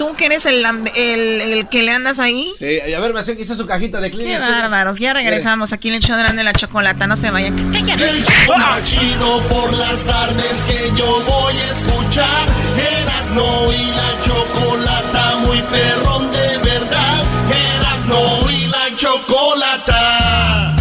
[0.00, 0.64] ¿Tú que eres el,
[0.94, 2.54] el, el que le andas ahí?
[2.58, 4.40] Eh, a ver, me aquí está su cajita de Qué Kleenex.
[4.40, 7.70] bárbaros, ya regresamos aquí en el show de la chocolata, no se vayan.
[7.70, 8.08] Cállate.
[8.08, 12.48] El show más chido por las tardes que yo voy a escuchar.
[13.02, 13.44] Erasno
[13.74, 17.24] y la chocolata, muy perrón de verdad.
[17.76, 20.76] Erasno y la chocolata.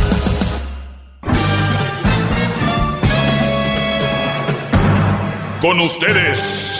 [5.60, 6.80] Con ustedes.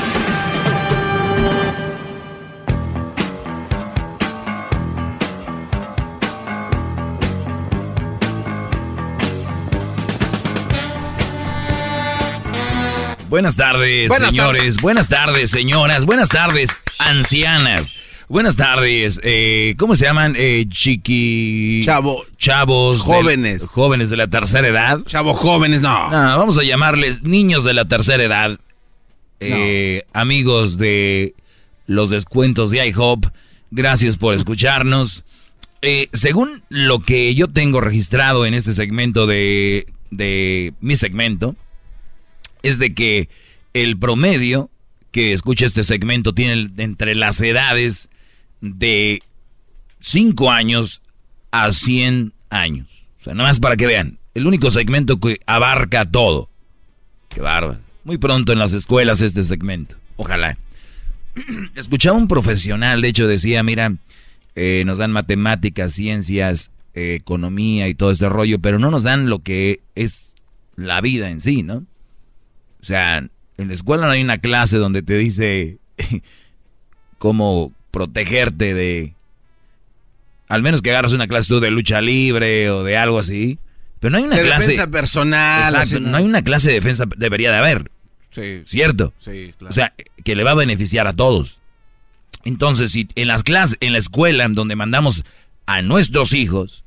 [13.31, 14.75] Buenas tardes, Buenas señores.
[14.81, 16.05] Buenas tardes, señoras.
[16.05, 17.95] Buenas tardes, ancianas.
[18.27, 19.21] Buenas tardes.
[19.23, 20.35] Eh, ¿Cómo se llaman?
[20.37, 21.81] Eh, chiqui...
[21.85, 22.25] Chavo.
[22.37, 22.97] Chavos.
[22.97, 23.63] del- Jóvenes.
[23.69, 24.99] jóvenes de la tercera edad.
[25.05, 26.09] Chavo jóvenes, no.
[26.11, 28.59] No, vamos a llamarles niños de la tercera edad.
[29.39, 31.33] Eh, Amigos de
[31.87, 33.27] los descuentos de IHOP.
[33.71, 35.23] Gracias por escucharnos.
[35.81, 41.55] Eh, según lo que yo tengo registrado en este segmento de, de mi segmento,
[42.63, 43.29] es de que
[43.73, 44.69] el promedio
[45.11, 48.09] que escucha este segmento tiene entre las edades
[48.61, 49.21] de
[49.99, 51.01] 5 años
[51.51, 52.87] a 100 años.
[53.19, 54.17] O sea, nada más para que vean.
[54.33, 56.49] El único segmento que abarca todo.
[57.29, 57.79] Qué bárbaro.
[58.03, 59.95] Muy pronto en las escuelas este segmento.
[60.15, 60.57] Ojalá.
[61.75, 63.93] Escuchaba un profesional, de hecho decía, mira,
[64.55, 69.29] eh, nos dan matemáticas, ciencias, eh, economía y todo ese rollo, pero no nos dan
[69.29, 70.35] lo que es
[70.75, 71.85] la vida en sí, ¿no?
[72.81, 75.77] O sea, en la escuela no hay una clase donde te dice
[77.17, 79.13] cómo protegerte de...
[80.47, 83.57] Al menos que agarras una clase tú de lucha libre o de algo así.
[83.99, 84.71] Pero no hay una De clase...
[84.71, 85.73] defensa personal.
[85.73, 87.91] Exacto, no hay una clase de defensa, debería de haber.
[88.31, 88.63] Sí.
[88.65, 89.13] ¿Cierto?
[89.19, 89.71] Sí, claro.
[89.71, 89.93] O sea,
[90.23, 91.59] que le va a beneficiar a todos.
[92.43, 95.23] Entonces, si en las clases, en la escuela, en donde mandamos
[95.67, 96.83] a nuestros hijos,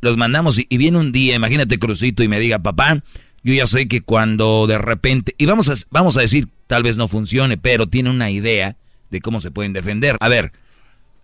[0.00, 3.02] los mandamos y, y viene un día, imagínate Crucito y me diga, papá,
[3.44, 6.96] yo ya sé que cuando de repente, y vamos a, vamos a decir, tal vez
[6.96, 8.76] no funcione, pero tiene una idea
[9.10, 10.16] de cómo se pueden defender.
[10.20, 10.52] A ver,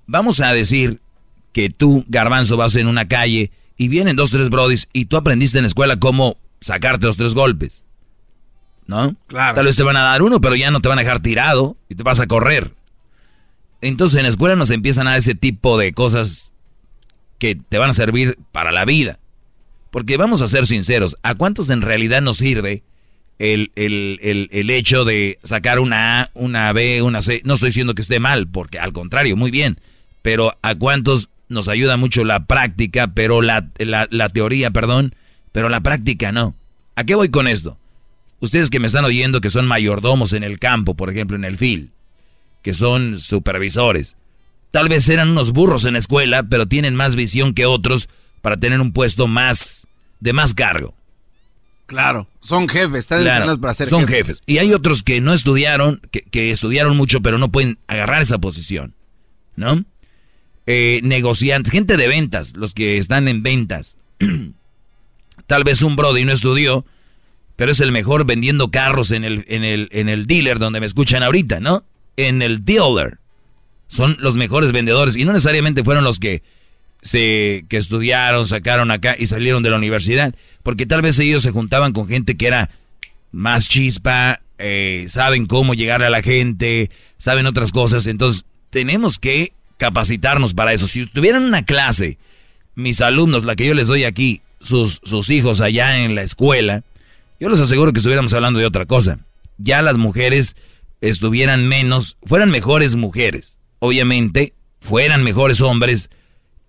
[0.06, 1.00] vamos a decir
[1.52, 5.58] que tú, Garbanzo, vas en una calle y vienen dos, tres brodis y tú aprendiste
[5.58, 7.86] en la escuela cómo sacarte los tres golpes.
[8.86, 9.14] ¿No?
[9.28, 9.54] Claro.
[9.54, 11.76] Tal vez te van a dar uno, pero ya no te van a dejar tirado
[11.88, 12.74] y te vas a correr.
[13.80, 16.52] Entonces en la escuela nos empiezan a dar ese tipo de cosas
[17.38, 19.19] que te van a servir para la vida.
[19.90, 22.82] Porque vamos a ser sinceros, ¿a cuántos en realidad nos sirve
[23.38, 27.42] el, el- el- el hecho de sacar una A, una B, una C?
[27.44, 29.78] No estoy diciendo que esté mal, porque al contrario, muy bien.
[30.22, 35.14] Pero ¿a cuántos nos ayuda mucho la práctica, pero la, la- la teoría, perdón,
[35.52, 36.54] pero la práctica no?
[36.94, 37.76] ¿A qué voy con esto?
[38.40, 41.56] Ustedes que me están oyendo que son mayordomos en el campo, por ejemplo, en el
[41.58, 41.90] FIL,
[42.62, 44.16] que son supervisores.
[44.70, 48.08] Tal vez eran unos burros en la escuela, pero tienen más visión que otros
[48.42, 49.86] para tener un puesto más
[50.20, 50.94] de más cargo.
[51.86, 52.28] Claro.
[52.40, 54.42] Son jefes, están Claro, entrenados para ser son jefes.
[54.46, 58.38] Y hay otros que no estudiaron, que, que estudiaron mucho, pero no pueden agarrar esa
[58.38, 58.94] posición.
[59.56, 59.84] ¿No?
[60.66, 63.96] Eh, negociantes, gente de ventas, los que están en ventas.
[65.48, 66.86] Tal vez un brody no estudió,
[67.56, 70.86] pero es el mejor vendiendo carros en el, en el, en el dealer donde me
[70.86, 71.84] escuchan ahorita, ¿no?
[72.16, 73.18] En el dealer.
[73.88, 76.44] Son los mejores vendedores y no necesariamente fueron los que
[77.02, 81.50] se que estudiaron, sacaron acá y salieron de la universidad, porque tal vez ellos se
[81.50, 82.70] juntaban con gente que era
[83.32, 89.52] más chispa, eh, saben cómo llegar a la gente, saben otras cosas, entonces tenemos que
[89.78, 90.86] capacitarnos para eso.
[90.86, 92.18] Si tuvieran una clase,
[92.74, 96.84] mis alumnos, la que yo les doy aquí, sus, sus hijos allá en la escuela,
[97.38, 99.18] yo les aseguro que estuviéramos hablando de otra cosa.
[99.56, 100.56] Ya las mujeres
[101.00, 106.10] estuvieran menos, fueran mejores mujeres, obviamente, fueran mejores hombres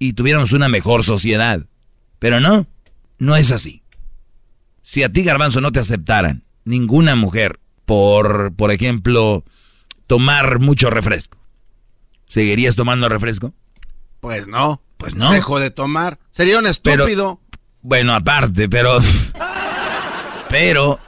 [0.02, 1.66] y tuviéramos una mejor sociedad.
[2.18, 2.66] Pero no,
[3.20, 3.84] no es así.
[4.82, 9.44] Si a ti, Garbanzo, no te aceptaran ninguna mujer por, por ejemplo,
[10.08, 11.38] tomar mucho refresco,
[12.28, 13.54] ¿seguirías tomando refresco?
[14.20, 14.82] Pues no.
[14.98, 15.32] Pues no.
[15.32, 16.18] Dejo de tomar.
[16.32, 17.40] Sería un Pero- estúpido.
[17.84, 18.98] Bueno, aparte, pero.
[20.50, 21.00] Pero.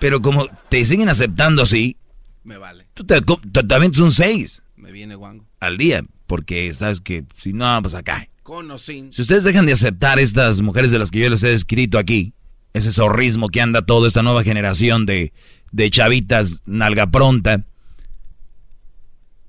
[0.00, 1.96] Pero como te siguen aceptando así,
[2.42, 2.86] Me vale.
[2.94, 5.46] tú te, co- te, te avientas un 6 Me viene guango.
[5.60, 6.04] al día.
[6.26, 8.28] Porque sabes que si no, pues acá.
[8.42, 9.12] Con o sin.
[9.12, 12.34] Si ustedes dejan de aceptar estas mujeres de las que yo les he escrito aquí,
[12.72, 15.32] ese zorrismo que anda toda esta nueva generación de,
[15.72, 17.64] de chavitas nalga pronta,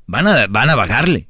[0.06, 1.28] van a, van a bajarle.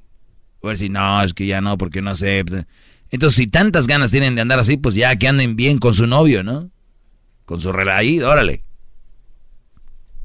[0.61, 2.67] A ver si no, es que ya no, porque no acepta.
[3.11, 6.07] Entonces, si tantas ganas tienen de andar así, pues ya que anden bien con su
[6.07, 6.69] novio, ¿no?
[7.45, 8.63] Con su relación, ahí, órale.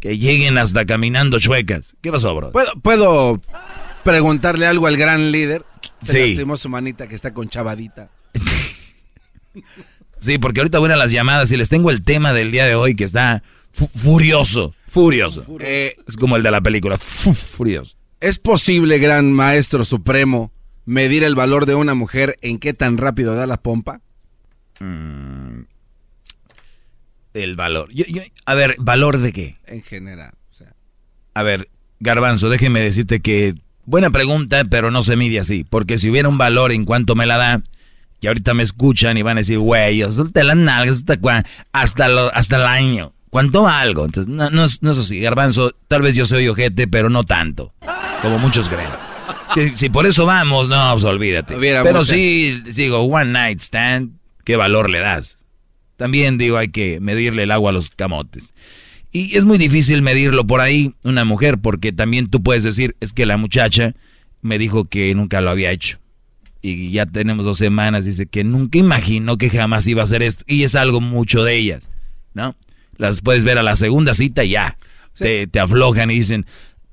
[0.01, 1.95] Que lleguen hasta caminando chuecas.
[2.01, 2.53] ¿Qué pasó, bro?
[2.53, 3.41] ¿Puedo, ¿Puedo
[4.05, 5.65] preguntarle algo al gran líder?
[6.03, 6.29] Se Sí.
[6.31, 8.11] lastimó su manita que está con chavadita.
[10.21, 12.75] Sí, porque ahorita voy a las llamadas y les tengo el tema del día de
[12.75, 15.47] hoy que está fu- furioso, furioso.
[15.61, 17.97] Eh, es como el de la película, fu- furioso.
[18.21, 20.53] ¿Es posible, gran maestro supremo,
[20.85, 24.03] medir el valor de una mujer en qué tan rápido da la pompa?
[24.79, 25.63] Mm.
[27.33, 27.89] El valor.
[27.95, 29.57] Yo, yo, a ver, ¿valor de qué?
[29.67, 30.35] En general.
[30.51, 30.75] O sea.
[31.33, 33.55] A ver, Garbanzo, déjeme decirte que
[33.91, 35.65] buena pregunta, pero no se mide así.
[35.69, 37.63] Porque si hubiera un valor en cuanto me la da,
[38.21, 40.03] y ahorita me escuchan y van a decir, güey,
[40.33, 43.13] te las nalgas hasta, cua- hasta, lo- hasta el año.
[43.31, 44.05] ¿Cuánto algo?
[44.05, 45.21] Entonces, no, no, es- no es así.
[45.21, 47.73] Garbanzo, tal vez yo soy ojete, pero no tanto.
[48.23, 48.89] Como muchos creen.
[49.55, 51.57] Si, si por eso vamos, no, pues olvídate.
[51.57, 54.13] Hubiera Pero sí, digo, one night stand,
[54.45, 55.39] ¿qué valor le das?
[55.97, 58.53] También digo, hay que medirle el agua a los camotes.
[59.13, 63.13] Y es muy difícil medirlo por ahí, una mujer, porque también tú puedes decir, es
[63.13, 63.95] que la muchacha
[64.41, 65.99] me dijo que nunca lo había hecho.
[66.63, 70.45] Y ya tenemos dos semanas, dice que nunca imaginó que jamás iba a hacer esto.
[70.47, 71.91] Y es algo mucho de ellas,
[72.35, 72.55] ¿no?
[72.99, 74.77] Las puedes ver a la segunda cita y ya.
[75.17, 76.47] Te, te aflojan y dicen,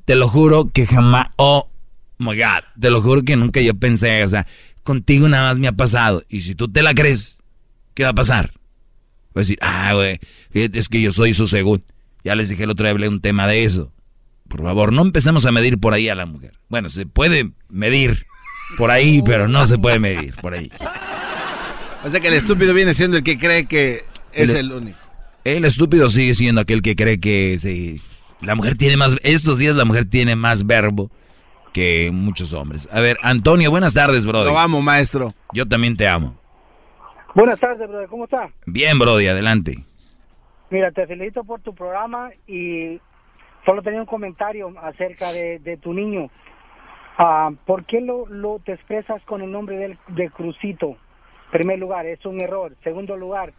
[0.05, 1.69] te lo juro que jamás, oh
[2.17, 4.47] my God, te lo juro que nunca yo pensé, o sea,
[4.83, 6.23] contigo nada más me ha pasado.
[6.29, 7.39] Y si tú te la crees,
[7.93, 8.53] ¿qué va a pasar?
[9.29, 10.19] Va a decir, ah, güey,
[10.49, 11.83] fíjate, es que yo soy su segundo.
[12.27, 13.93] Ya les dije el otro día, hablé un tema de eso.
[14.49, 16.51] Por favor, no empecemos a medir por ahí a la mujer.
[16.67, 18.25] Bueno, se puede medir
[18.77, 20.69] por ahí, pero no se puede medir por ahí.
[22.03, 24.97] O sea que el estúpido viene siendo el que cree que es El- el único.
[25.45, 28.01] El estúpido sigue siendo aquel que cree que sí,
[28.41, 31.09] la mujer tiene más, estos días la mujer tiene más verbo
[31.71, 32.89] que muchos hombres.
[32.91, 34.51] A ver, Antonio, buenas tardes, brother.
[34.51, 35.33] Lo amo, maestro.
[35.53, 36.37] Yo también te amo.
[37.35, 38.09] Buenas tardes, brother.
[38.09, 38.49] ¿Cómo está?
[38.65, 39.85] Bien, brody, adelante.
[40.69, 42.99] Mira, te felicito por tu programa y
[43.65, 46.29] solo tenía un comentario acerca de, tu niño.
[47.17, 50.97] Ah, ¿Por qué lo, lo te expresas con el nombre del, de Crucito?
[51.51, 52.75] Primer lugar, es un error.
[52.83, 53.53] Segundo lugar,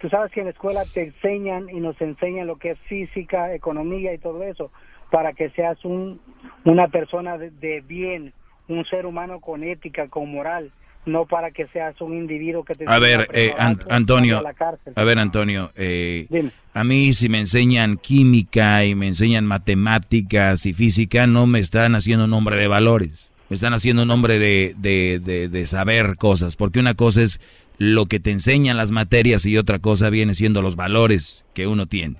[0.00, 3.54] tú sabes que en la escuela te enseñan y nos enseñan lo que es física,
[3.54, 4.70] economía y todo eso
[5.12, 6.20] para que seas un,
[6.64, 8.32] una persona de, de bien,
[8.68, 10.72] un ser humano con ética, con moral,
[11.04, 13.52] no para que seas un individuo que te A ver, eh,
[13.90, 14.92] Antonio, para la cárcel.
[14.96, 16.50] a ver, Antonio, eh, Dime.
[16.74, 21.94] a mí si me enseñan química y me enseñan matemáticas y física, no me están
[21.94, 26.16] haciendo un hombre de valores, me están haciendo un hombre de, de, de, de saber
[26.16, 27.40] cosas, porque una cosa es
[27.78, 31.86] lo que te enseñan las materias y otra cosa viene siendo los valores que uno
[31.86, 32.16] tiene.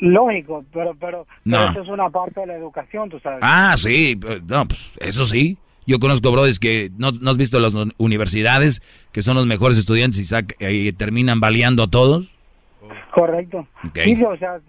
[0.00, 1.56] Lógico, pero, pero, No.
[1.58, 3.40] pero eso es una parte de la educación, tú sabes.
[3.42, 4.16] Ah, sí,
[4.46, 5.58] no, pues eso sí.
[5.90, 8.80] Yo conozco brothers que no, no has visto las uni- universidades,
[9.10, 12.30] que son los mejores estudiantes y, sac- y terminan baleando a todos.
[13.12, 13.66] Correcto.
[13.88, 13.98] Ok.
[14.04, 14.60] Sí, o sea,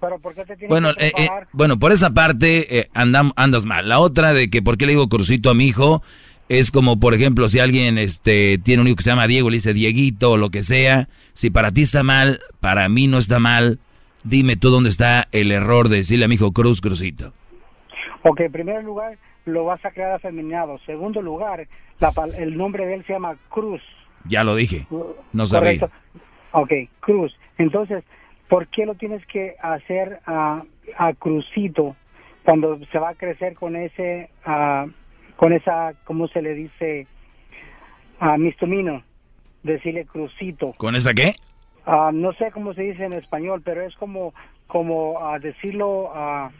[0.00, 3.32] pero ¿por qué te tienes Bueno, que eh, eh, bueno, por esa parte eh, andam-
[3.36, 3.88] andas mal.
[3.88, 6.02] La otra de que por qué le digo crucito a mi hijo
[6.48, 9.58] es como, por ejemplo, si alguien este, tiene un hijo que se llama Diego, le
[9.58, 11.08] dice Dieguito o lo que sea.
[11.34, 13.78] Si para ti está mal, para mí no está mal.
[14.24, 17.32] Dime tú dónde está el error de decirle a mi hijo Cruz Crucito.
[18.24, 20.78] Ok, en primer lugar, lo vas a crear afeminado.
[20.80, 21.66] Segundo lugar,
[21.98, 23.82] la el nombre de él se llama Cruz.
[24.24, 24.86] Ya lo dije.
[25.32, 25.80] No sabía.
[25.80, 25.90] Correcto.
[26.52, 27.34] Ok, Cruz.
[27.56, 28.04] Entonces,
[28.48, 30.62] ¿por qué lo tienes que hacer a,
[30.98, 31.96] a Crucito
[32.44, 34.30] cuando se va a crecer con ese,
[35.36, 37.06] con esa, ¿cómo se le dice?
[38.20, 39.02] A mistomino.
[39.62, 40.72] Decirle Crucito.
[40.76, 41.34] ¿Con esa qué?
[41.84, 44.32] Ah, no sé cómo se dice en español, pero es como,
[44.66, 46.50] como ah, decirlo ah,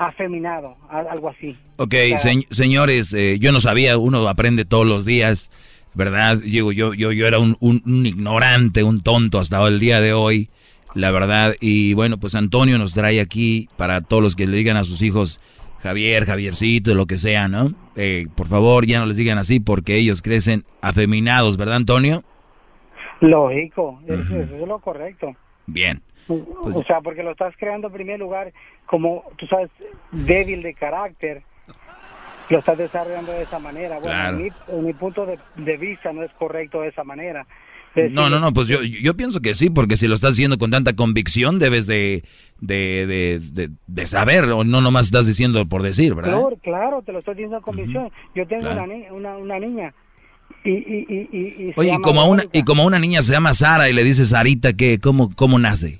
[0.00, 1.56] afeminado, algo así.
[1.76, 5.50] Ok, O sea, se- señores, eh, yo no sabía, uno aprende todos los días,
[5.94, 6.38] ¿verdad?
[6.38, 10.12] Digo, yo, yo, yo era un, un- un ignorante, un tonto hasta el día de
[10.12, 10.48] hoy,
[10.94, 11.54] la verdad.
[11.60, 15.02] Y bueno, pues Antonio nos trae aquí para todos los que le digan a sus
[15.02, 15.38] hijos
[15.82, 17.74] Javier, Javiercito, lo que sea, ¿no?
[17.96, 22.22] Eh, por favor, ya no les digan así porque ellos crecen afeminados, ¿verdad, Antonio?
[23.20, 25.34] Lógico, eso, eso es lo correcto.
[25.66, 26.02] Bien.
[26.34, 28.52] O sea, porque lo estás creando en primer lugar
[28.86, 29.70] como, tú sabes,
[30.12, 31.42] débil de carácter.
[32.48, 33.98] Lo estás desarrollando de esa manera.
[34.00, 34.36] Bueno, Claro.
[34.38, 37.46] en, mi, en mi punto de, de vista no es correcto de esa manera.
[37.94, 40.58] Decir- No, no, no, pues yo, yo pienso que sí, porque si lo estás haciendo
[40.58, 42.24] con tanta convicción, debes de,
[42.60, 46.32] de, de, de- de saber, o no nomás estás diciendo por decir, ¿verdad?
[46.40, 48.10] Claro, claro, te lo estoy diciendo con convicción.
[48.34, 48.82] Yo tengo Claro.
[48.84, 49.94] una, ni- una, una niña
[50.64, 51.38] y, y, y,
[51.68, 54.24] y- Oye, y como, una, y como una niña se llama Sara y le dice
[54.24, 54.98] Sarita, ¿qué?
[55.00, 55.98] ¿Cómo, cómo nace?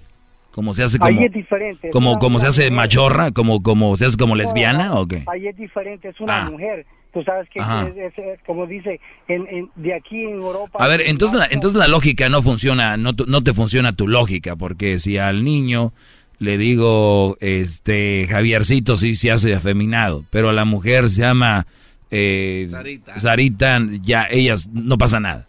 [0.53, 1.89] ¿Cómo se hace como, Ahí es diferente.
[1.89, 2.73] es como, como se hace mujer.
[2.73, 3.31] machorra?
[3.31, 5.23] ¿Como, como se hace como lesbiana no, o qué?
[5.27, 6.51] Ahí es diferente, es una Ah.
[6.51, 6.87] mujer.
[7.13, 7.89] Tú sabes que Ajá.
[7.89, 10.79] es, es- es como dice, en, en- de aquí en Europa...
[10.83, 14.07] A ver, entonces la, entonces la lógica no funciona, no, tu- no te funciona tu
[14.07, 15.93] lógica, porque si al niño
[16.39, 21.67] le digo, este, Javiercito sí se hace afeminado, pero a la mujer se llama
[22.13, 23.19] eh, Sarita.
[23.21, 25.47] Sarita, ya ellas no pasa nada.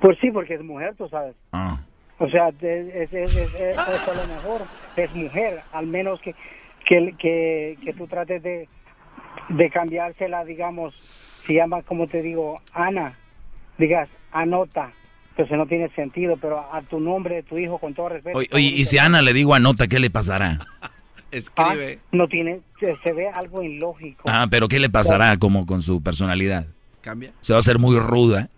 [0.00, 1.34] Pues sí, porque es mujer, tú sabes.
[1.52, 1.80] Ah.
[2.18, 4.62] O sea, es, es, es, es- es a lo mejor
[4.96, 6.34] es mujer, al menos que,
[6.86, 8.68] que, que, que tú trates de,
[9.50, 10.94] de cambiársela, digamos,
[11.46, 13.14] se llama, como te digo, Ana,
[13.78, 14.90] digas, anota,
[15.30, 18.38] Entonces no tiene sentido, pero a tu nombre, tu hijo, con todo respeto.
[18.38, 20.58] Oye, oye, y si a Ana le digo anota, ¿qué le pasará?
[21.56, 21.74] Ah,
[22.10, 24.22] no tiene, se, se ve algo ilógico.
[24.26, 26.64] Ah, pero ¿qué le pasará como con su personalidad?
[27.02, 27.32] ¿Cambia?
[27.42, 28.48] Se va a hacer muy ruda.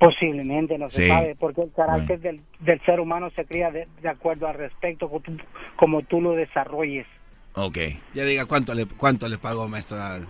[0.00, 1.08] Posiblemente, no se Sí.
[1.08, 5.08] sabe, porque el carácter del, del ser humano se cría de, de acuerdo al respecto,
[5.08, 5.36] como tú,
[5.76, 7.06] como tú lo desarrolles.
[7.54, 7.76] Ok.
[8.14, 10.20] Ya diga cuánto le, cuánto le pagó, maestra.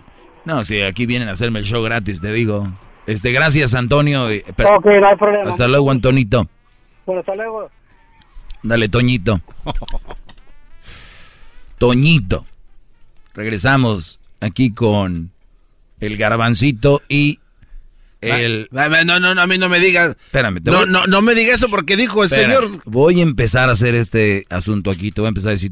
[0.45, 2.67] No, si aquí vienen a hacerme el show gratis, te digo.
[3.07, 4.29] Este, gracias, Antonio.
[4.29, 5.49] Eh, pero- Ok, no hay problema.
[5.49, 6.47] Hasta luego, Antonito.
[7.05, 7.69] Bueno, hasta luego.
[8.63, 9.39] Dale, Toñito.
[11.77, 12.45] Toñito.
[13.33, 15.31] Regresamos aquí con
[15.99, 17.39] el garbancito y
[18.21, 18.69] el...
[18.71, 20.09] No, no, no, a mí no me digas.
[20.09, 22.69] Espérame, No, voy- no, no me diga eso porque dijo el señor.
[22.85, 25.11] Voy a empezar a hacer este asunto aquí.
[25.11, 25.71] Te voy a empezar a decir...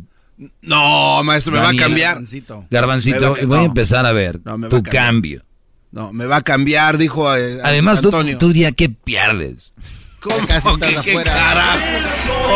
[0.61, 2.21] No, maestro, me va a cambiar.
[2.69, 5.05] Garbancito, va a- voy a empezar a ver No, me va a tu cambiar.
[5.05, 5.43] cambio.
[5.91, 8.37] No, me va a cambiar, dijo eh, Además, tú, Antonio.
[8.37, 9.73] tú dirías que pierdes.
[10.21, 11.33] ¿Cómo Casi estás qué afuera.
[11.33, 11.79] carajo?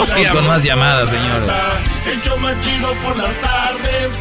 [0.10, 1.50] Vamos con más llamadas, señores.
[2.14, 4.14] El show más chido por las tardes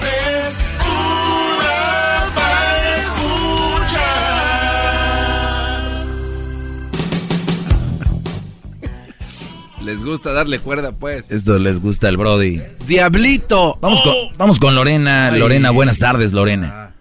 [9.84, 11.30] Les gusta darle cuerda, pues.
[11.30, 12.60] Esto les gusta el Brody.
[12.86, 13.76] Diablito.
[13.80, 15.28] Vamos, con, vamos con Lorena.
[15.28, 15.40] Ay.
[15.40, 16.94] Lorena, buenas tardes, Lorena.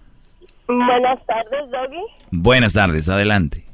[0.68, 2.02] Buenas tardes, Doggy.
[2.32, 3.66] Buenas tardes, adelante.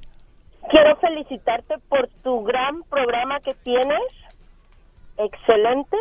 [0.69, 4.01] Quiero felicitarte por tu gran programa que tienes.
[5.17, 5.95] Excelente.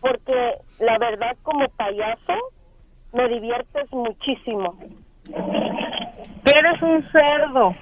[0.00, 2.34] Porque la verdad, como payaso,
[3.12, 4.76] me diviertes muchísimo.
[6.44, 7.76] Eres un cerdo.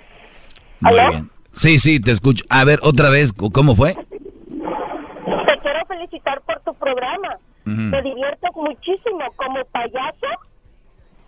[0.81, 1.11] Muy ¿Aló?
[1.11, 1.31] bien.
[1.59, 2.44] Sí, sí, te escucho.
[2.48, 3.94] A ver, otra vez, ¿cómo fue?
[3.94, 7.36] Te quiero felicitar por tu programa.
[7.66, 7.80] Ujú.
[7.80, 9.20] Me diviertes muchísimo.
[9.36, 10.26] Como payaso,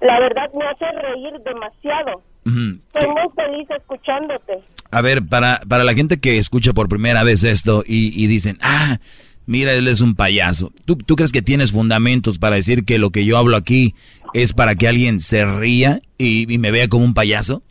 [0.00, 2.22] la verdad me hace reír demasiado.
[2.46, 2.78] Ujú.
[2.94, 4.60] Estoy muy feliz escuchándote.
[4.92, 8.56] A ver, para, para la gente que escucha por primera vez esto y, y dicen,
[8.62, 8.98] ah,
[9.46, 10.72] mira, él es un payaso.
[10.84, 13.94] ¿Tú, ¿Tú crees que tienes fundamentos para decir que lo que yo hablo aquí
[14.32, 17.62] es para que alguien se ría y, y me vea como un payaso?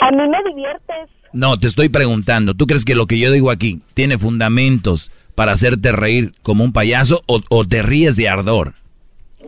[0.00, 1.10] A mí me diviertes.
[1.32, 5.52] No, te estoy preguntando, ¿tú crees que lo que yo digo aquí tiene fundamentos para
[5.52, 8.74] hacerte reír como un payaso o, o te ríes de ardor?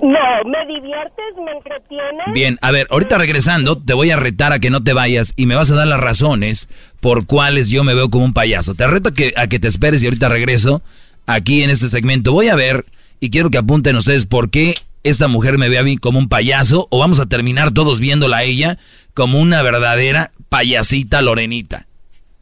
[0.02, 2.32] No, me diviertes, me entretienes.
[2.32, 5.47] Bien, a ver, ahorita regresando, te voy a retar a que no te vayas y
[5.47, 6.69] me vas a dar las razones
[7.01, 8.74] por cuales yo me veo como un payaso.
[8.74, 10.82] Te reto a que, a que te esperes y ahorita regreso
[11.27, 12.32] aquí en este segmento.
[12.32, 12.85] Voy a ver
[13.20, 14.74] y quiero que apunten ustedes por qué
[15.05, 18.39] esta mujer me ve a mí como un payaso o vamos a terminar todos viéndola
[18.39, 18.78] a ella
[19.15, 21.86] como una verdadera payasita lorenita.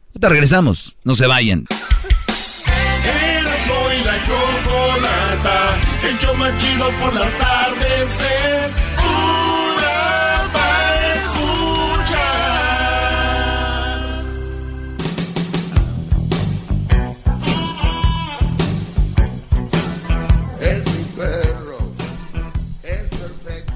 [0.09, 1.65] Ahorita regresamos, no se vayan.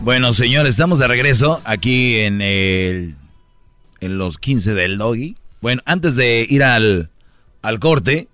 [0.07, 3.15] Bueno, señores, estamos de regreso aquí en el
[3.99, 5.35] en los 15 del Doggy.
[5.59, 7.09] Bueno, antes de ir al,
[7.61, 8.29] al corte,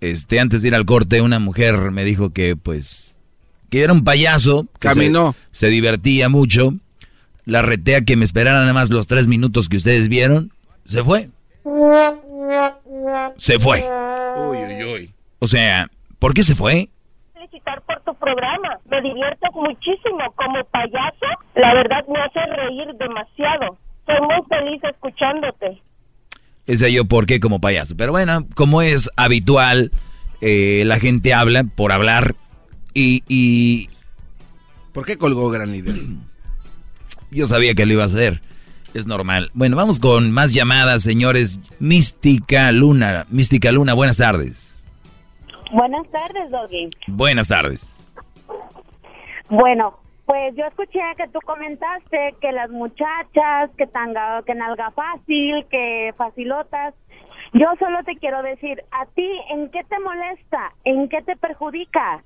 [0.00, 3.14] este, antes de ir al corte, una mujer me dijo que, pues,
[3.68, 4.66] que era un payaso.
[4.80, 5.36] que se- Caminó.
[5.52, 6.72] Se, divertía mucho.
[7.44, 10.50] La reté a que me esperara nada más los tres minutos que ustedes vieron.
[10.86, 11.28] Se fue.
[13.36, 13.86] Se fue.
[14.48, 15.10] Uy, uy, uy.
[15.40, 16.88] O sea, ¿por qué se fue?
[17.54, 18.78] Felicitar por tu programa.
[18.90, 20.18] Me diviertes muchísimo.
[20.36, 23.78] Como payaso, la verdad me hace reír demasiado.
[24.06, 25.82] Soy muy feliz escuchándote.
[26.66, 27.96] Ese yo por qué como payaso.
[27.96, 29.90] Pero bueno, como es habitual,
[30.40, 32.34] eh, la gente habla por hablar
[32.92, 33.88] y, y
[34.92, 35.96] ¿Por qué colgó gran líder?
[37.30, 38.40] yo sabía que lo iba a hacer.
[38.94, 39.50] Es normal.
[39.54, 41.58] Bueno, vamos con más llamadas, señores.
[41.80, 43.26] Mística Luna.
[43.28, 44.63] Mística Luna, buenas tardes.
[45.74, 46.88] Buenas tardes, Doggy.
[47.08, 47.98] Buenas tardes.
[49.48, 55.66] Bueno, pues yo escuché que tú comentaste que las muchachas, que tanga, que nalga fácil,
[55.68, 56.94] que facilotas.
[57.54, 60.72] Yo solo te quiero decir, ¿a ti en qué te molesta?
[60.84, 62.22] ¿En qué te perjudica?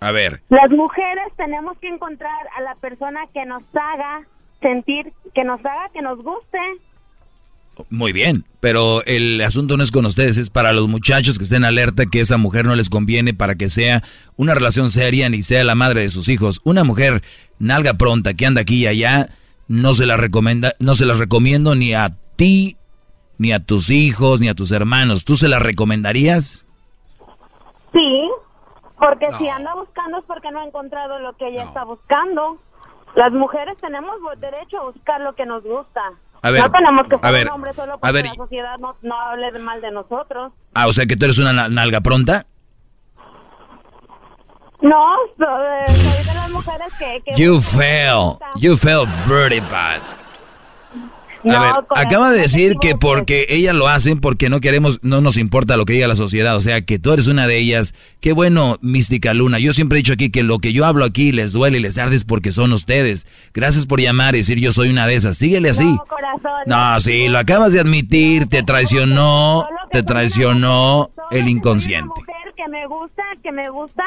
[0.00, 4.26] A ver, Las mujeres tenemos que encontrar a la persona que nos haga
[4.60, 6.58] sentir, que nos haga que nos guste.
[7.88, 8.44] Muy bien.
[8.60, 12.20] Pero el asunto no es con ustedes, es para los muchachos que estén alerta que
[12.20, 14.02] esa mujer no les conviene para que sea
[14.36, 16.60] una relación seria ni sea la madre de sus hijos.
[16.64, 17.22] Una mujer
[17.58, 19.30] nalga pronta que anda aquí y allá,
[19.68, 22.76] no se la recomienda, no se las recomiendo ni a ti,
[23.38, 25.24] ni a tus hijos, ni a tus hermanos.
[25.24, 26.66] ¿Tú se las recomendarías?
[27.92, 28.30] Sí,
[28.98, 32.58] porque si anda buscando es porque no ha encontrado lo que ella está buscando.
[33.14, 36.02] Las mujeres tenemos derecho a buscar lo que nos gusta.
[36.42, 38.26] A ver, no tenemos que a ser ver, un hombre solo a porque ver.
[38.26, 40.52] la sociedad no, no hable mal de nosotros.
[40.74, 42.46] Ah, o sea que tú eres una na- nalga pronta.
[44.80, 47.22] No, eh, soy de las mujeres que...
[47.24, 48.38] que You fail.
[48.56, 50.00] You fail very bad.
[51.44, 55.36] A ver, acaba de decir que porque ellas lo hacen, porque no queremos, no nos
[55.36, 56.56] importa lo que diga la sociedad.
[56.56, 57.94] O sea, que tú eres una de ellas.
[58.20, 59.58] Qué bueno, Mística Luna.
[59.58, 61.98] Yo siempre he dicho aquí que lo que yo hablo aquí les duele y les
[61.98, 63.26] arde es porque son ustedes.
[63.54, 65.36] Gracias por llamar y decir yo soy una de esas.
[65.36, 65.84] Síguele así.
[65.84, 66.62] No, corazón.
[66.66, 68.46] No, sí, lo acabas de admitir.
[68.46, 72.08] Te traicionó, te traicionó el inconsciente.
[72.08, 74.04] mujer que me gusta, que me gusta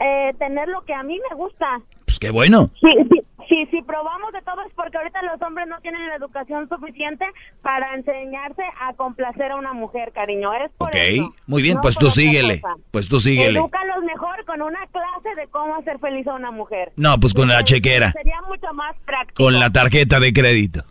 [0.00, 1.80] eh, tener lo que a mí me gusta.
[2.04, 2.70] Pues qué bueno.
[2.80, 6.16] Sí, sí, sí, si probamos de todo es porque ahorita los hombres no tienen la
[6.16, 7.24] educación suficiente
[7.62, 10.52] para enseñarse a complacer a una mujer, cariño.
[10.54, 11.34] Es por Ok, eso.
[11.46, 12.60] muy bien, No pues tú síguele.
[12.60, 12.74] cosa.
[12.90, 13.58] Pues tú síguele.
[13.58, 16.92] Edúcalos mejor con una clase de cómo hacer feliz a una mujer.
[16.96, 18.12] No, pues con la chequera.
[18.12, 19.42] Sería mucho más práctico.
[19.44, 20.84] Con la tarjeta de crédito.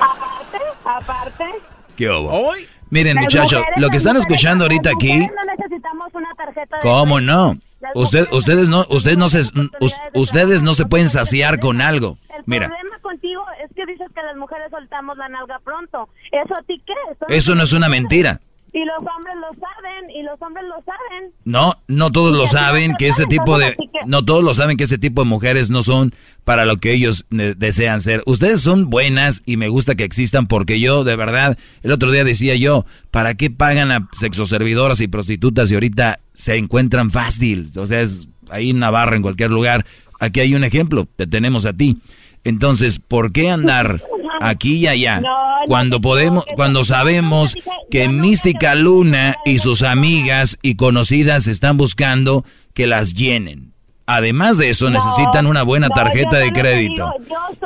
[0.00, 1.44] Aparte, aparte.
[1.96, 2.52] ¿Qué hubo?
[2.90, 7.16] Miren, las muchachos, lo que están escuchando ahorita aquí, No necesitamos una tarjeta de ¿cómo
[7.16, 7.32] crédito.
[7.32, 7.56] no?
[7.94, 12.18] Usted, ustedes no, ustedes no se, us- ustedes no se pueden saciar con algo.
[12.36, 16.08] El Mira, problema contigo es que dices que las mujeres soltamos la nalga pronto.
[16.30, 17.34] ¿Eso a ti qué?
[17.34, 18.40] eso no es una mentira.
[18.72, 21.32] Y los hombres lo saben, y los hombres lo saben.
[21.44, 23.74] No, no todos lo saben que ese tipo de,
[24.06, 26.14] no todos lo saben que ese tipo de mujeres no son
[26.44, 28.22] para lo que ellos ne- desean ser.
[28.26, 32.22] Ustedes son buenas y me gusta que existan porque yo, de verdad, el otro día
[32.24, 37.68] decía yo, ¿para qué pagan a sexoservidoras y prostitutas y ahorita se encuentran fácil?
[37.76, 39.84] O sea, es ahí en Navarra, en cualquier lugar.
[40.20, 41.98] Aquí hay un ejemplo, te tenemos a ti.
[42.44, 44.02] Entonces, ¿por qué andar
[44.40, 45.22] aquí y allá?
[45.66, 47.54] Cuando podemos, cuando sabemos
[47.90, 52.44] que Mística Luna y sus amigas y conocidas están buscando
[52.74, 53.70] que las llenen.
[54.06, 57.14] Además de eso, necesitan una buena tarjeta de crédito.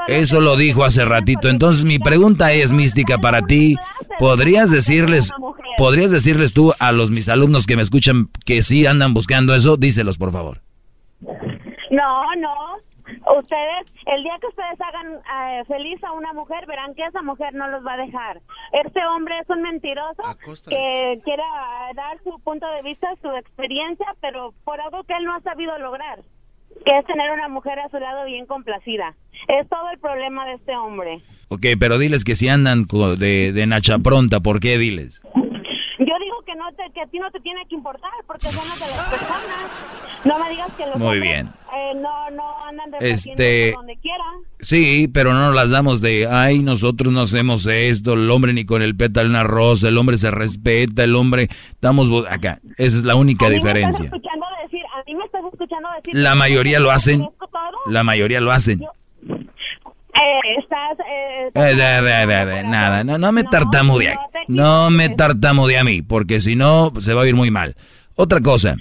[0.09, 1.49] Eso lo dijo hace ratito.
[1.49, 3.77] Entonces, mi pregunta es, Mística, para ti,
[4.19, 5.33] ¿podrías decirles,
[5.79, 9.79] podrías decirles tú a los mis alumnos que me escuchan que sí andan buscando eso?
[9.79, 10.61] Díselos, por favor.
[11.91, 12.84] No, no.
[13.39, 17.55] Ustedes, el día que ustedes hagan eh, feliz a una mujer, verán que esa mujer
[17.55, 18.41] no los va a dejar.
[18.73, 20.23] Este hombre es un mentiroso
[20.71, 25.25] que quiere eh, dar su punto de vista, su experiencia, pero por algo que él
[25.25, 26.21] no ha sabido lograr,
[26.85, 29.15] que es tener una mujer a su lado bien complacida.
[29.49, 31.21] Es todo el problema de este hombre.
[31.49, 35.21] Ok, pero diles que si andan co- de, de Nacha Pronta, ¿por qué diles?
[36.65, 38.87] Yo no te, que a ti no te tiene que importar porque son las de
[38.97, 39.71] las personas.
[40.25, 41.47] No me digas que los Muy hombres, bien.
[41.75, 44.25] eh, no, no andan Este- donde quiera.
[44.61, 48.65] Sí, pero no nos las damos de, ay, nosotros no hacemos esto, el hombre ni
[48.65, 52.61] con el pétalo una rosa, el hombre se respeta, el hombre, estamos acá.
[52.79, 54.05] Esa es la única A mí me estás diferencia.
[54.07, 56.15] escuchando decir, a mí me estás escuchando decir.
[56.15, 57.29] La mayoría lo hacen,
[57.87, 58.81] la mayoría lo hacen.
[60.17, 65.79] Eh, estás, eh, Eh, de- de- de- nada, no, no me tartamude, no me tartamude
[65.79, 67.77] a mí, porque si no se va a ir muy mal.
[68.17, 68.77] Otra cosa,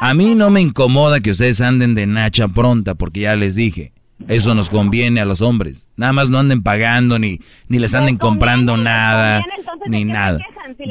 [0.00, 3.92] a mí no me incomoda que ustedes anden de nacha pronta, porque ya les dije,
[4.28, 5.88] eso nos conviene a los hombres.
[5.96, 9.42] Nada más no anden pagando, ni, ni les anden comprando nada,
[9.86, 10.38] ni nada.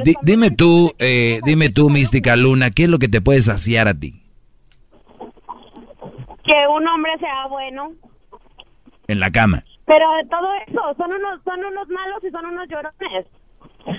[0.04, 3.88] Di- dime tú, eh, dime tú, Mística Luna, ¿qué es lo que te puede saciar
[3.88, 4.20] a ti
[6.46, 7.92] que un hombre sea bueno.
[9.08, 9.64] en la cama?
[9.86, 13.26] Pero de todo eso, son unos, son unos malos y son unos llorones.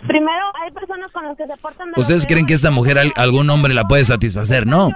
[0.06, 3.12] Primero, hay personas con las que se portan de ¿Ustedes creen que esta mujer al-
[3.16, 4.66] algún hombre la puede satisfacer?
[4.66, 4.90] No.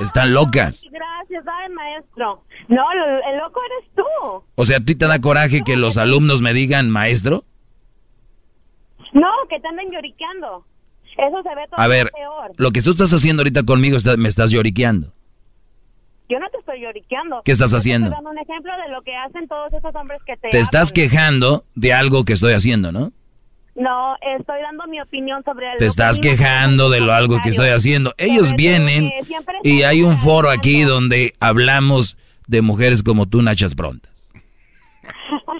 [0.00, 0.82] Están locas.
[0.90, 2.42] Gracias, ay, maestro.
[2.68, 4.42] No, el, loco eres tú.
[4.54, 7.44] O sea, ¿a ti te da coraje que los alumnos me digan maestro?
[9.12, 10.64] No, que te anden lloriqueando.
[11.16, 12.52] Eso se ve todo A ver, peor.
[12.56, 15.12] lo que tú estás haciendo ahorita conmigo está- me estás lloriqueando.
[16.28, 17.42] Yo no te estoy lloriqueando.
[17.44, 18.08] ¿Qué estás te haciendo?
[18.08, 20.92] Estoy dando un ejemplo de lo que hacen todos esos hombres que te Te estás
[20.92, 23.12] quejando de algo que estoy haciendo, ¿no?
[23.74, 27.68] No, estoy dando mi opinión sobre el Te estás quejando de lo algo que estoy
[27.68, 28.12] haciendo.
[28.18, 29.10] Ellos vienen
[29.62, 32.16] y hay un foro aquí donde hablamos
[32.46, 34.10] de mujeres como tú, Nachas Prontas.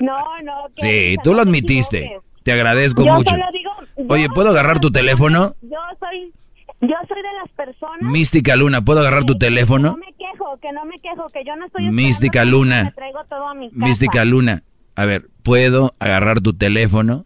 [0.00, 0.52] No, no.
[0.76, 2.20] Sí, tú lo te admitiste.
[2.42, 3.30] Te agradezco Yo mucho.
[3.30, 5.54] solo digo- yo- Oye, ¿puedo agarrar tu teléfono?
[5.62, 6.32] Yo soy,
[6.80, 8.02] yo soy de las personas.
[8.02, 9.92] Mística Luna, ¿puedo agarrar tu teléfono?
[9.92, 11.84] No me quejo, que no me quejo, que yo no estoy.
[11.90, 12.84] Mística Luna.
[12.84, 13.84] Me traigo todo a mi casa.
[13.86, 14.62] Mística Luna,
[14.96, 17.24] a ver, ¿puedo agarrar tu teléfono?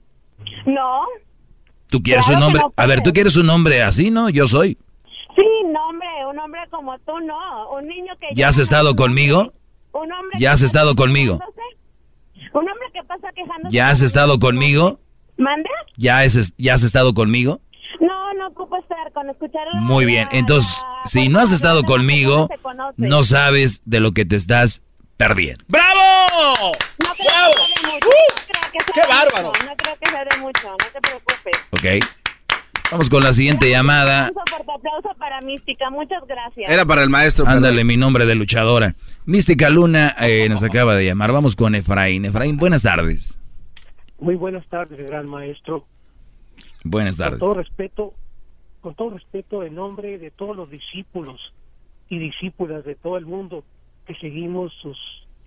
[0.66, 1.02] No,
[1.90, 2.62] ¿Tú quieres Claro un hombre?
[2.62, 4.28] no a ver, ¿tú quieres un hombre así, no?
[4.28, 4.78] Yo soy.
[5.34, 5.42] sí,
[5.72, 8.26] no, hombre, un hombre como tú no, un niño que.
[8.34, 9.52] ¿Ya has estado conmigo?
[9.92, 10.38] Un hombre.
[10.38, 11.38] ¿Ya has estado conmigo?
[12.52, 13.74] Un hombre que pasa quejándose.
[13.74, 15.00] ¿Ya has estado conmigo?
[15.36, 15.68] ¿Mande?
[15.96, 17.60] ¿Ya has, ¿Ya has estado conmigo?
[18.00, 19.66] No, no ocupo estar con escuchar.
[19.74, 22.48] Muy bien, entonces, si no has estado conmigo,
[22.96, 24.82] no sabes de lo que te estás
[25.18, 25.62] perdiendo.
[25.68, 26.72] ¡Bravo!
[26.98, 27.52] No creo ¡Bravo!
[27.52, 28.08] que sea de mucho.
[28.08, 28.34] ¡Uh!
[28.38, 29.48] No creo que sea ¡Qué de bárbaro!
[29.48, 32.02] mucho, No creo que sea de mucho, no te preocupes.
[32.02, 32.08] Ok.
[32.90, 34.30] Vamos con la siguiente llamada.
[34.34, 36.70] Un fuerte aplauso para Mística, muchas gracias.
[36.70, 37.46] Era para el maestro.
[37.46, 38.94] Ándale, mi nombre de luchadora.
[39.26, 41.32] Mística Luna eh, nos acaba de llamar.
[41.32, 42.24] Vamos con Efraín.
[42.24, 43.38] Efraín, buenas tardes.
[44.20, 45.84] Muy buenas tardes, gran maestro.
[46.82, 47.40] Buenas Con tardes.
[47.40, 48.14] todo respeto,
[48.80, 51.52] con todo respeto en nombre de todos los discípulos
[52.08, 53.64] y discípulas de todo el mundo
[54.08, 54.96] que seguimos sus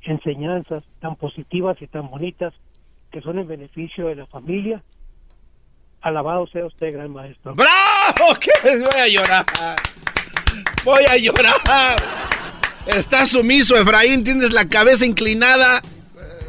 [0.03, 2.53] enseñanzas tan positivas y tan bonitas
[3.11, 4.81] que son en beneficio de la familia.
[6.01, 7.53] Alabado sea usted, gran maestro.
[7.55, 8.33] ¡Bravo!
[8.39, 8.51] ¿Qué?
[8.79, 9.45] Voy a llorar.
[10.85, 11.97] Voy a llorar.
[12.85, 14.23] Estás sumiso, Efraín.
[14.23, 15.81] Tienes la cabeza inclinada.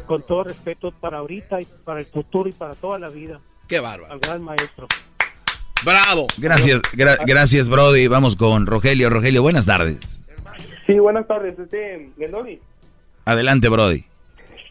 [0.07, 3.39] Con todo respeto para ahorita y para el futuro y para toda la vida.
[3.67, 4.11] Qué bárbaro.
[4.13, 4.87] Al gran maestro.
[5.83, 6.27] ¡Bravo!
[6.37, 8.07] Gracias, gra- gracias, Brody.
[8.07, 9.09] Vamos con Rogelio.
[9.09, 10.22] Rogelio, buenas tardes.
[10.85, 12.59] Sí, buenas tardes, este, Gendoni.
[13.25, 14.03] Adelante, Brody.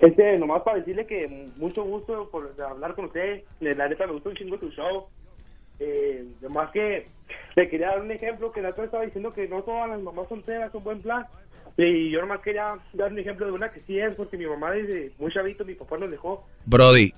[0.01, 3.43] Este, nomás para decirle que mucho gusto por hablar con usted.
[3.61, 5.07] La neta me gusta un chingo su show.
[5.79, 7.07] Eh, además que
[7.57, 10.29] le quería dar un ejemplo que la otra estaba diciendo que no todas las mamás
[10.29, 11.25] solteras son buen plan.
[11.79, 14.73] Y yo nomás quería dar un ejemplo de una que sí es, porque mi mamá
[14.73, 16.45] desde muy chavito, mi papá nos dejó.
[16.67, 17.15] Brody,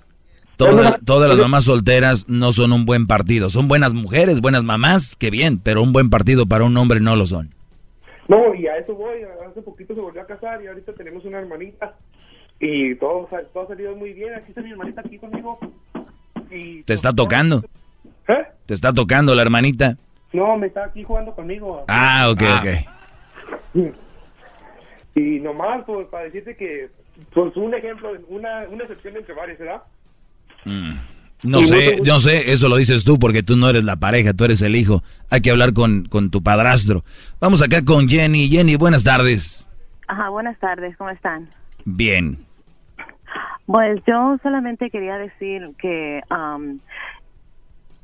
[0.56, 3.50] toda- todas las mamás solteras no son un buen partido.
[3.50, 7.16] Son buenas mujeres, buenas mamás, que bien, pero un buen partido para un hombre no
[7.16, 7.53] lo son.
[8.28, 9.22] No, y a eso voy.
[9.48, 11.96] Hace poquito se volvió a casar y ahorita tenemos una hermanita.
[12.60, 14.34] Y todo, todo ha salido muy bien.
[14.34, 15.58] Aquí está mi hermanita aquí conmigo.
[16.50, 17.62] Y ¿Te está tocando?
[18.28, 18.46] ¿Eh?
[18.66, 19.96] ¿Te está tocando la hermanita?
[20.32, 21.84] no, me está aquí jugando conmigo.
[21.88, 23.94] Ah, ok, ok.
[25.16, 26.90] Y nomás pues, para decirte que,
[27.32, 29.82] pues un ejemplo, una, una excepción entre varios, ¿verdad?
[30.64, 30.96] Mm.
[31.42, 34.44] No sé, no sé, eso lo dices tú porque tú no eres la pareja, tú
[34.44, 35.02] eres el hijo.
[35.30, 37.04] Hay que hablar con, con tu padrastro.
[37.40, 38.48] Vamos acá con Jenny.
[38.48, 39.68] Jenny, buenas tardes.
[40.08, 41.48] Ajá, buenas tardes, ¿cómo están?
[41.84, 42.38] Bien.
[43.66, 46.80] Pues yo solamente quería decir que am,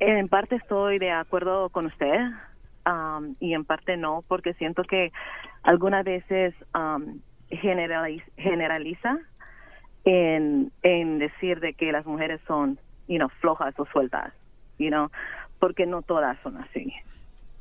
[0.00, 2.16] en parte estoy de acuerdo con usted
[2.84, 5.12] am, y en parte no, porque siento que
[5.62, 7.20] algunas veces am,
[7.50, 9.18] generaliz- generaliza
[10.04, 12.78] en, en decir de que las mujeres son,
[13.10, 14.32] you know, flojas o sueltas,
[14.78, 15.10] you know,
[15.58, 16.92] porque no todas son así,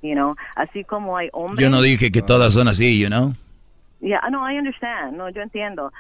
[0.02, 1.62] you know, así como hay hombres.
[1.68, 3.34] Yo no dije que todas son así, you know.
[4.00, 5.18] Yeah, no, I understand.
[5.18, 5.92] No, yo entiendo.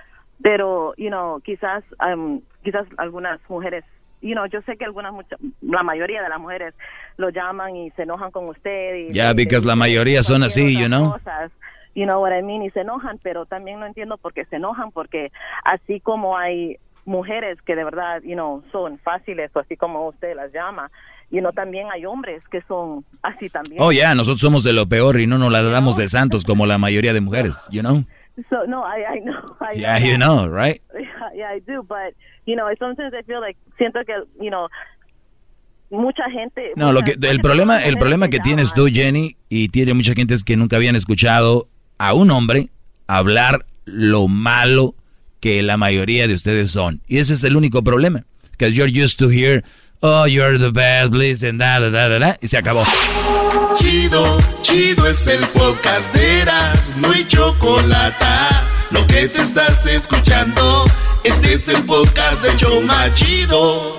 [0.41, 3.83] Pero, you know, quizás, um, quizás algunas mujeres,
[4.21, 6.73] you know, yo sé que algunas, mucha- la mayoría de las mujeres
[7.17, 9.09] lo llaman y se enojan con usted.
[9.09, 11.11] Y because le la mayoría son así, you know.
[11.11, 11.51] cosas,
[11.95, 14.57] you know what I mean, y se enojan, pero también no entiendo por qué se
[14.57, 15.31] enojan, porque
[15.65, 16.77] así como hay
[17.09, 20.89] mujeres que de verdad, you know, son fáciles, o así como usted las llama,
[21.31, 23.81] you know, también hay hombres que son así también.
[23.81, 26.65] Oh, ya, nosotros somos de lo peor y no nos la damos de santos como
[26.65, 28.03] la mayoría de mujeres, you know.
[28.49, 29.57] So, no, I, I know.
[29.59, 30.81] I Yeah, know you know, right?
[30.93, 32.13] Yeah, yeah, I do, but
[32.45, 34.67] you know, sometimes I feel like siento que you know
[35.89, 36.73] mucha gente.
[36.75, 40.35] No, lo que el problema, el problema que tienes tú, Jenny, y tiene mucha gente
[40.35, 41.67] es que nunca habían escuchado
[41.97, 42.69] a un hombre
[43.07, 44.93] hablar lo malo
[45.39, 47.01] que la mayoría de ustedes son.
[47.07, 48.25] Y ese es el único problema.
[48.51, 49.63] Because you're used to hear,
[50.01, 52.83] oh, you're the best, please, and da, da, da, da, y se acabó.
[53.77, 58.25] Chido, chido es el podcast de Eras, no hay chocolate.
[58.91, 60.85] Lo que te estás escuchando,
[61.23, 63.98] este es el podcast de Choma Chido.